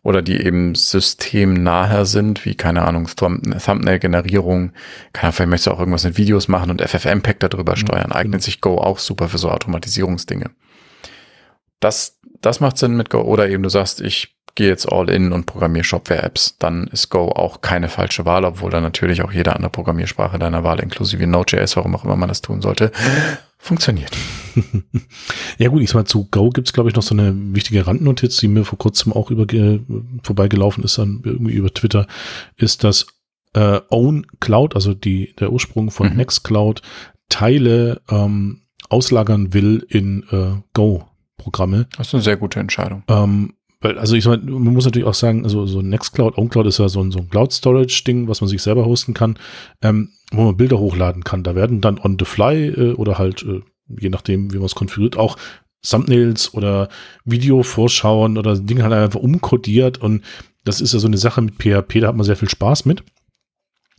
oder 0.02 0.20
die 0.20 0.44
eben 0.44 0.74
systemnaher 0.74 2.04
sind, 2.06 2.44
wie, 2.44 2.54
keine 2.56 2.82
Ahnung, 2.82 3.08
Thumbnail-Generierung. 3.14 4.72
Vielleicht 5.14 5.38
möchtest 5.46 5.66
du 5.68 5.70
auch 5.70 5.78
irgendwas 5.78 6.04
mit 6.04 6.18
Videos 6.18 6.48
machen 6.48 6.70
und 6.70 6.82
FFmpeg 6.82 7.38
darüber 7.40 7.72
mhm, 7.72 7.76
steuern. 7.76 8.12
Eignet 8.12 8.32
genau. 8.32 8.44
sich 8.44 8.60
Go 8.60 8.78
auch 8.78 8.98
super 8.98 9.28
für 9.28 9.38
so 9.38 9.50
Automatisierungsdinge. 9.50 10.50
das, 11.78 12.18
das 12.40 12.60
macht 12.60 12.78
Sinn 12.78 12.96
mit 12.96 13.10
Go. 13.10 13.20
Oder 13.20 13.48
eben 13.48 13.62
du 13.62 13.68
sagst, 13.68 14.00
ich 14.00 14.34
gehe 14.54 14.68
jetzt 14.68 14.90
all 14.90 15.08
in 15.08 15.32
und 15.32 15.46
programmiere 15.46 15.84
Shopware-Apps. 15.84 16.58
Dann 16.58 16.88
ist 16.88 17.08
Go 17.08 17.28
auch 17.28 17.60
keine 17.60 17.88
falsche 17.88 18.24
Wahl, 18.24 18.44
obwohl 18.44 18.70
dann 18.70 18.82
natürlich 18.82 19.22
auch 19.22 19.32
jede 19.32 19.54
andere 19.54 19.70
Programmiersprache 19.70 20.38
deiner 20.38 20.64
Wahl, 20.64 20.80
inklusive 20.80 21.26
Node.js, 21.26 21.76
warum 21.76 21.94
auch 21.94 22.04
immer 22.04 22.16
man 22.16 22.28
das 22.28 22.42
tun 22.42 22.60
sollte, 22.60 22.90
funktioniert. 23.62 24.10
ja 25.58 25.68
gut, 25.68 25.82
ich 25.82 25.88
sag 25.88 25.94
mal, 25.94 26.04
zu 26.04 26.26
Go 26.30 26.50
gibt's 26.50 26.72
glaube 26.72 26.90
ich, 26.90 26.96
noch 26.96 27.02
so 27.02 27.14
eine 27.14 27.32
wichtige 27.54 27.86
Randnotiz, 27.86 28.36
die 28.38 28.48
mir 28.48 28.64
vor 28.64 28.78
kurzem 28.78 29.12
auch 29.12 29.30
über, 29.30 29.50
äh, 29.54 29.80
vorbeigelaufen 30.24 30.82
ist, 30.82 30.98
dann 30.98 31.22
irgendwie 31.24 31.54
über 31.54 31.72
Twitter, 31.72 32.08
ist, 32.56 32.82
dass 32.82 33.06
äh, 33.54 33.80
Own 33.88 34.26
Cloud, 34.40 34.74
also 34.74 34.94
die, 34.94 35.34
der 35.36 35.52
Ursprung 35.52 35.92
von 35.92 36.10
mhm. 36.10 36.16
Nextcloud, 36.16 36.82
Teile 37.28 38.02
ähm, 38.10 38.62
auslagern 38.88 39.54
will 39.54 39.86
in 39.88 40.24
äh, 40.30 40.60
Go-Programme. 40.74 41.86
Das 41.96 42.08
ist 42.08 42.14
eine 42.14 42.22
sehr 42.22 42.36
gute 42.36 42.58
Entscheidung. 42.58 43.04
Ähm, 43.08 43.54
weil, 43.82 43.98
also 43.98 44.16
ich 44.16 44.24
meine, 44.26 44.42
man 44.42 44.72
muss 44.72 44.84
natürlich 44.84 45.06
auch 45.06 45.14
sagen, 45.14 45.44
also 45.44 45.66
so 45.66 45.82
Nextcloud, 45.82 46.38
OwnCloud 46.38 46.66
ist 46.66 46.78
ja 46.78 46.88
so 46.88 47.02
ein, 47.02 47.10
so 47.10 47.18
ein 47.18 47.28
Cloud-Storage-Ding, 47.28 48.28
was 48.28 48.40
man 48.40 48.48
sich 48.48 48.62
selber 48.62 48.86
hosten 48.86 49.12
kann, 49.12 49.38
ähm, 49.82 50.10
wo 50.32 50.44
man 50.44 50.56
Bilder 50.56 50.78
hochladen 50.78 51.24
kann. 51.24 51.42
Da 51.42 51.54
werden 51.54 51.80
dann 51.80 51.98
on 51.98 52.16
the 52.18 52.24
fly 52.24 52.68
äh, 52.68 52.92
oder 52.94 53.18
halt, 53.18 53.42
äh, 53.42 53.60
je 53.88 54.08
nachdem, 54.08 54.52
wie 54.52 54.56
man 54.56 54.66
es 54.66 54.74
konfiguriert, 54.74 55.16
auch 55.16 55.36
Thumbnails 55.84 56.54
oder 56.54 56.88
Video-Vorschauen 57.24 58.38
oder 58.38 58.56
Dinge 58.56 58.84
halt 58.84 58.92
einfach 58.92 59.20
umkodiert 59.20 59.98
und 59.98 60.22
das 60.64 60.80
ist 60.80 60.94
ja 60.94 61.00
so 61.00 61.08
eine 61.08 61.18
Sache 61.18 61.42
mit 61.42 61.56
PHP, 61.56 62.00
da 62.00 62.08
hat 62.08 62.16
man 62.16 62.24
sehr 62.24 62.36
viel 62.36 62.48
Spaß 62.48 62.84
mit. 62.84 63.02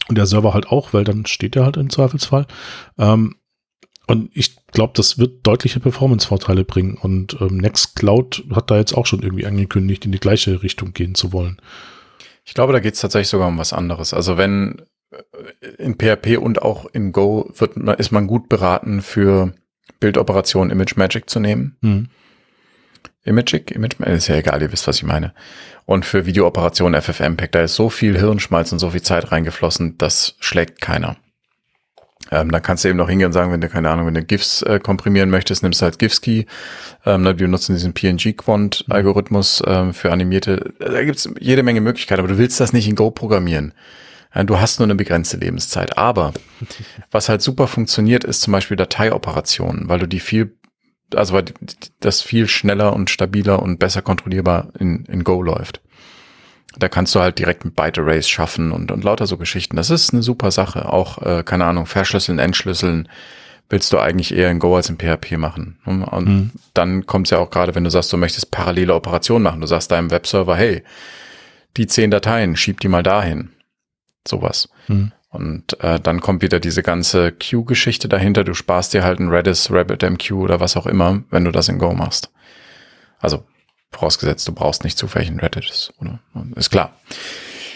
Und 0.08 0.18
der 0.18 0.26
Server 0.26 0.54
halt 0.54 0.68
auch, 0.68 0.94
weil 0.94 1.04
dann 1.04 1.26
steht 1.26 1.56
er 1.56 1.66
halt 1.66 1.78
im 1.78 1.90
Zweifelsfall. 1.90 2.46
Ähm, 2.98 3.36
und 4.08 4.30
ich 4.34 4.58
glaube, 4.68 4.94
das 4.96 5.18
wird 5.18 5.48
deutliche 5.48 5.80
Performance-Vorteile 5.80 6.66
bringen. 6.66 6.98
Und 6.98 7.38
ähm, 7.40 7.58
Nextcloud 7.58 8.44
hat 8.54 8.70
da 8.70 8.78
jetzt 8.78 8.94
auch 8.94 9.06
schon 9.06 9.22
irgendwie 9.22 9.46
angekündigt, 9.46 10.06
in 10.06 10.12
die 10.12 10.20
gleiche 10.20 10.62
Richtung 10.62 10.94
gehen 10.94 11.16
zu 11.16 11.32
wollen. 11.32 11.58
Ich 12.44 12.54
glaube, 12.54 12.74
da 12.74 12.80
geht 12.80 12.96
es 12.96 13.02
tatsächlich 13.02 13.30
sogar 13.30 13.48
um 13.48 13.58
was 13.58 13.72
anderes. 13.72 14.14
Also 14.14 14.38
wenn 14.38 14.82
äh, 15.12 15.68
in 15.78 15.96
PHP 15.96 16.38
und 16.38 16.62
auch 16.62 16.86
in 16.88 17.14
Go 17.14 17.50
wird, 17.56 17.78
ist 18.00 18.12
man 18.12 18.28
gut 18.28 18.50
beraten, 18.50 19.02
für 19.02 19.54
Bildoperationen 20.02 20.72
Image 20.72 20.98
Magic 20.98 21.30
zu 21.30 21.40
nehmen. 21.40 21.78
Mhm. 21.82 22.10
Imagic, 23.26 23.72
Image, 23.72 24.02
ist 24.02 24.28
ja 24.28 24.36
egal, 24.36 24.62
ihr 24.62 24.72
wisst, 24.74 24.86
was 24.86 24.98
ich 24.98 25.04
meine. 25.04 25.34
Und 25.86 26.06
für 26.06 26.26
Videooperationen 26.26 27.02
FFmpeg, 27.02 27.54
da 27.54 27.62
ist 27.62 27.76
so 27.76 27.90
viel 27.90 28.20
Hirnschmalz 28.20 28.74
und 28.74 28.80
so 28.80 28.90
viel 28.90 29.02
Zeit 29.02 29.32
reingeflossen, 29.32 29.98
das 29.98 30.36
schlägt 30.40 30.82
keiner. 30.82 31.16
Ähm, 32.34 32.52
dann 32.52 32.62
kannst 32.64 32.84
du 32.84 32.90
eben 32.90 32.98
noch 32.98 33.10
hingehen 33.10 33.28
und 33.28 33.34
sagen, 33.34 33.52
wenn 33.52 33.62
du, 33.62 33.70
keine 33.70 33.90
Ahnung, 33.92 34.08
wenn 34.08 34.16
du 34.16 34.24
GIFs 34.24 34.64
äh, 34.64 34.80
komprimieren 34.80 35.30
möchtest, 35.30 35.62
nimmst 35.62 35.82
du 35.82 35.84
halt 35.84 36.00
GIFs-Key. 36.00 36.46
Ähm, 37.06 37.24
wir 37.24 37.34
benutzen 37.34 37.76
diesen 37.76 37.94
PNG-Quant-Algorithmus 37.94 39.62
ähm, 39.68 39.94
für 39.94 40.12
animierte. 40.12 40.74
Da 40.80 41.04
gibt's 41.04 41.30
jede 41.40 41.62
Menge 41.62 41.82
Möglichkeiten, 41.82 42.20
aber 42.20 42.30
du 42.30 42.40
willst 42.40 42.60
das 42.60 42.74
nicht 42.74 42.88
in 42.88 42.96
Go 42.96 43.12
programmieren. 43.12 43.74
Du 44.48 44.60
hast 44.60 44.80
nur 44.80 44.88
eine 44.88 44.96
begrenzte 44.96 45.38
Lebenszeit. 45.38 45.96
Aber 45.96 46.34
was 47.12 47.30
halt 47.30 47.44
super 47.44 47.68
funktioniert, 47.68 48.24
ist 48.24 48.42
zum 48.42 48.52
Beispiel 48.52 48.76
Dateioperationen, 48.76 49.90
weil 49.90 50.00
du 50.00 50.08
die 50.08 50.20
viel, 50.20 50.56
also 51.14 51.36
weil 51.36 51.46
das 52.00 52.24
viel 52.24 52.48
schneller 52.48 52.94
und 52.94 53.12
stabiler 53.12 53.62
und 53.62 53.78
besser 53.78 54.02
kontrollierbar 54.02 54.70
in, 54.80 55.06
in 55.06 55.24
Go 55.24 55.44
läuft. 55.44 55.82
Da 56.78 56.90
kannst 56.90 57.14
du 57.14 57.20
halt 57.20 57.40
direkt 57.40 57.66
mit 57.66 57.76
Byte 57.76 58.00
Arrays 58.00 58.28
schaffen 58.28 58.72
und, 58.72 58.92
und 58.92 59.04
lauter 59.04 59.28
so 59.28 59.38
Geschichten. 59.38 59.76
Das 59.76 59.90
ist 59.90 60.14
eine 60.14 60.24
super 60.24 60.52
Sache. 60.52 60.92
Auch, 60.92 61.22
äh, 61.22 61.44
keine 61.44 61.66
Ahnung, 61.66 61.86
verschlüsseln, 61.86 62.40
entschlüsseln 62.40 63.08
willst 63.70 63.94
du 63.94 64.00
eigentlich 64.00 64.34
eher 64.34 64.52
in 64.52 64.60
Go 64.60 64.76
als 64.76 64.90
in 64.90 64.98
PHP 64.98 65.38
machen. 65.38 65.80
Und 65.86 66.28
mhm. 66.28 66.52
dann 66.74 67.06
kommt 67.06 67.28
es 67.28 67.32
ja 67.32 67.40
auch 67.40 67.50
gerade, 67.50 67.76
wenn 67.76 67.84
du 67.84 67.90
sagst, 67.90 68.14
du 68.14 68.18
möchtest 68.18 68.52
parallele 68.52 68.94
Operationen 68.94 69.44
machen. 69.44 69.62
Du 69.62 69.68
sagst 69.68 69.92
deinem 69.92 70.12
Webserver, 70.12 70.56
hey, 70.56 70.84
die 71.78 71.88
zehn 71.88 72.12
Dateien, 72.12 72.56
schieb 72.56 72.80
die 72.82 72.88
mal 72.88 73.04
dahin. 73.04 73.50
Sowas. 74.28 74.70
Mhm. 74.88 75.12
Und 75.30 75.82
äh, 75.82 76.00
dann 76.00 76.22
kommt 76.22 76.44
wieder 76.44 76.60
diese 76.60 76.84
ganze 76.84 77.32
Queue-Geschichte 77.32 78.08
dahinter. 78.08 78.44
Du 78.44 78.54
sparst 78.54 78.94
dir 78.94 79.04
halt 79.04 79.20
ein 79.20 79.30
Redis, 79.30 79.72
RabbitMQ 79.72 80.32
oder 80.34 80.60
was 80.60 80.78
auch 80.78 80.86
immer, 80.86 81.24
wenn 81.32 81.44
du 81.44 81.52
das 81.52 81.70
in 81.70 81.80
Go 81.80 81.94
machst. 81.94 82.32
Also 83.20 83.44
Vorausgesetzt, 83.94 84.48
du 84.48 84.52
brauchst 84.52 84.84
nicht 84.84 84.98
zufällig 84.98 85.30
ein 85.30 85.40
Reddit, 85.40 85.94
oder? 86.00 86.20
Ist 86.56 86.72
klar. 86.72 86.98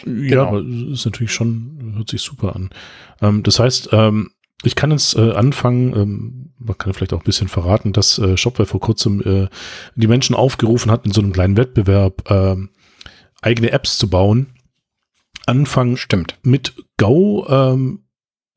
Ja, 0.05 0.11
genau. 0.13 0.47
aber 0.47 0.63
ist 0.91 1.05
natürlich 1.05 1.32
schon, 1.32 1.93
hört 1.95 2.09
sich 2.09 2.22
super 2.22 2.55
an. 2.55 2.70
Ähm, 3.22 3.43
das 3.43 3.59
heißt, 3.59 3.89
ähm, 3.91 4.32
ich 4.63 4.76
kann 4.76 4.91
jetzt 4.91 5.15
äh, 5.15 5.32
anfangen, 5.32 5.95
ähm, 5.95 6.53
man 6.59 6.78
kann 6.78 6.93
vielleicht 6.93 7.13
auch 7.13 7.20
ein 7.20 7.26
bisschen 7.26 7.47
verraten, 7.47 7.93
dass 7.93 8.18
äh, 8.18 8.36
Shopware 8.38 8.68
vor 8.68 8.80
kurzem 8.80 9.22
äh, 9.22 9.47
die 9.95 10.07
Menschen 10.07 10.36
aufgerufen 10.36 10.91
hat, 10.91 11.05
in 11.05 11.11
so 11.11 11.22
einem 11.22 11.34
kleinen 11.34 11.57
Wettbewerb 11.57 12.30
äh, 12.30 12.55
eigene 13.41 13.72
Apps 13.72 13.97
zu 13.97 14.09
bauen. 14.09 14.47
Anfangen 15.45 15.97
Stimmt. 15.97 16.38
mit 16.41 16.74
Go 16.97 17.45
ähm, 17.47 18.03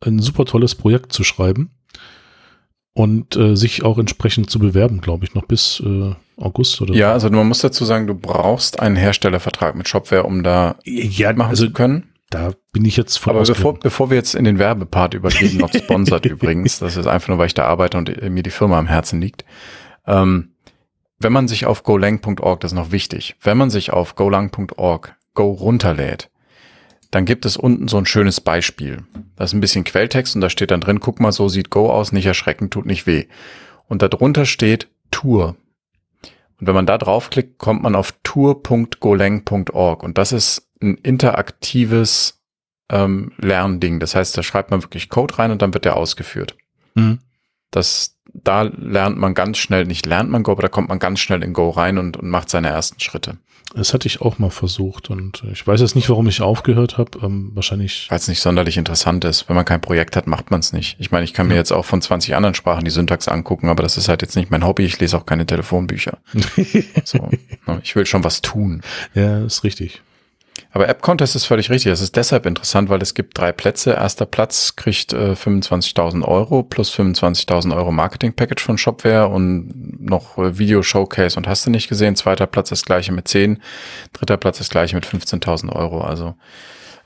ein 0.00 0.18
super 0.18 0.46
tolles 0.46 0.74
Projekt 0.74 1.12
zu 1.12 1.24
schreiben 1.24 1.70
und 2.94 3.36
äh, 3.36 3.54
sich 3.54 3.84
auch 3.84 3.98
entsprechend 3.98 4.50
zu 4.50 4.58
bewerben, 4.58 5.00
glaube 5.00 5.24
ich, 5.24 5.34
noch 5.34 5.44
bis 5.44 5.80
äh, 5.80 6.14
August 6.40 6.80
oder 6.80 6.94
Ja, 6.94 7.12
also 7.12 7.30
man 7.30 7.46
muss 7.46 7.60
dazu 7.60 7.84
sagen, 7.84 8.06
du 8.06 8.14
brauchst 8.14 8.80
einen 8.80 8.96
Herstellervertrag 8.96 9.74
mit 9.74 9.88
Shopware, 9.88 10.24
um 10.24 10.42
da 10.42 10.76
ja, 10.84 11.32
machen 11.32 11.50
also, 11.50 11.66
zu 11.66 11.72
können. 11.72 12.10
Da 12.30 12.52
bin 12.72 12.84
ich 12.84 12.96
jetzt 12.96 13.18
von 13.18 13.34
Aber 13.34 13.44
bevor, 13.44 13.78
bevor 13.78 14.10
wir 14.10 14.16
jetzt 14.16 14.34
in 14.34 14.44
den 14.44 14.58
Werbepart 14.58 15.14
übergehen, 15.14 15.56
noch 15.58 15.72
sponsert 15.72 16.26
übrigens, 16.26 16.78
das 16.78 16.96
ist 16.96 17.06
einfach 17.06 17.28
nur, 17.28 17.38
weil 17.38 17.48
ich 17.48 17.54
da 17.54 17.64
arbeite 17.64 17.98
und 17.98 18.22
mir 18.22 18.42
die 18.42 18.50
Firma 18.50 18.78
am 18.78 18.86
Herzen 18.86 19.20
liegt. 19.20 19.44
Ähm, 20.06 20.52
wenn 21.18 21.32
man 21.32 21.48
sich 21.48 21.66
auf 21.66 21.82
golang.org, 21.82 22.60
das 22.60 22.72
ist 22.72 22.76
noch 22.76 22.92
wichtig, 22.92 23.36
wenn 23.42 23.58
man 23.58 23.68
sich 23.68 23.92
auf 23.92 24.14
golang.org 24.14 25.16
Go 25.34 25.50
runterlädt, 25.50 26.30
dann 27.10 27.24
gibt 27.24 27.44
es 27.44 27.56
unten 27.56 27.88
so 27.88 27.98
ein 27.98 28.06
schönes 28.06 28.40
Beispiel. 28.40 29.02
Das 29.36 29.50
ist 29.50 29.54
ein 29.54 29.60
bisschen 29.60 29.84
Quelltext 29.84 30.34
und 30.34 30.40
da 30.40 30.48
steht 30.48 30.70
dann 30.70 30.80
drin, 30.80 31.00
guck 31.00 31.20
mal, 31.20 31.32
so 31.32 31.48
sieht 31.48 31.70
Go 31.70 31.90
aus, 31.90 32.12
nicht 32.12 32.26
erschrecken, 32.26 32.70
tut 32.70 32.86
nicht 32.86 33.06
weh. 33.06 33.26
Und 33.88 34.02
darunter 34.02 34.46
steht 34.46 34.88
Tour. 35.10 35.56
Und 36.60 36.66
wenn 36.66 36.74
man 36.74 36.86
da 36.86 36.98
draufklickt, 36.98 37.58
kommt 37.58 37.82
man 37.82 37.94
auf 37.96 38.12
tour.golang.org 38.22 40.02
und 40.02 40.18
das 40.18 40.32
ist 40.32 40.70
ein 40.82 40.96
interaktives 40.96 42.42
ähm, 42.90 43.32
Lernding. 43.38 44.00
Das 44.00 44.14
heißt, 44.14 44.36
da 44.36 44.42
schreibt 44.42 44.70
man 44.70 44.82
wirklich 44.82 45.08
Code 45.08 45.38
rein 45.38 45.50
und 45.50 45.62
dann 45.62 45.72
wird 45.72 45.84
der 45.84 45.96
ausgeführt. 45.96 46.56
Mhm. 46.94 47.20
Das, 47.70 48.16
da 48.32 48.62
lernt 48.62 49.18
man 49.18 49.34
ganz 49.34 49.58
schnell, 49.58 49.84
nicht 49.84 50.06
lernt 50.06 50.30
man 50.30 50.42
Go, 50.42 50.52
aber 50.52 50.62
da 50.62 50.68
kommt 50.68 50.88
man 50.88 50.98
ganz 50.98 51.20
schnell 51.20 51.42
in 51.42 51.52
Go 51.52 51.70
rein 51.70 51.98
und, 51.98 52.16
und 52.16 52.28
macht 52.28 52.50
seine 52.50 52.68
ersten 52.68 53.00
Schritte. 53.00 53.38
Das 53.74 53.94
hatte 53.94 54.08
ich 54.08 54.20
auch 54.20 54.40
mal 54.40 54.50
versucht 54.50 55.10
und 55.10 55.44
ich 55.52 55.64
weiß 55.64 55.80
jetzt 55.80 55.94
nicht, 55.94 56.08
warum 56.08 56.26
ich 56.26 56.42
aufgehört 56.42 56.98
habe. 56.98 57.20
Ähm, 57.22 57.52
wahrscheinlich. 57.54 58.06
Weil 58.10 58.18
es 58.18 58.26
nicht 58.26 58.40
sonderlich 58.40 58.76
interessant 58.76 59.24
ist. 59.24 59.48
Wenn 59.48 59.54
man 59.54 59.64
kein 59.64 59.80
Projekt 59.80 60.16
hat, 60.16 60.26
macht 60.26 60.50
man 60.50 60.58
es 60.58 60.72
nicht. 60.72 60.96
Ich 60.98 61.12
meine, 61.12 61.22
ich 61.22 61.34
kann 61.34 61.46
ja. 61.46 61.50
mir 61.50 61.56
jetzt 61.56 61.70
auch 61.70 61.84
von 61.84 62.02
20 62.02 62.34
anderen 62.34 62.54
Sprachen 62.56 62.84
die 62.84 62.90
Syntax 62.90 63.28
angucken, 63.28 63.68
aber 63.68 63.84
das 63.84 63.96
ist 63.96 64.08
halt 64.08 64.22
jetzt 64.22 64.34
nicht 64.34 64.50
mein 64.50 64.66
Hobby. 64.66 64.84
Ich 64.84 64.98
lese 64.98 65.16
auch 65.16 65.24
keine 65.24 65.46
Telefonbücher. 65.46 66.18
so, 67.04 67.30
ne, 67.66 67.80
ich 67.84 67.94
will 67.94 68.06
schon 68.06 68.24
was 68.24 68.42
tun. 68.42 68.82
Ja, 69.14 69.44
ist 69.44 69.62
richtig. 69.62 70.02
Aber 70.72 70.88
App 70.88 71.02
Contest 71.02 71.36
ist 71.36 71.44
völlig 71.44 71.70
richtig. 71.70 71.90
Das 71.90 72.00
ist 72.00 72.16
deshalb 72.16 72.46
interessant, 72.46 72.88
weil 72.88 73.02
es 73.02 73.14
gibt 73.14 73.36
drei 73.38 73.52
Plätze. 73.52 73.92
Erster 73.92 74.26
Platz 74.26 74.76
kriegt 74.76 75.12
äh, 75.12 75.32
25.000 75.32 76.22
Euro 76.22 76.62
plus 76.62 76.92
25.000 76.92 77.74
Euro 77.76 77.92
Marketing 77.92 78.32
Package 78.32 78.62
von 78.62 78.78
Shopware 78.78 79.28
und 79.28 80.00
noch 80.00 80.38
äh, 80.38 80.58
Video 80.58 80.82
Showcase 80.82 81.36
und 81.36 81.48
hast 81.48 81.66
du 81.66 81.70
nicht 81.70 81.88
gesehen. 81.88 82.16
Zweiter 82.16 82.46
Platz 82.46 82.70
ist 82.72 82.86
gleiche 82.86 83.12
mit 83.12 83.28
10. 83.28 83.60
Dritter 84.12 84.36
Platz 84.36 84.60
ist 84.60 84.70
gleiche 84.70 84.94
mit 84.94 85.06
15.000 85.06 85.72
Euro. 85.72 86.00
Also 86.00 86.34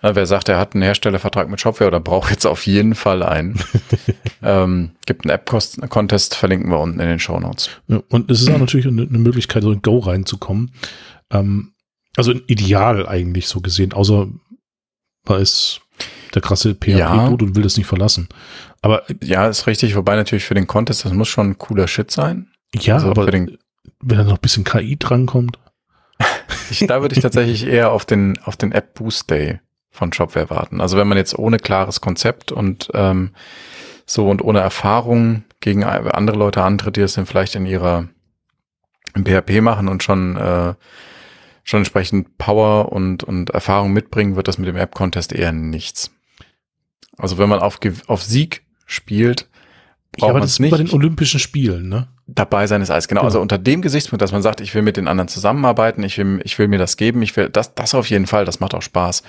äh, 0.05 0.15
wer 0.15 0.27
sagt, 0.27 0.51
er 0.51 0.59
hat 0.59 0.75
einen 0.75 0.83
Herstellervertrag 0.83 1.49
mit 1.49 1.61
Shopware 1.61 1.89
oder 1.89 2.01
braucht 2.01 2.31
jetzt 2.31 2.45
auf 2.45 2.67
jeden 2.67 2.95
Fall 2.95 3.23
einen, 3.23 3.59
ähm, 4.43 4.91
gibt 5.07 5.25
einen 5.25 5.35
App 5.35 5.51
Contest, 5.89 6.35
verlinken 6.35 6.71
wir 6.71 6.79
unten 6.79 7.01
in 7.01 7.09
den 7.09 7.19
Show 7.19 7.41
Notes. 7.41 7.71
Ja, 7.89 8.03
und 8.11 8.31
es 8.31 8.43
ist 8.43 8.51
auch 8.51 8.59
natürlich 8.59 8.87
eine, 8.87 9.03
eine 9.03 9.19
Möglichkeit, 9.19 9.63
so 9.63 9.73
in 9.73 9.81
Go 9.81 9.99
reinzukommen. 9.99 10.73
Ähm, 11.31 11.74
also 12.17 12.33
ideal 12.47 13.07
eigentlich 13.07 13.49
so 13.49 13.61
gesehen, 13.61 13.93
außer 13.93 14.29
man 15.27 15.41
ist 15.41 15.81
der 16.35 16.43
krasse 16.43 16.75
php 16.75 16.99
ja. 16.99 17.27
und 17.27 17.57
will 17.57 17.63
das 17.63 17.77
nicht 17.77 17.87
verlassen. 17.87 18.29
Aber 18.83 19.03
ja, 19.23 19.49
ist 19.49 19.67
richtig, 19.67 19.97
wobei 19.97 20.17
natürlich 20.17 20.45
für 20.45 20.55
den 20.55 20.67
Contest, 20.67 21.05
das 21.05 21.13
muss 21.13 21.29
schon 21.29 21.51
ein 21.51 21.59
cooler 21.59 21.89
Shit 21.89 22.11
sein. 22.11 22.51
Ja, 22.75 22.97
also 22.97 23.11
aber 23.11 23.27
wenn 23.27 23.59
da 24.01 24.25
noch 24.25 24.35
ein 24.35 24.41
bisschen 24.41 24.65
KI 24.65 24.97
drankommt. 24.99 25.59
ich, 26.71 26.87
da 26.87 27.01
würde 27.01 27.15
ich 27.15 27.23
tatsächlich 27.23 27.67
eher 27.67 27.93
auf 27.93 28.05
den, 28.05 28.39
auf 28.45 28.57
den 28.57 28.73
App 28.73 28.95
Boost 28.95 29.31
Day 29.31 29.61
von 29.91 30.13
Shopware 30.13 30.51
warten. 30.51 30.81
Also 30.81 30.97
wenn 30.99 31.09
man 31.09 31.17
jetzt 31.17 31.39
ohne 31.39 31.59
klares 31.59 32.01
Konzept 32.01 32.53
und 32.53 32.91
ähm, 32.95 33.31
so 34.07 34.29
und 34.29 34.43
ohne 34.43 34.61
Erfahrung 34.61 35.45
gegen 35.61 35.85
andere 35.85 36.37
Leute 36.37 36.63
antritt, 36.63 36.97
die 36.97 37.01
das 37.01 37.15
dann 37.15 37.27
vielleicht 37.27 37.55
in 37.55 37.65
ihrer 37.65 38.09
im 39.15 39.25
PHP 39.25 39.61
machen 39.63 39.89
und 39.89 40.03
schon 40.03 40.37
äh, 40.37 40.75
schon 41.65 41.79
entsprechend 41.79 42.39
Power 42.39 42.93
und, 42.93 43.25
und 43.25 43.51
Erfahrung 43.51 43.93
mitbringen, 43.93 44.37
wird 44.37 44.47
das 44.47 44.59
mit 44.59 44.69
dem 44.69 44.77
App-Contest 44.77 45.33
eher 45.33 45.53
nichts. 45.53 46.13
Also 47.17 47.39
wenn 47.39 47.49
man 47.49 47.61
auf, 47.61 47.81
auf 48.07 48.23
Sieg 48.23 48.63
spielt, 48.87 49.49
braucht 50.13 50.23
ja, 50.23 50.29
aber 50.29 50.41
das 50.41 50.53
ist 50.53 50.61
nicht. 50.61 50.71
bei 50.71 50.77
den 50.77 50.91
Olympischen 50.91 51.41
Spielen, 51.41 51.89
ne? 51.89 52.09
Dabei 52.27 52.67
sein 52.67 52.81
ist 52.81 52.91
alles, 52.91 53.07
genau. 53.07 53.21
genau. 53.21 53.27
Also 53.27 53.41
unter 53.41 53.59
dem 53.59 53.83
Gesichtspunkt, 53.83 54.23
dass 54.23 54.33
man 54.33 54.41
sagt, 54.41 54.63
ich 54.63 54.75
will 54.75 54.81
mit 54.81 54.97
den 54.97 55.09
anderen 55.09 55.29
zusammenarbeiten, 55.29 56.03
ich 56.03 56.17
will, 56.17 56.41
ich 56.43 56.59
will 56.59 56.69
mir 56.69 56.79
das 56.79 56.97
geben, 56.97 57.21
ich 57.21 57.37
will, 57.37 57.51
das, 57.51 57.75
das 57.75 57.95
auf 57.95 58.09
jeden 58.09 58.27
Fall, 58.27 58.47
das 58.47 58.61
macht 58.61 58.73
auch 58.75 58.81
Spaß. 58.81 59.23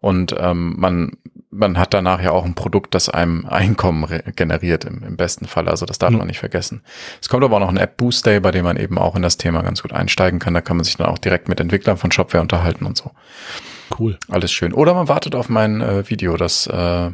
Und 0.00 0.34
ähm, 0.38 0.74
man, 0.76 1.12
man 1.50 1.78
hat 1.78 1.94
danach 1.94 2.20
ja 2.20 2.30
auch 2.32 2.44
ein 2.44 2.54
Produkt, 2.54 2.94
das 2.94 3.08
einem 3.08 3.46
Einkommen 3.48 4.06
generiert, 4.36 4.84
im, 4.84 5.02
im 5.02 5.16
besten 5.16 5.46
Fall. 5.46 5.66
Also 5.66 5.86
das 5.86 5.98
darf 5.98 6.10
mhm. 6.10 6.18
man 6.18 6.26
nicht 6.26 6.40
vergessen. 6.40 6.82
Es 7.22 7.30
kommt 7.30 7.42
aber 7.42 7.56
auch 7.56 7.60
noch 7.60 7.70
ein 7.70 7.78
App 7.78 7.96
Boost 7.96 8.26
Day, 8.26 8.38
bei 8.40 8.50
dem 8.50 8.66
man 8.66 8.76
eben 8.76 8.98
auch 8.98 9.16
in 9.16 9.22
das 9.22 9.38
Thema 9.38 9.62
ganz 9.62 9.80
gut 9.80 9.94
einsteigen 9.94 10.38
kann. 10.38 10.52
Da 10.52 10.60
kann 10.60 10.76
man 10.76 10.84
sich 10.84 10.98
dann 10.98 11.06
auch 11.06 11.18
direkt 11.18 11.48
mit 11.48 11.58
Entwicklern 11.58 11.96
von 11.96 12.12
Shopware 12.12 12.42
unterhalten 12.42 12.84
und 12.84 12.98
so. 12.98 13.12
Cool. 13.98 14.18
Alles 14.28 14.52
schön. 14.52 14.74
Oder 14.74 14.92
man 14.92 15.08
wartet 15.08 15.34
auf 15.34 15.48
mein 15.48 15.80
äh, 15.80 16.08
Video, 16.10 16.36
das, 16.36 16.66
äh, 16.66 17.10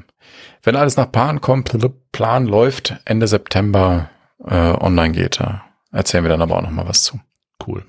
wenn 0.64 0.74
alles 0.74 0.96
nach 0.96 1.12
Plan 1.12 1.40
kommt, 1.40 1.76
Plan 2.10 2.46
läuft, 2.46 2.96
Ende 3.04 3.28
September 3.28 4.10
äh, 4.44 4.54
online 4.54 5.12
geht. 5.12 5.40
Da 5.40 5.64
erzählen 5.92 6.24
wir 6.24 6.28
dann 6.28 6.42
aber 6.42 6.56
auch 6.56 6.62
noch 6.62 6.70
mal 6.70 6.88
was 6.88 7.02
zu. 7.02 7.20
Cool. 7.66 7.84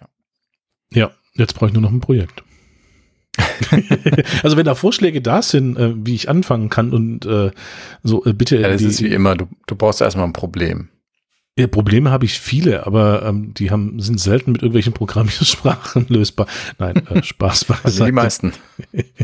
Ja, 0.00 0.06
ja 0.92 1.10
jetzt 1.34 1.54
brauche 1.54 1.68
ich 1.68 1.74
nur 1.74 1.82
noch 1.82 1.92
ein 1.92 2.00
Projekt. 2.00 2.42
also 4.42 4.56
wenn 4.56 4.64
da 4.64 4.74
Vorschläge 4.74 5.20
da 5.20 5.42
sind, 5.42 5.76
äh, 5.76 5.92
wie 6.06 6.14
ich 6.14 6.28
anfangen 6.28 6.68
kann 6.68 6.92
und 6.92 7.26
äh, 7.26 7.50
so, 8.02 8.24
äh, 8.24 8.32
bitte. 8.32 8.60
Ja, 8.60 8.68
das 8.68 8.78
die, 8.78 8.86
ist 8.86 9.02
wie 9.02 9.08
immer, 9.08 9.36
du, 9.36 9.48
du 9.66 9.74
brauchst 9.74 10.00
erstmal 10.00 10.26
ein 10.26 10.32
Problem. 10.32 10.88
Ja, 11.56 11.68
Probleme 11.68 12.10
habe 12.10 12.24
ich 12.24 12.40
viele, 12.40 12.84
aber 12.84 13.24
ähm, 13.24 13.54
die 13.54 13.70
haben, 13.70 14.00
sind 14.00 14.18
selten 14.18 14.52
mit 14.52 14.62
irgendwelchen 14.62 14.92
Programmiersprachen 14.92 16.06
lösbar. 16.08 16.48
Nein, 16.78 16.96
äh, 17.06 17.22
Spaß 17.22 17.66
beiseite. 17.66 17.84
Also 17.84 18.04
die 18.06 18.12
meisten. 18.12 18.52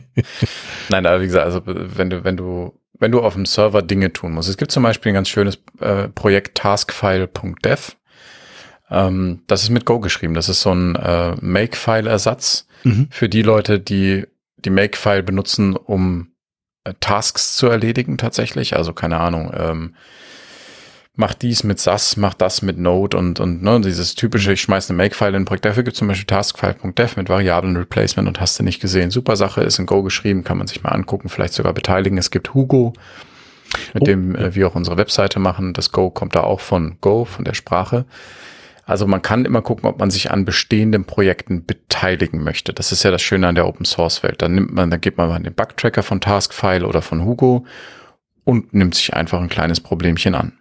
Nein, 0.90 1.06
aber 1.06 1.20
wie 1.20 1.26
gesagt, 1.26 1.46
also 1.46 1.62
wenn 1.64 2.10
du, 2.10 2.22
wenn 2.22 2.36
du 2.36 2.72
wenn 3.00 3.10
du 3.10 3.20
auf 3.20 3.34
dem 3.34 3.46
Server 3.46 3.82
Dinge 3.82 4.12
tun 4.12 4.32
musst. 4.32 4.48
Es 4.48 4.56
gibt 4.56 4.70
zum 4.70 4.84
Beispiel 4.84 5.10
ein 5.10 5.14
ganz 5.14 5.28
schönes 5.28 5.58
äh, 5.80 6.08
Projekt 6.08 6.56
taskfile.dev. 6.58 7.96
Ähm, 8.90 9.42
das 9.46 9.62
ist 9.62 9.70
mit 9.70 9.86
Go 9.86 9.98
geschrieben. 9.98 10.34
Das 10.34 10.48
ist 10.48 10.60
so 10.60 10.72
ein 10.72 10.94
äh, 10.94 11.34
Makefile-Ersatz 11.40 12.68
mhm. 12.84 13.08
für 13.10 13.28
die 13.28 13.42
Leute, 13.42 13.80
die 13.80 14.26
die 14.58 14.70
Makefile 14.70 15.22
benutzen, 15.22 15.76
um 15.76 16.32
äh, 16.84 16.92
Tasks 17.00 17.56
zu 17.56 17.66
erledigen 17.66 18.18
tatsächlich. 18.18 18.76
Also 18.76 18.92
keine 18.92 19.18
Ahnung, 19.18 19.50
ähm, 19.56 19.94
mach 21.20 21.34
dies 21.34 21.62
mit 21.62 21.78
SAS, 21.78 22.16
mach 22.16 22.34
das 22.34 22.62
mit 22.62 22.78
Node 22.78 23.16
und, 23.16 23.38
und 23.38 23.62
ne, 23.62 23.80
dieses 23.80 24.16
typische, 24.16 24.54
ich 24.54 24.62
schmeiße 24.62 24.92
eine 24.92 24.96
Makefile 24.96 25.30
in 25.30 25.42
ein 25.42 25.44
Projekt. 25.44 25.66
Dafür 25.66 25.84
gibt 25.84 25.94
es 25.94 25.98
zum 25.98 26.08
Beispiel 26.08 26.26
taskfile.dev 26.26 27.16
mit 27.16 27.28
Variablen 27.28 27.76
Replacement 27.76 28.26
und 28.26 28.40
hast 28.40 28.58
du 28.58 28.64
nicht 28.64 28.80
gesehen. 28.80 29.10
Super 29.10 29.36
Sache, 29.36 29.60
ist 29.60 29.78
in 29.78 29.86
Go 29.86 30.02
geschrieben, 30.02 30.42
kann 30.42 30.58
man 30.58 30.66
sich 30.66 30.82
mal 30.82 30.90
angucken, 30.90 31.28
vielleicht 31.28 31.52
sogar 31.54 31.74
beteiligen. 31.74 32.18
Es 32.18 32.30
gibt 32.30 32.54
Hugo, 32.54 32.94
mit 33.94 34.02
oh, 34.02 34.06
dem 34.06 34.34
äh, 34.34 34.54
wir 34.54 34.66
auch 34.66 34.74
unsere 34.74 34.96
Webseite 34.96 35.38
machen. 35.38 35.74
Das 35.74 35.92
Go 35.92 36.10
kommt 36.10 36.34
da 36.34 36.40
auch 36.40 36.60
von 36.60 36.96
Go, 37.00 37.26
von 37.26 37.44
der 37.44 37.54
Sprache. 37.54 38.06
Also 38.86 39.06
man 39.06 39.22
kann 39.22 39.44
immer 39.44 39.62
gucken, 39.62 39.88
ob 39.88 40.00
man 40.00 40.10
sich 40.10 40.30
an 40.32 40.44
bestehenden 40.44 41.04
Projekten 41.04 41.64
beteiligen 41.64 42.42
möchte. 42.42 42.72
Das 42.72 42.90
ist 42.90 43.04
ja 43.04 43.10
das 43.12 43.22
Schöne 43.22 43.46
an 43.46 43.54
der 43.54 43.68
Open 43.68 43.84
Source 43.84 44.22
Welt. 44.22 44.42
Dann 44.42 44.54
nimmt 44.54 44.72
man, 44.72 44.90
dann 44.90 45.00
gibt 45.00 45.18
man 45.18 45.28
mal 45.28 45.38
den 45.38 45.54
Bugtracker 45.54 46.02
von 46.02 46.20
Taskfile 46.20 46.86
oder 46.86 47.02
von 47.02 47.24
Hugo 47.24 47.66
und 48.44 48.72
nimmt 48.74 48.94
sich 48.94 49.14
einfach 49.14 49.40
ein 49.40 49.50
kleines 49.50 49.80
Problemchen 49.80 50.34
an. 50.34 50.54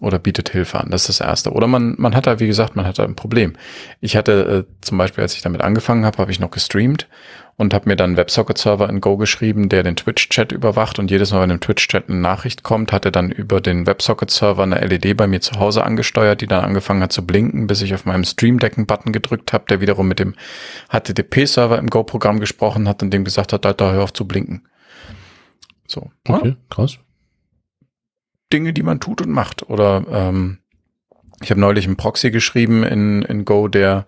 Oder 0.00 0.18
bietet 0.18 0.48
Hilfe 0.48 0.80
an. 0.80 0.90
Das 0.90 1.08
ist 1.08 1.20
das 1.20 1.26
Erste. 1.26 1.52
Oder 1.52 1.68
man, 1.68 1.94
man 1.98 2.16
hat 2.16 2.26
da, 2.26 2.40
wie 2.40 2.48
gesagt, 2.48 2.74
man 2.74 2.84
hat 2.84 2.98
da 2.98 3.04
ein 3.04 3.14
Problem. 3.14 3.52
Ich 4.00 4.16
hatte 4.16 4.66
äh, 4.66 4.74
zum 4.80 4.98
Beispiel, 4.98 5.22
als 5.22 5.34
ich 5.34 5.42
damit 5.42 5.60
angefangen 5.60 6.04
habe, 6.04 6.18
habe 6.18 6.32
ich 6.32 6.40
noch 6.40 6.50
gestreamt 6.50 7.06
und 7.56 7.72
habe 7.72 7.88
mir 7.88 7.94
dann 7.94 8.10
einen 8.10 8.16
WebSocket-Server 8.16 8.88
in 8.88 9.00
Go 9.00 9.16
geschrieben, 9.16 9.68
der 9.68 9.84
den 9.84 9.94
Twitch-Chat 9.94 10.50
überwacht 10.50 10.98
und 10.98 11.10
jedes 11.10 11.30
Mal, 11.30 11.42
wenn 11.42 11.50
im 11.50 11.60
Twitch-Chat 11.60 12.08
eine 12.08 12.18
Nachricht 12.18 12.64
kommt, 12.64 12.92
hat 12.92 13.04
er 13.04 13.12
dann 13.12 13.30
über 13.30 13.60
den 13.60 13.86
WebSocket-Server 13.86 14.64
eine 14.64 14.84
LED 14.84 15.16
bei 15.16 15.28
mir 15.28 15.40
zu 15.40 15.60
Hause 15.60 15.84
angesteuert, 15.84 16.40
die 16.40 16.48
dann 16.48 16.64
angefangen 16.64 17.02
hat 17.02 17.12
zu 17.12 17.24
blinken, 17.24 17.68
bis 17.68 17.80
ich 17.80 17.94
auf 17.94 18.04
meinem 18.04 18.24
Stream-Decken-Button 18.24 19.12
gedrückt 19.12 19.52
habe, 19.52 19.66
der 19.68 19.80
wiederum 19.80 20.08
mit 20.08 20.18
dem 20.18 20.34
HTTP-Server 20.90 21.78
im 21.78 21.88
Go-Programm 21.88 22.40
gesprochen 22.40 22.88
hat 22.88 23.02
und 23.02 23.12
dem 23.12 23.24
gesagt 23.24 23.52
hat, 23.52 23.64
da, 23.64 23.92
hör 23.92 24.02
auf 24.02 24.12
zu 24.12 24.26
blinken. 24.26 24.62
So. 25.86 26.10
Okay, 26.26 26.56
krass. 26.70 26.98
Dinge, 28.54 28.72
die 28.72 28.84
man 28.84 29.00
tut 29.00 29.20
und 29.20 29.30
macht. 29.30 29.68
Oder 29.68 30.04
ähm, 30.08 30.58
ich 31.42 31.50
habe 31.50 31.60
neulich 31.60 31.86
einen 31.86 31.96
Proxy 31.96 32.30
geschrieben 32.30 32.84
in, 32.84 33.22
in 33.22 33.44
Go, 33.44 33.68
der 33.68 34.06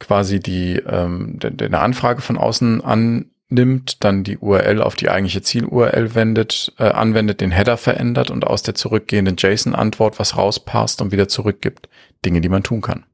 quasi 0.00 0.40
die 0.40 0.76
ähm, 0.76 1.38
der, 1.38 1.50
der 1.50 1.66
eine 1.66 1.80
Anfrage 1.80 2.22
von 2.22 2.38
außen 2.38 2.82
annimmt, 2.82 4.02
dann 4.02 4.24
die 4.24 4.38
URL 4.38 4.80
auf 4.80 4.96
die 4.96 5.10
eigentliche 5.10 5.42
Ziel-URL 5.42 6.14
wendet, 6.14 6.72
äh, 6.78 6.84
anwendet, 6.84 7.42
den 7.42 7.50
Header 7.50 7.76
verändert 7.76 8.30
und 8.30 8.46
aus 8.46 8.62
der 8.62 8.74
zurückgehenden 8.74 9.36
JSON-Antwort 9.36 10.18
was 10.18 10.36
rauspasst 10.36 11.02
und 11.02 11.12
wieder 11.12 11.28
zurückgibt. 11.28 11.88
Dinge, 12.24 12.40
die 12.40 12.48
man 12.48 12.62
tun 12.62 12.80
kann. 12.80 13.04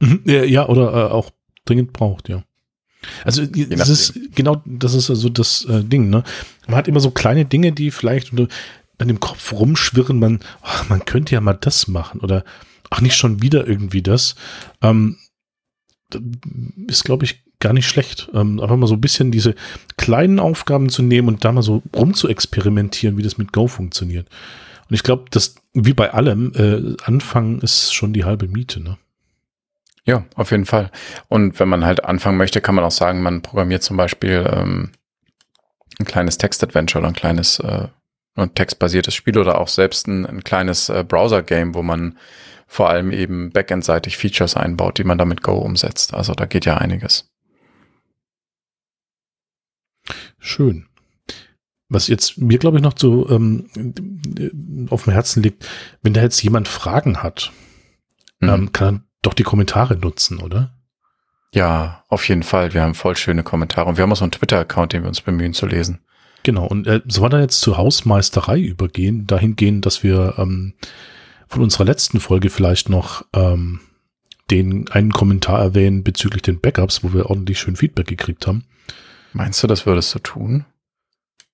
Mhm, 0.00 0.22
ja, 0.24 0.68
oder 0.68 0.92
äh, 0.92 1.10
auch 1.10 1.30
dringend 1.64 1.92
braucht, 1.92 2.28
ja. 2.28 2.44
Also 3.24 3.46
das 3.46 3.88
ist 3.88 4.18
genau, 4.34 4.60
das 4.66 4.94
ist 4.94 5.08
also 5.08 5.28
das 5.28 5.64
äh, 5.66 5.84
Ding, 5.84 6.10
ne? 6.10 6.24
Man 6.66 6.76
hat 6.76 6.88
immer 6.88 7.00
so 7.00 7.12
kleine 7.12 7.44
Dinge, 7.44 7.72
die 7.72 7.92
vielleicht 7.92 8.32
an 8.98 9.08
dem 9.08 9.20
Kopf 9.20 9.52
rumschwirren, 9.52 10.18
man, 10.18 10.40
ach, 10.62 10.88
man 10.88 11.04
könnte 11.04 11.34
ja 11.34 11.40
mal 11.40 11.54
das 11.54 11.88
machen 11.88 12.20
oder 12.20 12.44
ach, 12.90 13.00
nicht 13.00 13.16
schon 13.16 13.42
wieder 13.42 13.66
irgendwie 13.66 14.02
das. 14.02 14.34
Ähm, 14.82 15.18
ist, 16.86 17.04
glaube 17.04 17.24
ich, 17.24 17.42
gar 17.60 17.72
nicht 17.72 17.88
schlecht. 17.88 18.30
Ähm, 18.34 18.60
einfach 18.60 18.76
mal 18.76 18.86
so 18.86 18.94
ein 18.94 19.00
bisschen 19.00 19.30
diese 19.30 19.54
kleinen 19.96 20.40
Aufgaben 20.40 20.88
zu 20.88 21.02
nehmen 21.02 21.28
und 21.28 21.44
da 21.44 21.52
mal 21.52 21.62
so 21.62 21.82
rum 21.94 22.14
zu 22.14 22.28
experimentieren, 22.28 23.16
wie 23.16 23.22
das 23.22 23.38
mit 23.38 23.52
Go 23.52 23.66
funktioniert. 23.66 24.28
Und 24.88 24.94
ich 24.94 25.02
glaube, 25.02 25.26
dass, 25.30 25.56
wie 25.74 25.92
bei 25.92 26.12
allem, 26.12 26.52
äh, 26.54 26.96
anfangen 27.04 27.60
ist 27.60 27.92
schon 27.92 28.12
die 28.12 28.24
halbe 28.24 28.48
Miete, 28.48 28.80
ne? 28.80 28.96
Ja, 30.04 30.24
auf 30.36 30.52
jeden 30.52 30.64
Fall. 30.64 30.90
Und 31.28 31.60
wenn 31.60 31.68
man 31.68 31.84
halt 31.84 32.02
anfangen 32.04 32.38
möchte, 32.38 32.62
kann 32.62 32.74
man 32.74 32.84
auch 32.84 32.90
sagen, 32.90 33.22
man 33.22 33.42
programmiert 33.42 33.82
zum 33.82 33.98
Beispiel 33.98 34.48
ähm, 34.50 34.92
ein 35.98 36.06
kleines 36.06 36.38
Text-Adventure 36.38 37.00
oder 37.00 37.08
ein 37.08 37.14
kleines 37.14 37.58
äh, 37.58 37.88
ein 38.42 38.54
textbasiertes 38.54 39.14
Spiel 39.14 39.38
oder 39.38 39.58
auch 39.58 39.68
selbst 39.68 40.06
ein, 40.06 40.26
ein 40.26 40.44
kleines 40.44 40.88
äh, 40.88 41.04
Browser-Game, 41.06 41.74
wo 41.74 41.82
man 41.82 42.18
vor 42.66 42.90
allem 42.90 43.10
eben 43.10 43.50
backendseitig 43.50 44.16
Features 44.16 44.54
einbaut, 44.54 44.98
die 44.98 45.04
man 45.04 45.18
damit 45.18 45.42
Go 45.42 45.56
umsetzt. 45.56 46.12
Also 46.14 46.34
da 46.34 46.44
geht 46.44 46.66
ja 46.66 46.76
einiges. 46.76 47.30
Schön. 50.38 50.86
Was 51.88 52.08
jetzt 52.08 52.36
mir, 52.36 52.58
glaube 52.58 52.76
ich, 52.76 52.82
noch 52.82 52.92
zu 52.92 53.26
ähm, 53.30 54.86
auf 54.90 55.04
dem 55.04 55.14
Herzen 55.14 55.42
liegt, 55.42 55.66
wenn 56.02 56.12
da 56.12 56.20
jetzt 56.20 56.42
jemand 56.42 56.68
Fragen 56.68 57.22
hat, 57.22 57.50
mhm. 58.40 58.48
ähm, 58.48 58.72
kann 58.72 58.96
er 58.96 59.02
doch 59.22 59.34
die 59.34 59.42
Kommentare 59.42 59.96
nutzen, 59.96 60.38
oder? 60.38 60.74
Ja, 61.52 62.04
auf 62.08 62.28
jeden 62.28 62.42
Fall. 62.42 62.74
Wir 62.74 62.82
haben 62.82 62.94
voll 62.94 63.16
schöne 63.16 63.42
Kommentare 63.42 63.88
und 63.88 63.96
wir 63.96 64.02
haben 64.02 64.12
auch 64.12 64.16
so 64.16 64.24
einen 64.24 64.32
Twitter-Account, 64.32 64.92
den 64.92 65.02
wir 65.02 65.08
uns 65.08 65.22
bemühen 65.22 65.54
zu 65.54 65.66
lesen. 65.66 66.00
Genau, 66.48 66.64
und 66.64 66.86
äh, 66.86 67.02
sollen 67.06 67.24
wir 67.24 67.28
dann 67.28 67.40
jetzt 67.42 67.60
zur 67.60 67.76
Hausmeisterei 67.76 68.58
übergehen, 68.58 69.26
dahingehend, 69.26 69.84
dass 69.84 70.02
wir 70.02 70.36
ähm, 70.38 70.72
von 71.46 71.62
unserer 71.62 71.84
letzten 71.84 72.20
Folge 72.20 72.48
vielleicht 72.48 72.88
noch 72.88 73.22
ähm, 73.34 73.80
den 74.50 74.88
einen 74.88 75.12
Kommentar 75.12 75.60
erwähnen 75.60 76.04
bezüglich 76.04 76.40
den 76.40 76.58
Backups, 76.58 77.04
wo 77.04 77.12
wir 77.12 77.26
ordentlich 77.26 77.60
schön 77.60 77.76
Feedback 77.76 78.06
gekriegt 78.06 78.46
haben. 78.46 78.64
Meinst 79.34 79.62
du, 79.62 79.66
das 79.66 79.84
würdest 79.84 80.14
du 80.14 80.20
tun? 80.20 80.64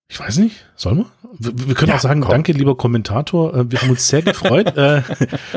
Ich 0.09 0.20
weiß 0.20 0.38
nicht, 0.38 0.66
sollen 0.76 0.98
wir? 0.98 1.07
Wir, 1.38 1.68
wir 1.68 1.74
können 1.74 1.88
ja, 1.88 1.96
auch 1.96 2.00
sagen, 2.00 2.20
komm. 2.20 2.30
danke, 2.30 2.52
lieber 2.52 2.76
Kommentator. 2.76 3.55
Äh, 3.55 3.70
wir 3.70 3.80
haben 3.80 3.90
uns 3.90 4.07
sehr 4.07 4.22
gefreut. 4.22 4.72
Äh, 4.84 5.02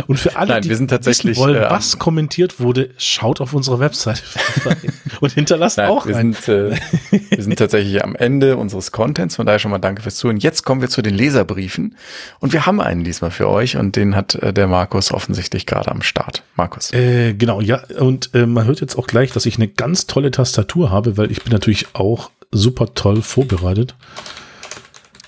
und 0.06 0.18
für 0.18 0.36
alle, 0.36 0.54
Nein, 0.54 0.62
die 0.62 0.70
wissen 0.70 0.90
wollen, 1.38 1.56
äh, 1.56 1.70
was 1.70 1.98
kommentiert 1.98 2.60
wurde, 2.60 2.90
schaut 2.98 3.42
auf 3.42 3.54
unsere 3.54 3.80
Webseite 3.80 4.22
und 5.22 5.32
hinterlasst 5.32 5.78
Nein, 5.78 5.90
auch 5.90 6.06
wir 6.06 6.14
Sind, 6.14 6.48
äh, 6.48 6.78
wir 7.12 7.44
sind 7.44 7.58
tatsächlich 7.58 8.04
am 8.04 8.16
Ende 8.16 8.58
unseres 8.58 8.92
Contents. 8.92 9.38
Von 9.38 9.46
daher 9.46 9.60
schon 9.60 9.72
mal 9.72 9.80
danke 9.80 10.04
fürs 10.04 10.18
Zuhören. 10.18 10.38
Jetzt 10.38 10.64
kommen 10.64 10.82
wir 10.82 10.90
zu 10.90 11.02
den 11.02 11.16
Leserbriefen. 11.16 11.96
Und 12.40 12.54
wir 12.54 12.66
haben 12.66 12.80
einen 12.80 13.04
diesmal 13.04 13.32
für 13.32 13.50
euch 13.50 13.76
und 13.76 13.96
den 13.96 14.16
hat 14.16 14.36
äh, 14.36 14.54
der 14.54 14.68
Markus 14.68 15.12
offensichtlich 15.12 15.66
gerade 15.66 15.90
am 15.90 16.02
Start. 16.02 16.44
Markus. 16.56 16.94
Äh, 16.94 17.34
genau, 17.34 17.60
ja. 17.60 17.82
Und 18.00 18.34
man 18.34 18.66
hört 18.66 18.82
jetzt 18.82 18.98
auch 18.98 19.08
gleich, 19.08 19.32
dass 19.32 19.46
ich 19.46 19.56
eine 19.56 19.68
ganz 19.68 20.06
tolle 20.06 20.32
Tastatur 20.32 20.92
habe, 20.92 21.18
weil 21.18 21.32
ich 21.32 21.44
bin 21.44 21.52
natürlich 21.52 21.96
auch 21.96 22.30
super 22.52 22.94
toll 22.94 23.22
vorbereitet. 23.22 23.96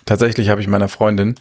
Tatsächlich 0.05 0.49
habe 0.49 0.61
ich 0.61 0.67
meiner 0.67 0.87
Freundin 0.87 1.35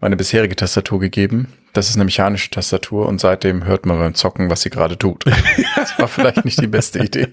meine 0.00 0.16
bisherige 0.16 0.56
Tastatur 0.56 1.00
gegeben. 1.00 1.52
Das 1.72 1.88
ist 1.88 1.96
eine 1.96 2.04
mechanische 2.04 2.50
Tastatur 2.50 3.06
und 3.06 3.20
seitdem 3.20 3.64
hört 3.64 3.86
man 3.86 3.98
beim 3.98 4.14
Zocken, 4.14 4.50
was 4.50 4.62
sie 4.62 4.70
gerade 4.70 4.98
tut. 4.98 5.24
Das 5.76 5.98
war 5.98 6.08
vielleicht 6.08 6.44
nicht 6.44 6.60
die 6.60 6.66
beste 6.66 6.98
Idee. 6.98 7.28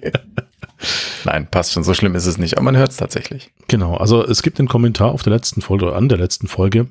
Nein, 1.25 1.47
passt 1.51 1.73
schon. 1.73 1.83
So 1.83 1.93
schlimm 1.93 2.15
ist 2.15 2.25
es 2.25 2.37
nicht, 2.37 2.55
aber 2.55 2.63
man 2.63 2.77
hört 2.77 2.91
es 2.91 2.97
tatsächlich. 2.97 3.51
Genau. 3.67 3.97
Also 3.97 4.23
es 4.25 4.41
gibt 4.43 4.59
einen 4.59 4.69
Kommentar 4.69 5.11
auf 5.11 5.23
der 5.23 5.33
letzten 5.33 5.61
Folge 5.61 5.85
oder 5.85 5.95
an 5.97 6.07
der 6.07 6.17
letzten 6.17 6.47
Folge, 6.47 6.87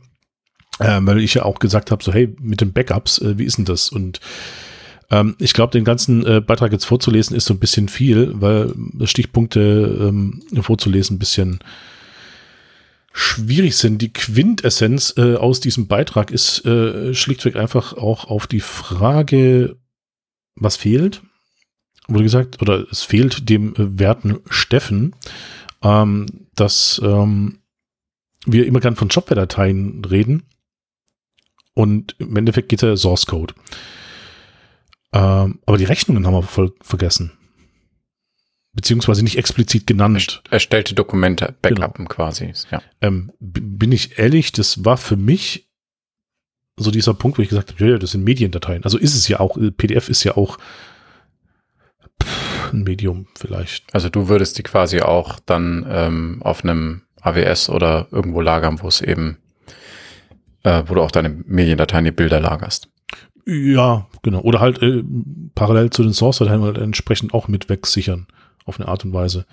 äh, 0.78 0.98
weil 1.00 1.20
ich 1.20 1.34
ja 1.34 1.44
auch 1.44 1.59
gesagt 1.59 1.90
habe, 1.90 2.04
so 2.04 2.12
hey, 2.12 2.34
mit 2.40 2.61
den 2.61 2.72
Backups, 2.72 3.18
äh, 3.18 3.38
wie 3.38 3.44
ist 3.44 3.57
denn 3.57 3.64
das? 3.64 3.88
Und 3.88 4.20
ähm, 5.11 5.36
ich 5.38 5.52
glaube, 5.52 5.72
den 5.72 5.84
ganzen 5.84 6.26
äh, 6.26 6.40
Beitrag 6.40 6.72
jetzt 6.72 6.84
vorzulesen 6.84 7.36
ist 7.36 7.46
so 7.46 7.54
ein 7.54 7.61
bisschen 7.61 7.88
viel, 7.88 8.32
weil 8.40 8.74
Stichpunkte 9.04 9.61
ähm, 10.09 10.42
vorzulesen 10.61 11.16
ein 11.16 11.18
bisschen 11.18 11.61
schwierig 13.12 13.76
sind. 13.76 14.02
Die 14.02 14.12
Quintessenz 14.12 15.14
äh, 15.16 15.36
aus 15.36 15.61
diesem 15.61 15.86
Beitrag 15.86 16.30
ist 16.30 16.64
äh, 16.66 17.14
schlichtweg 17.14 17.57
einfach 17.57 17.94
auch 17.94 18.26
auf 18.26 18.46
die 18.46 18.61
Frage, 18.61 19.76
was 20.54 20.76
fehlt, 20.76 21.22
wurde 22.09 22.24
gesagt, 22.24 22.61
oder 22.61 22.86
es 22.90 23.02
fehlt 23.02 23.48
dem 23.48 23.74
äh, 23.74 23.98
werten 23.98 24.40
Steffen, 24.50 25.14
ähm, 25.82 26.26
dass 26.54 27.00
ähm, 27.02 27.61
wir 28.44 28.66
immer 28.66 28.80
gern 28.80 28.96
von 28.96 29.11
Shopware-Dateien 29.11 30.04
reden 30.04 30.42
und 31.74 32.16
im 32.18 32.36
Endeffekt 32.36 32.68
geht 32.68 32.82
der 32.82 32.96
Source 32.96 33.26
Code. 33.26 33.54
Ähm, 35.12 35.61
aber 35.66 35.78
die 35.78 35.84
Rechnungen 35.84 36.26
haben 36.26 36.34
wir 36.34 36.42
voll 36.42 36.74
vergessen. 36.80 37.32
Beziehungsweise 38.72 39.22
nicht 39.22 39.38
explizit 39.38 39.86
genannt. 39.86 40.42
Erstellte 40.50 40.94
Dokumente, 40.94 41.54
Backup 41.62 41.96
genau. 41.96 42.09
quasi. 42.09 42.52
Ja. 42.70 42.82
Ähm, 43.00 43.32
bin 43.40 43.90
ich 43.90 44.18
ehrlich, 44.18 44.52
das 44.52 44.84
war 44.84 44.98
für 44.98 45.16
mich 45.16 45.66
so 46.76 46.90
dieser 46.90 47.14
Punkt, 47.14 47.38
wo 47.38 47.42
ich 47.42 47.48
gesagt 47.48 47.72
habe, 47.72 47.84
ja, 47.84 47.92
ja, 47.92 47.98
das 47.98 48.11
sind 48.11 48.24
Mediendateien. 48.24 48.84
Also 48.84 48.98
ist 48.98 49.14
es 49.14 49.28
ja 49.28 49.40
auch, 49.40 49.57
PDF 49.78 50.11
ist 50.11 50.24
ja 50.24 50.36
auch 50.36 50.59
pff, 52.22 52.72
ein 52.72 52.82
Medium 52.82 53.26
vielleicht. 53.34 53.94
Also 53.94 54.09
du 54.09 54.28
würdest 54.28 54.59
die 54.59 54.62
quasi 54.62 55.00
auch 55.00 55.40
dann 55.40 55.86
ähm, 55.88 56.42
auf 56.42 56.62
einem 56.62 57.02
AWS 57.22 57.70
oder 57.70 58.09
irgendwo 58.11 58.40
lagern, 58.40 58.82
wo 58.82 58.88
es 58.88 59.00
eben, 59.00 59.38
äh, 60.64 60.82
wo 60.86 60.94
du 60.94 61.02
auch 61.02 61.11
deine 61.11 61.30
Mediendateien, 61.30 62.04
die 62.04 62.11
Bilder 62.11 62.40
lagerst. 62.40 62.88
Ja, 63.47 64.09
genau. 64.22 64.40
Oder 64.40 64.61
halt 64.61 64.82
äh, 64.82 65.05
parallel 65.55 65.90
zu 65.90 66.03
den 66.03 66.12
Source-Dateien 66.12 66.62
halt 66.62 66.78
entsprechend 66.78 67.32
auch 67.32 67.49
mit 67.49 67.68
wegsichern 67.68 68.26
auf 68.64 68.80
eine 68.80 68.88
Art 68.88 69.05
und 69.05 69.12
Weise. 69.12 69.47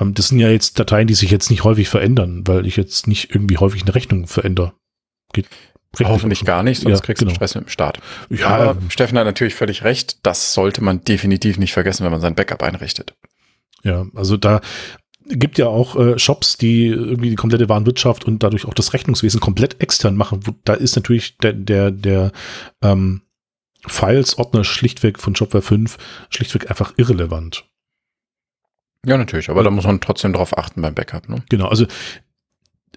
Ähm, 0.00 0.14
das 0.14 0.28
sind 0.28 0.38
ja 0.38 0.48
jetzt 0.48 0.78
Dateien, 0.78 1.06
die 1.06 1.14
sich 1.14 1.30
jetzt 1.30 1.50
nicht 1.50 1.64
häufig 1.64 1.88
verändern, 1.88 2.46
weil 2.46 2.66
ich 2.66 2.76
jetzt 2.76 3.06
nicht 3.06 3.34
irgendwie 3.34 3.58
häufig 3.58 3.82
eine 3.82 3.94
Rechnung 3.94 4.26
verändere. 4.26 4.72
Geht 5.32 5.48
Hoffentlich 6.04 6.46
gar 6.46 6.62
nicht, 6.62 6.80
sonst 6.80 7.00
ja, 7.00 7.04
kriegst 7.04 7.20
du 7.20 7.26
genau. 7.26 7.34
Stress 7.34 7.54
mit 7.54 7.66
dem 7.66 7.68
Start. 7.68 8.00
Ja, 8.30 8.46
Aber 8.46 8.70
ähm, 8.80 8.88
Steffen 8.90 9.18
hat 9.18 9.26
natürlich 9.26 9.54
völlig 9.54 9.84
recht. 9.84 10.18
Das 10.22 10.54
sollte 10.54 10.82
man 10.82 11.04
definitiv 11.04 11.58
nicht 11.58 11.74
vergessen, 11.74 12.04
wenn 12.04 12.12
man 12.12 12.22
sein 12.22 12.34
Backup 12.34 12.62
einrichtet. 12.62 13.14
Ja, 13.82 14.06
also 14.14 14.38
da 14.38 14.62
gibt 15.28 15.58
ja 15.58 15.66
auch 15.66 15.96
äh, 15.96 16.18
Shops, 16.18 16.56
die 16.56 16.86
irgendwie 16.86 17.30
die 17.30 17.36
komplette 17.36 17.68
Warenwirtschaft 17.68 18.24
und 18.24 18.42
dadurch 18.42 18.66
auch 18.66 18.74
das 18.74 18.92
Rechnungswesen 18.92 19.40
komplett 19.40 19.80
extern 19.80 20.16
machen. 20.16 20.40
Da 20.64 20.74
ist 20.74 20.96
natürlich 20.96 21.38
der, 21.38 21.52
der, 21.52 21.90
der 21.90 22.32
ähm, 22.82 23.22
Files-Ordner 23.86 24.64
schlichtweg 24.64 25.18
von 25.18 25.34
Shopware 25.34 25.62
5 25.62 25.98
schlichtweg 26.30 26.70
einfach 26.70 26.94
irrelevant. 26.96 27.64
Ja, 29.04 29.16
natürlich, 29.16 29.50
aber 29.50 29.64
da 29.64 29.70
muss 29.70 29.84
man 29.84 30.00
trotzdem 30.00 30.32
drauf 30.32 30.56
achten 30.56 30.80
beim 30.80 30.94
Backup. 30.94 31.28
Ne? 31.28 31.42
Genau, 31.48 31.66
also 31.66 31.86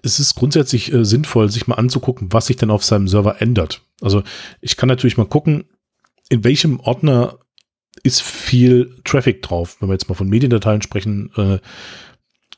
es 0.02 0.20
ist 0.20 0.36
grundsätzlich 0.36 0.92
äh, 0.92 1.04
sinnvoll, 1.04 1.50
sich 1.50 1.66
mal 1.66 1.74
anzugucken, 1.74 2.32
was 2.32 2.46
sich 2.46 2.56
denn 2.56 2.70
auf 2.70 2.84
seinem 2.84 3.08
Server 3.08 3.40
ändert. 3.40 3.82
Also 4.00 4.22
ich 4.60 4.76
kann 4.76 4.88
natürlich 4.88 5.16
mal 5.16 5.26
gucken, 5.26 5.64
in 6.28 6.44
welchem 6.44 6.78
Ordner 6.80 7.38
ist 8.02 8.22
viel 8.22 8.94
Traffic 9.04 9.42
drauf, 9.42 9.76
wenn 9.80 9.88
wir 9.88 9.94
jetzt 9.94 10.08
mal 10.08 10.14
von 10.14 10.28
Mediendateien 10.28 10.82
sprechen, 10.82 11.32
äh, 11.36 11.58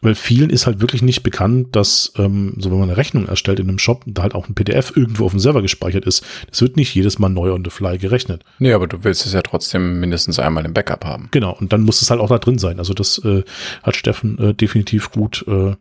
weil 0.00 0.14
vielen 0.14 0.50
ist 0.50 0.66
halt 0.66 0.80
wirklich 0.80 1.02
nicht 1.02 1.22
bekannt, 1.22 1.74
dass, 1.74 2.12
ähm, 2.16 2.54
so 2.58 2.70
wenn 2.70 2.78
man 2.78 2.88
eine 2.88 2.96
Rechnung 2.96 3.26
erstellt 3.26 3.58
in 3.58 3.68
einem 3.68 3.78
Shop, 3.78 4.04
da 4.06 4.22
halt 4.22 4.34
auch 4.34 4.48
ein 4.48 4.54
PDF 4.54 4.96
irgendwo 4.96 5.24
auf 5.26 5.32
dem 5.32 5.40
Server 5.40 5.60
gespeichert 5.60 6.04
ist. 6.04 6.24
Das 6.50 6.62
wird 6.62 6.76
nicht 6.76 6.94
jedes 6.94 7.18
Mal 7.18 7.28
neu 7.28 7.52
on 7.52 7.64
the 7.64 7.70
fly 7.70 7.98
gerechnet. 7.98 8.44
Nee, 8.58 8.72
aber 8.72 8.86
du 8.86 9.02
willst 9.02 9.26
es 9.26 9.32
ja 9.32 9.42
trotzdem 9.42 9.98
mindestens 9.98 10.38
einmal 10.38 10.64
im 10.64 10.72
Backup 10.72 11.04
haben. 11.04 11.28
Genau, 11.32 11.52
und 11.52 11.72
dann 11.72 11.82
muss 11.82 12.00
es 12.00 12.10
halt 12.10 12.20
auch 12.20 12.28
da 12.28 12.38
drin 12.38 12.58
sein. 12.58 12.78
Also 12.78 12.94
das 12.94 13.18
äh, 13.24 13.42
hat 13.82 13.96
Steffen 13.96 14.38
äh, 14.38 14.54
definitiv 14.54 15.10
gut 15.10 15.44
äh, 15.48 15.74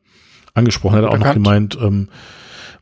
angesprochen. 0.55 0.95
Er 0.95 1.03
hat 1.03 1.11
auch 1.11 1.19
noch 1.19 1.33
gemeint, 1.33 1.77
ähm, 1.79 2.09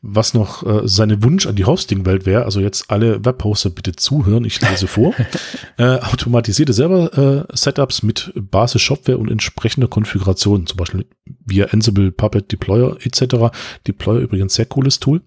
was 0.07 0.33
noch 0.33 0.65
äh, 0.65 0.87
seine 0.87 1.23
Wunsch 1.23 1.47
an 1.47 1.55
die 1.55 1.65
Hosting-Welt 1.65 2.25
wäre. 2.25 2.45
Also 2.45 2.59
jetzt 2.59 2.91
alle 2.91 3.25
Webhoster 3.25 3.71
bitte 3.71 3.95
zuhören, 3.95 4.45
ich 4.45 4.61
lese 4.61 4.87
vor. 4.87 5.13
äh, 5.77 5.99
automatisierte 5.99 6.73
Server-Setups 6.73 8.03
äh, 8.03 8.05
mit 8.05 8.31
Basis-Shopware 8.35 9.17
und 9.17 9.31
entsprechender 9.31 9.87
Konfiguration, 9.87 10.67
zum 10.67 10.77
Beispiel 10.77 11.05
via 11.45 11.65
Ansible, 11.65 12.11
Puppet, 12.11 12.51
Deployer 12.51 12.97
etc. 13.03 13.55
Deployer 13.87 14.19
übrigens 14.19 14.53
sehr 14.53 14.65
cooles 14.65 14.99
Tool. 14.99 15.21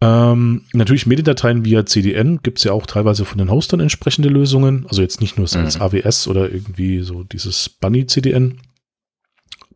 Ähm, 0.00 0.62
natürlich 0.74 1.06
Mediendateien 1.06 1.64
via 1.64 1.86
CDN 1.86 2.40
gibt 2.42 2.58
es 2.58 2.64
ja 2.64 2.72
auch 2.72 2.84
teilweise 2.84 3.24
von 3.24 3.38
den 3.38 3.50
Hostern 3.50 3.80
entsprechende 3.80 4.28
Lösungen. 4.28 4.84
Also 4.88 5.00
jetzt 5.00 5.22
nicht 5.22 5.38
nur 5.38 5.46
als 5.54 5.76
mhm. 5.78 5.82
AWS 5.82 6.28
oder 6.28 6.52
irgendwie 6.52 7.00
so 7.00 7.24
dieses 7.24 7.70
Bunny 7.70 8.06
CDN. 8.06 8.58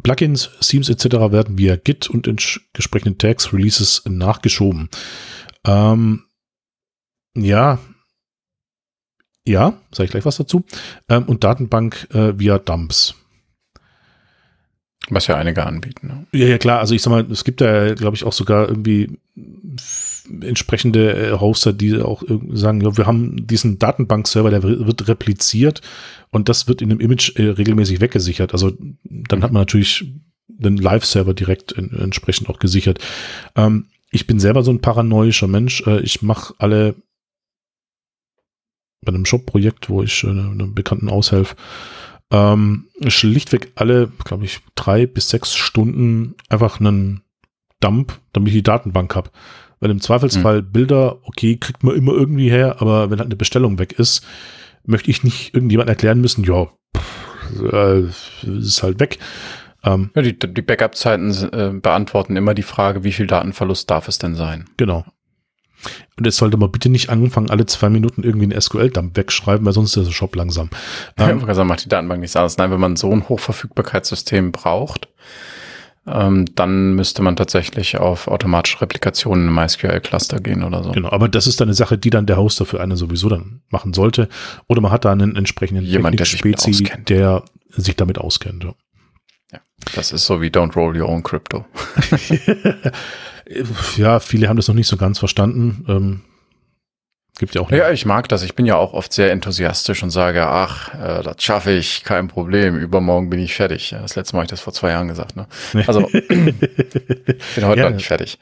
Plugins, 0.02 0.50
Themes 0.60 0.88
etc. 0.88 1.04
werden 1.32 1.58
via 1.58 1.76
Git 1.76 2.08
und 2.08 2.26
entsprechenden 2.26 3.18
Tags, 3.18 3.52
Releases 3.52 4.02
nachgeschoben. 4.06 4.88
Ähm, 5.64 6.24
ja, 7.34 7.78
ja, 9.44 9.80
sage 9.92 10.04
ich 10.04 10.10
gleich 10.10 10.24
was 10.24 10.36
dazu. 10.36 10.64
Ähm, 11.08 11.24
und 11.24 11.42
Datenbank 11.42 12.08
äh, 12.12 12.38
via 12.38 12.58
Dumps. 12.58 13.14
Was 15.10 15.26
ja 15.26 15.36
einige 15.36 15.64
anbieten. 15.64 16.06
Ne? 16.06 16.26
Ja, 16.32 16.46
ja, 16.46 16.58
klar. 16.58 16.80
Also 16.80 16.94
ich 16.94 17.02
sag 17.02 17.10
mal, 17.10 17.26
es 17.30 17.44
gibt 17.44 17.60
da, 17.60 17.94
glaube 17.94 18.16
ich, 18.16 18.24
auch 18.24 18.32
sogar 18.32 18.68
irgendwie 18.68 19.18
entsprechende 20.42 21.14
äh, 21.14 21.32
Hoster, 21.38 21.72
die 21.72 22.00
auch 22.00 22.22
sagen, 22.52 22.80
ja, 22.80 22.96
wir 22.96 23.06
haben 23.06 23.46
diesen 23.46 23.78
Datenbankserver, 23.78 24.50
der 24.50 24.62
wird 24.62 25.08
repliziert 25.08 25.80
und 26.30 26.48
das 26.48 26.68
wird 26.68 26.82
in 26.82 26.90
dem 26.90 27.00
Image 27.00 27.38
äh, 27.38 27.50
regelmäßig 27.50 28.00
weggesichert. 28.00 28.52
Also 28.52 28.72
dann 29.04 29.42
hat 29.42 29.52
man 29.52 29.62
natürlich 29.62 30.04
den 30.48 30.76
Live-Server 30.76 31.34
direkt 31.34 31.72
in, 31.72 31.92
entsprechend 31.92 32.48
auch 32.50 32.58
gesichert. 32.58 32.98
Ähm, 33.56 33.86
ich 34.10 34.26
bin 34.26 34.40
selber 34.40 34.62
so 34.62 34.70
ein 34.70 34.80
paranoischer 34.80 35.48
Mensch. 35.48 35.82
Äh, 35.86 36.00
ich 36.00 36.22
mache 36.22 36.54
alle 36.58 36.94
bei 39.04 39.12
einem 39.12 39.24
Shop-Projekt, 39.24 39.88
wo 39.88 40.02
ich 40.02 40.24
äh, 40.24 40.28
einem 40.28 40.74
Bekannten 40.74 41.08
aushelfe, 41.08 41.56
ähm, 42.30 42.88
schlichtweg 43.06 43.72
alle, 43.74 44.10
glaube 44.24 44.44
ich, 44.44 44.60
drei 44.74 45.06
bis 45.06 45.28
sechs 45.28 45.54
Stunden 45.54 46.34
einfach 46.48 46.80
einen 46.80 47.22
Dump, 47.80 48.18
damit 48.32 48.48
ich 48.48 48.54
die 48.54 48.62
Datenbank 48.62 49.14
habe. 49.14 49.30
Weil 49.80 49.90
im 49.90 50.00
Zweifelsfall 50.00 50.62
mhm. 50.62 50.72
Bilder, 50.72 51.18
okay, 51.22 51.56
kriegt 51.56 51.84
man 51.84 51.94
immer 51.94 52.12
irgendwie 52.12 52.50
her, 52.50 52.76
aber 52.80 53.10
wenn 53.10 53.18
halt 53.18 53.28
eine 53.28 53.36
Bestellung 53.36 53.78
weg 53.78 53.92
ist, 53.92 54.26
möchte 54.84 55.10
ich 55.10 55.22
nicht 55.22 55.54
irgendjemand 55.54 55.88
erklären 55.88 56.20
müssen, 56.20 56.44
ja, 56.44 56.66
pff, 56.96 57.72
äh, 57.72 58.02
ist 58.58 58.82
halt 58.82 58.98
weg. 59.00 59.18
Ähm, 59.84 60.10
ja, 60.14 60.22
die, 60.22 60.36
die 60.36 60.62
Backup-Zeiten 60.62 61.30
äh, 61.52 61.70
beantworten 61.80 62.36
immer 62.36 62.54
die 62.54 62.62
Frage, 62.62 63.04
wie 63.04 63.12
viel 63.12 63.26
Datenverlust 63.26 63.88
darf 63.88 64.08
es 64.08 64.18
denn 64.18 64.34
sein? 64.34 64.64
Genau. 64.76 65.04
Und 66.16 66.24
jetzt 66.24 66.36
sollte 66.36 66.56
man 66.56 66.70
bitte 66.70 66.88
nicht 66.88 67.10
anfangen, 67.10 67.50
alle 67.50 67.66
zwei 67.66 67.88
Minuten 67.88 68.22
irgendwie 68.22 68.52
einen 68.52 68.60
SQL-Dump 68.60 69.16
wegschreiben, 69.16 69.64
weil 69.64 69.72
sonst 69.72 69.96
ist 69.96 70.06
der 70.06 70.12
Shop 70.12 70.34
langsam. 70.34 70.70
Ähm, 71.16 71.44
ja, 71.46 71.64
macht 71.64 71.84
die 71.84 71.88
Datenbank 71.88 72.20
nichts 72.20 72.36
anderes. 72.36 72.56
Nein, 72.58 72.70
wenn 72.70 72.80
man 72.80 72.96
so 72.96 73.10
ein 73.12 73.28
Hochverfügbarkeitssystem 73.28 74.52
braucht, 74.52 75.08
ähm, 76.06 76.46
dann 76.54 76.94
müsste 76.94 77.22
man 77.22 77.36
tatsächlich 77.36 77.98
auf 77.98 78.28
automatische 78.28 78.80
Replikationen 78.80 79.48
im 79.48 79.54
MySQL-Cluster 79.54 80.40
gehen 80.40 80.64
oder 80.64 80.82
so. 80.82 80.92
Genau, 80.92 81.10
aber 81.10 81.28
das 81.28 81.46
ist 81.46 81.60
dann 81.60 81.68
eine 81.68 81.74
Sache, 81.74 81.98
die 81.98 82.10
dann 82.10 82.26
der 82.26 82.38
Hoster 82.38 82.64
für 82.64 82.80
einen 82.80 82.96
sowieso 82.96 83.28
dann 83.28 83.60
machen 83.68 83.94
sollte. 83.94 84.28
Oder 84.66 84.80
man 84.80 84.90
hat 84.90 85.04
da 85.04 85.12
einen 85.12 85.36
entsprechenden 85.36 85.84
Jemand, 85.84 86.18
der 86.18 86.24
Spezi, 86.24 86.90
der 87.06 87.44
sich 87.70 87.96
damit 87.96 88.18
auskennt. 88.18 88.64
Ja. 88.64 88.74
ja, 89.52 89.60
das 89.94 90.12
ist 90.12 90.26
so 90.26 90.40
wie 90.40 90.48
Don't 90.48 90.74
Roll 90.74 91.00
Your 91.00 91.08
Own 91.08 91.22
Crypto. 91.22 91.66
ja, 93.96 94.20
viele 94.20 94.48
haben 94.48 94.56
das 94.56 94.68
noch 94.68 94.74
nicht 94.74 94.88
so 94.88 94.96
ganz 94.96 95.18
verstanden. 95.18 95.84
Ähm, 95.88 96.20
Gibt 97.38 97.54
ja 97.54 97.60
auch. 97.60 97.70
Ja, 97.70 97.90
ich 97.90 98.04
mag 98.04 98.28
das. 98.28 98.42
Ich 98.42 98.56
bin 98.56 98.66
ja 98.66 98.76
auch 98.76 98.92
oft 98.94 99.12
sehr 99.12 99.30
enthusiastisch 99.30 100.02
und 100.02 100.10
sage, 100.10 100.46
ach, 100.46 100.92
äh, 100.94 101.22
das 101.22 101.36
schaffe 101.38 101.70
ich, 101.70 102.02
kein 102.02 102.26
Problem. 102.26 102.76
Übermorgen 102.76 103.30
bin 103.30 103.38
ich 103.38 103.54
fertig. 103.54 103.90
Das 103.90 104.16
letzte 104.16 104.34
Mal 104.34 104.40
habe 104.40 104.46
ich 104.46 104.50
das 104.50 104.60
vor 104.60 104.72
zwei 104.72 104.90
Jahren 104.90 105.06
gesagt. 105.06 105.36
Ne? 105.36 105.46
Also 105.86 106.00
bin 106.28 106.54
heute 107.62 107.80
ja, 107.80 107.88
noch 107.88 107.96
nicht 107.96 108.08
fertig. 108.08 108.38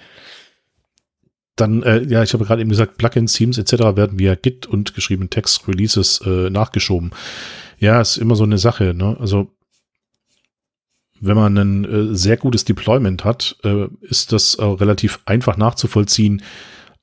Dann, 1.57 1.82
äh, 1.82 2.02
ja, 2.04 2.22
ich 2.22 2.32
habe 2.32 2.44
gerade 2.44 2.62
eben 2.62 2.70
gesagt, 2.70 2.96
Plugins, 2.96 3.34
Themes 3.34 3.59
etc. 3.59 3.72
werden 3.96 4.18
via 4.18 4.34
Git 4.34 4.66
und 4.66 4.94
geschriebenen 4.94 5.30
Text 5.30 5.68
Releases 5.68 6.22
äh, 6.24 6.50
nachgeschoben. 6.50 7.11
Ja, 7.78 8.00
ist 8.00 8.16
immer 8.16 8.34
so 8.34 8.44
eine 8.44 8.59
Sache. 8.59 8.94
Ne? 8.94 9.16
Also 9.20 9.50
wenn 11.21 11.37
man 11.37 11.57
ein 11.57 11.85
äh, 11.85 12.14
sehr 12.14 12.37
gutes 12.37 12.64
Deployment 12.64 13.25
hat, 13.25 13.57
äh, 13.64 13.87
ist 14.01 14.33
das 14.33 14.55
äh, 14.57 14.64
relativ 14.64 15.21
einfach 15.25 15.57
nachzuvollziehen, 15.57 16.43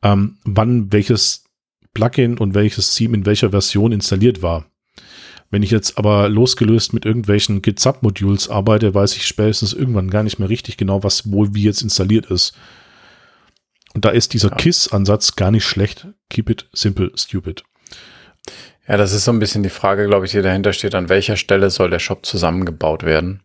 ähm, 0.02 0.38
wann 0.44 0.92
welches 0.92 1.46
Plugin 1.94 2.38
und 2.38 2.54
welches 2.56 2.94
Theme 2.96 3.16
in 3.16 3.26
welcher 3.26 3.52
Version 3.52 3.92
installiert 3.92 4.42
war. 4.42 4.66
Wenn 5.50 5.62
ich 5.62 5.70
jetzt 5.70 6.00
aber 6.00 6.30
losgelöst 6.30 6.94
mit 6.94 7.06
irgendwelchen 7.06 7.62
Git-Sub-Modules 7.62 8.50
arbeite, 8.50 8.96
weiß 8.96 9.16
ich 9.16 9.28
spätestens 9.28 9.74
irgendwann 9.74 10.10
gar 10.10 10.24
nicht 10.24 10.40
mehr 10.40 10.50
richtig 10.50 10.78
genau, 10.78 11.04
was 11.04 11.32
wohl 11.32 11.54
wie 11.54 11.64
jetzt 11.64 11.84
installiert 11.84 12.26
ist. 12.26 12.58
Und 13.94 14.04
da 14.06 14.10
ist 14.10 14.34
dieser 14.34 14.50
ja. 14.50 14.56
KISS-Ansatz 14.56 15.36
gar 15.36 15.52
nicht 15.52 15.66
schlecht. 15.66 16.08
Keep 16.30 16.50
it 16.50 16.70
simple, 16.74 17.12
stupid. 17.16 17.64
Ja, 18.88 18.98
das 18.98 19.14
ist 19.14 19.26
so 19.26 19.32
ein 19.32 19.40
bisschen 19.40 19.64
die 19.64 19.70
Frage, 19.70 20.08
glaube 20.08 20.26
ich, 20.26 20.32
die 20.32 20.42
dahinter 20.42 20.74
steht, 20.74 20.96
an 20.96 21.10
welcher 21.10 21.38
Stelle 21.38 21.70
soll 21.70 21.92
der 21.92 22.00
Shop 22.00 22.26
zusammengebaut 22.26 23.04
werden. 23.04 23.44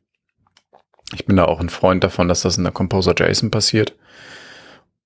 Ich 1.14 1.24
bin 1.26 1.36
da 1.36 1.44
auch 1.44 1.60
ein 1.60 1.70
Freund 1.70 2.04
davon, 2.04 2.28
dass 2.28 2.42
das 2.42 2.58
in 2.58 2.64
der 2.64 2.72
Composer 2.72 3.14
JSON 3.16 3.50
passiert 3.50 3.94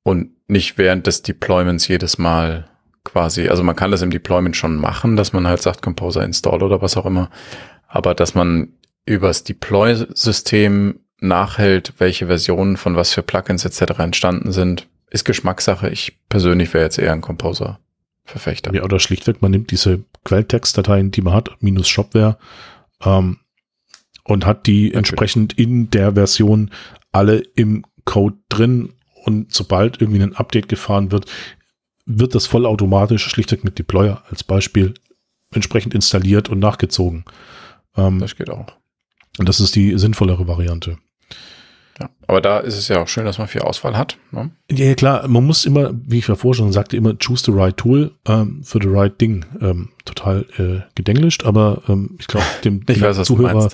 und 0.03 0.31
nicht 0.49 0.79
während 0.79 1.07
des 1.07 1.23
Deployments 1.23 1.89
jedes 1.89 2.19
Mal 2.19 2.69
quasi, 3.05 3.49
also 3.49 3.63
man 3.63 3.77
kann 3.77 3.91
das 3.91 4.03
im 4.03 4.11
Deployment 4.11 4.57
schon 4.57 4.77
machen, 4.77 5.17
dass 5.17 5.33
man 5.33 5.47
halt 5.47 5.63
sagt 5.63 5.83
Composer 5.83 6.23
install 6.25 6.63
oder 6.63 6.83
was 6.83 6.97
auch 6.97 7.07
immer, 7.07 7.31
aber 7.89 8.15
dass 8.15 8.35
man 8.35 8.73
übers 9.05 9.45
Deploy-System 9.45 11.01
nachhält, 11.21 11.95
welche 11.99 12.27
Versionen 12.27 12.77
von 12.77 12.97
was 12.97 13.13
für 13.13 13.23
Plugins 13.23 13.65
etc. 13.65 13.99
entstanden 13.99 14.53
sind, 14.53 14.89
ist 15.11 15.25
Geschmackssache. 15.25 15.89
Ich 15.89 16.19
persönlich 16.29 16.73
wäre 16.75 16.85
jetzt 16.85 16.99
eher 16.99 17.13
ein 17.13 17.21
Composer-Verfechter. 17.21 18.75
Ja, 18.75 18.83
oder 18.83 18.99
schlichtweg, 18.99 19.43
man 19.43 19.51
nimmt 19.51 19.71
diese 19.71 20.05
Quelltextdateien, 20.25 21.11
die 21.11 21.23
man 21.23 21.35
hat, 21.35 21.51
minus 21.61 21.89
Shopware, 21.89 22.39
ähm, 23.05 23.39
und 24.25 24.47
hat 24.47 24.67
die 24.67 24.85
Natürlich. 24.85 24.97
entsprechend 24.97 25.53
in 25.59 25.91
der 25.91 26.15
Version 26.15 26.71
alle 27.13 27.39
im 27.39 27.85
Code 28.05 28.37
drin 28.49 28.95
und 29.25 29.53
sobald 29.53 30.01
irgendwie 30.01 30.23
ein 30.23 30.35
Update 30.35 30.69
gefahren 30.69 31.13
wird, 31.13 31.27
wird 32.07 32.35
das 32.35 32.47
vollautomatisch 32.47 33.25
schlichtweg 33.25 33.65
mit 33.65 33.79
Deployer 33.79 34.23
als 34.29 34.43
Beispiel 34.43 34.95
entsprechend 35.53 35.95
installiert 35.95 36.49
und 36.49 36.59
nachgezogen. 36.59 37.25
Ähm, 37.97 38.19
das 38.19 38.37
geht 38.37 38.51
auch. 38.51 38.67
Und 39.39 39.49
das 39.49 39.61
ist 39.61 39.77
die 39.77 39.97
sinnvollere 39.99 40.49
Variante. 40.49 40.99
Ja, 42.01 42.11
aber 42.27 42.41
da 42.41 42.59
ist 42.59 42.77
es 42.77 42.89
ja 42.89 43.03
auch 43.03 43.09
schön, 43.09 43.27
dass 43.27 43.39
man 43.39 43.49
viel 43.49 43.61
Auswahl 43.61 43.97
hat. 43.97 44.17
Ne? 44.31 44.51
Ja, 44.71 44.95
klar, 44.95 45.29
man 45.29 45.45
muss 45.45 45.65
immer, 45.65 45.93
wie 45.93 46.19
ich 46.19 46.27
vorher 46.27 46.55
schon 46.55 46.73
sagte, 46.73 46.97
immer 46.97 47.15
choose 47.19 47.45
the 47.45 47.53
right 47.53 47.77
tool 47.77 48.13
ähm, 48.27 48.63
für 48.65 48.79
the 48.83 48.89
right 48.89 49.17
thing. 49.19 49.45
Ähm, 49.61 49.91
total 50.05 50.47
äh, 50.59 50.81
gedenglischt, 50.95 51.45
aber 51.45 51.83
ähm, 51.89 52.17
ich 52.19 52.27
glaube, 52.27 52.47
dem, 52.65 52.83
ich 52.89 53.01
weiß, 53.01 53.23
Zuhörer 53.23 53.69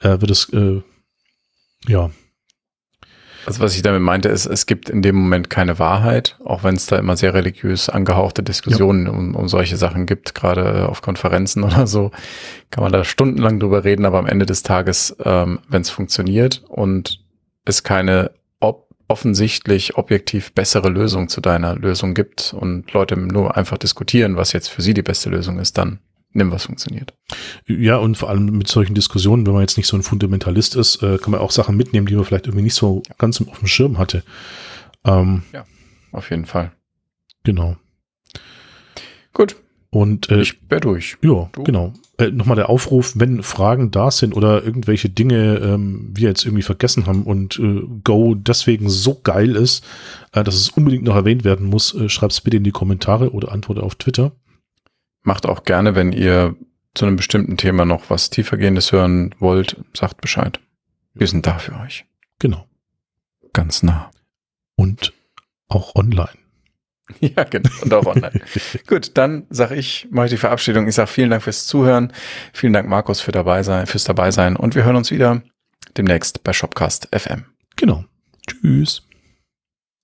äh, 0.00 0.20
wird 0.20 0.30
es, 0.30 0.48
äh, 0.52 0.82
ja, 1.86 2.10
also 3.46 3.60
was 3.60 3.76
ich 3.76 3.82
damit 3.82 4.02
meinte, 4.02 4.28
ist, 4.28 4.46
es 4.46 4.66
gibt 4.66 4.90
in 4.90 5.02
dem 5.02 5.14
Moment 5.14 5.50
keine 5.50 5.78
Wahrheit, 5.78 6.36
auch 6.44 6.64
wenn 6.64 6.74
es 6.74 6.86
da 6.86 6.98
immer 6.98 7.16
sehr 7.16 7.32
religiös 7.32 7.88
angehauchte 7.88 8.42
Diskussionen 8.42 9.06
ja. 9.06 9.12
um, 9.12 9.36
um 9.36 9.46
solche 9.46 9.76
Sachen 9.76 10.04
gibt, 10.06 10.34
gerade 10.34 10.88
auf 10.88 11.00
Konferenzen 11.00 11.62
oder 11.64 11.86
so, 11.86 12.10
kann 12.70 12.82
man 12.82 12.92
da 12.92 13.04
stundenlang 13.04 13.60
drüber 13.60 13.84
reden, 13.84 14.04
aber 14.04 14.18
am 14.18 14.26
Ende 14.26 14.46
des 14.46 14.64
Tages, 14.64 15.16
ähm, 15.24 15.60
wenn 15.68 15.82
es 15.82 15.90
funktioniert 15.90 16.64
und 16.66 17.24
es 17.64 17.84
keine 17.84 18.32
offensichtlich 19.08 19.96
objektiv 19.96 20.52
bessere 20.52 20.88
Lösung 20.88 21.28
zu 21.28 21.40
deiner 21.40 21.76
Lösung 21.76 22.14
gibt 22.14 22.54
und 22.58 22.92
Leute 22.92 23.16
nur 23.16 23.56
einfach 23.56 23.78
diskutieren, 23.78 24.36
was 24.36 24.52
jetzt 24.52 24.68
für 24.68 24.82
sie 24.82 24.94
die 24.94 25.02
beste 25.02 25.30
Lösung 25.30 25.58
ist, 25.58 25.78
dann 25.78 26.00
nimm, 26.32 26.50
was 26.50 26.64
funktioniert. 26.66 27.14
Ja, 27.66 27.96
und 27.96 28.16
vor 28.16 28.28
allem 28.28 28.46
mit 28.46 28.68
solchen 28.68 28.94
Diskussionen, 28.94 29.46
wenn 29.46 29.54
man 29.54 29.62
jetzt 29.62 29.76
nicht 29.76 29.86
so 29.86 29.96
ein 29.96 30.02
Fundamentalist 30.02 30.76
ist, 30.76 31.02
äh, 31.02 31.18
kann 31.18 31.30
man 31.30 31.40
auch 31.40 31.50
Sachen 31.50 31.76
mitnehmen, 31.76 32.06
die 32.06 32.14
man 32.14 32.24
vielleicht 32.24 32.46
irgendwie 32.46 32.64
nicht 32.64 32.74
so 32.74 33.02
ja. 33.08 33.14
ganz 33.18 33.40
auf 33.40 33.58
dem 33.58 33.68
Schirm 33.68 33.98
hatte. 33.98 34.22
Ähm, 35.04 35.42
ja, 35.52 35.64
auf 36.12 36.30
jeden 36.30 36.46
Fall. 36.46 36.72
Genau. 37.44 37.76
Gut. 39.32 39.56
Und 39.90 40.30
äh, 40.30 40.42
ich 40.42 40.58
wäre 40.68 40.80
durch. 40.80 41.16
Ja, 41.22 41.48
du? 41.52 41.62
genau. 41.62 41.94
Äh, 42.18 42.30
Nochmal 42.30 42.56
der 42.56 42.68
Aufruf, 42.68 43.14
wenn 43.16 43.42
Fragen 43.42 43.90
da 43.90 44.10
sind 44.10 44.34
oder 44.34 44.64
irgendwelche 44.64 45.08
Dinge 45.08 45.56
ähm, 45.58 46.10
wir 46.12 46.28
jetzt 46.28 46.44
irgendwie 46.44 46.62
vergessen 46.62 47.06
haben 47.06 47.22
und 47.22 47.58
äh, 47.58 47.82
Go 48.04 48.34
deswegen 48.34 48.88
so 48.88 49.20
geil 49.22 49.56
ist, 49.56 49.84
äh, 50.32 50.42
dass 50.42 50.54
es 50.54 50.70
unbedingt 50.70 51.04
noch 51.04 51.14
erwähnt 51.14 51.44
werden 51.44 51.66
muss, 51.66 51.94
äh, 51.94 52.08
schreibt 52.08 52.32
es 52.32 52.40
bitte 52.40 52.56
in 52.56 52.64
die 52.64 52.72
Kommentare 52.72 53.32
oder 53.32 53.52
antworte 53.52 53.82
auf 53.82 53.94
Twitter. 53.94 54.32
Macht 55.26 55.44
auch 55.44 55.64
gerne, 55.64 55.96
wenn 55.96 56.12
ihr 56.12 56.54
zu 56.94 57.04
einem 57.04 57.16
bestimmten 57.16 57.56
Thema 57.56 57.84
noch 57.84 58.10
was 58.10 58.30
tiefergehendes 58.30 58.92
hören 58.92 59.34
wollt, 59.40 59.76
sagt 59.92 60.20
Bescheid. 60.20 60.60
Wir 61.14 61.26
sind 61.26 61.46
da 61.48 61.58
für 61.58 61.78
euch. 61.80 62.04
Genau. 62.38 62.64
Ganz 63.52 63.82
nah. 63.82 64.12
Und 64.76 65.12
auch 65.68 65.94
online. 65.94 66.30
Ja, 67.20 67.44
genau. 67.44 67.70
Und 67.82 67.94
auch 67.94 68.06
online. 68.06 68.40
Gut, 68.88 69.12
dann 69.16 69.46
sage 69.48 69.76
ich, 69.76 70.08
mache 70.10 70.26
ich 70.26 70.32
die 70.32 70.38
Verabschiedung. 70.38 70.88
Ich 70.88 70.96
sage 70.96 71.06
vielen 71.06 71.30
Dank 71.30 71.44
fürs 71.44 71.64
Zuhören. 71.64 72.12
Vielen 72.52 72.72
Dank, 72.72 72.88
Markus, 72.88 73.20
für 73.20 73.30
dabei 73.30 73.62
sein, 73.62 73.86
fürs 73.86 74.02
dabei 74.02 74.32
sein. 74.32 74.56
Und 74.56 74.74
wir 74.74 74.84
hören 74.84 74.96
uns 74.96 75.12
wieder 75.12 75.40
demnächst 75.96 76.42
bei 76.42 76.52
Shopcast 76.52 77.08
FM. 77.12 77.44
Genau. 77.76 78.04
Tschüss. 78.48 79.05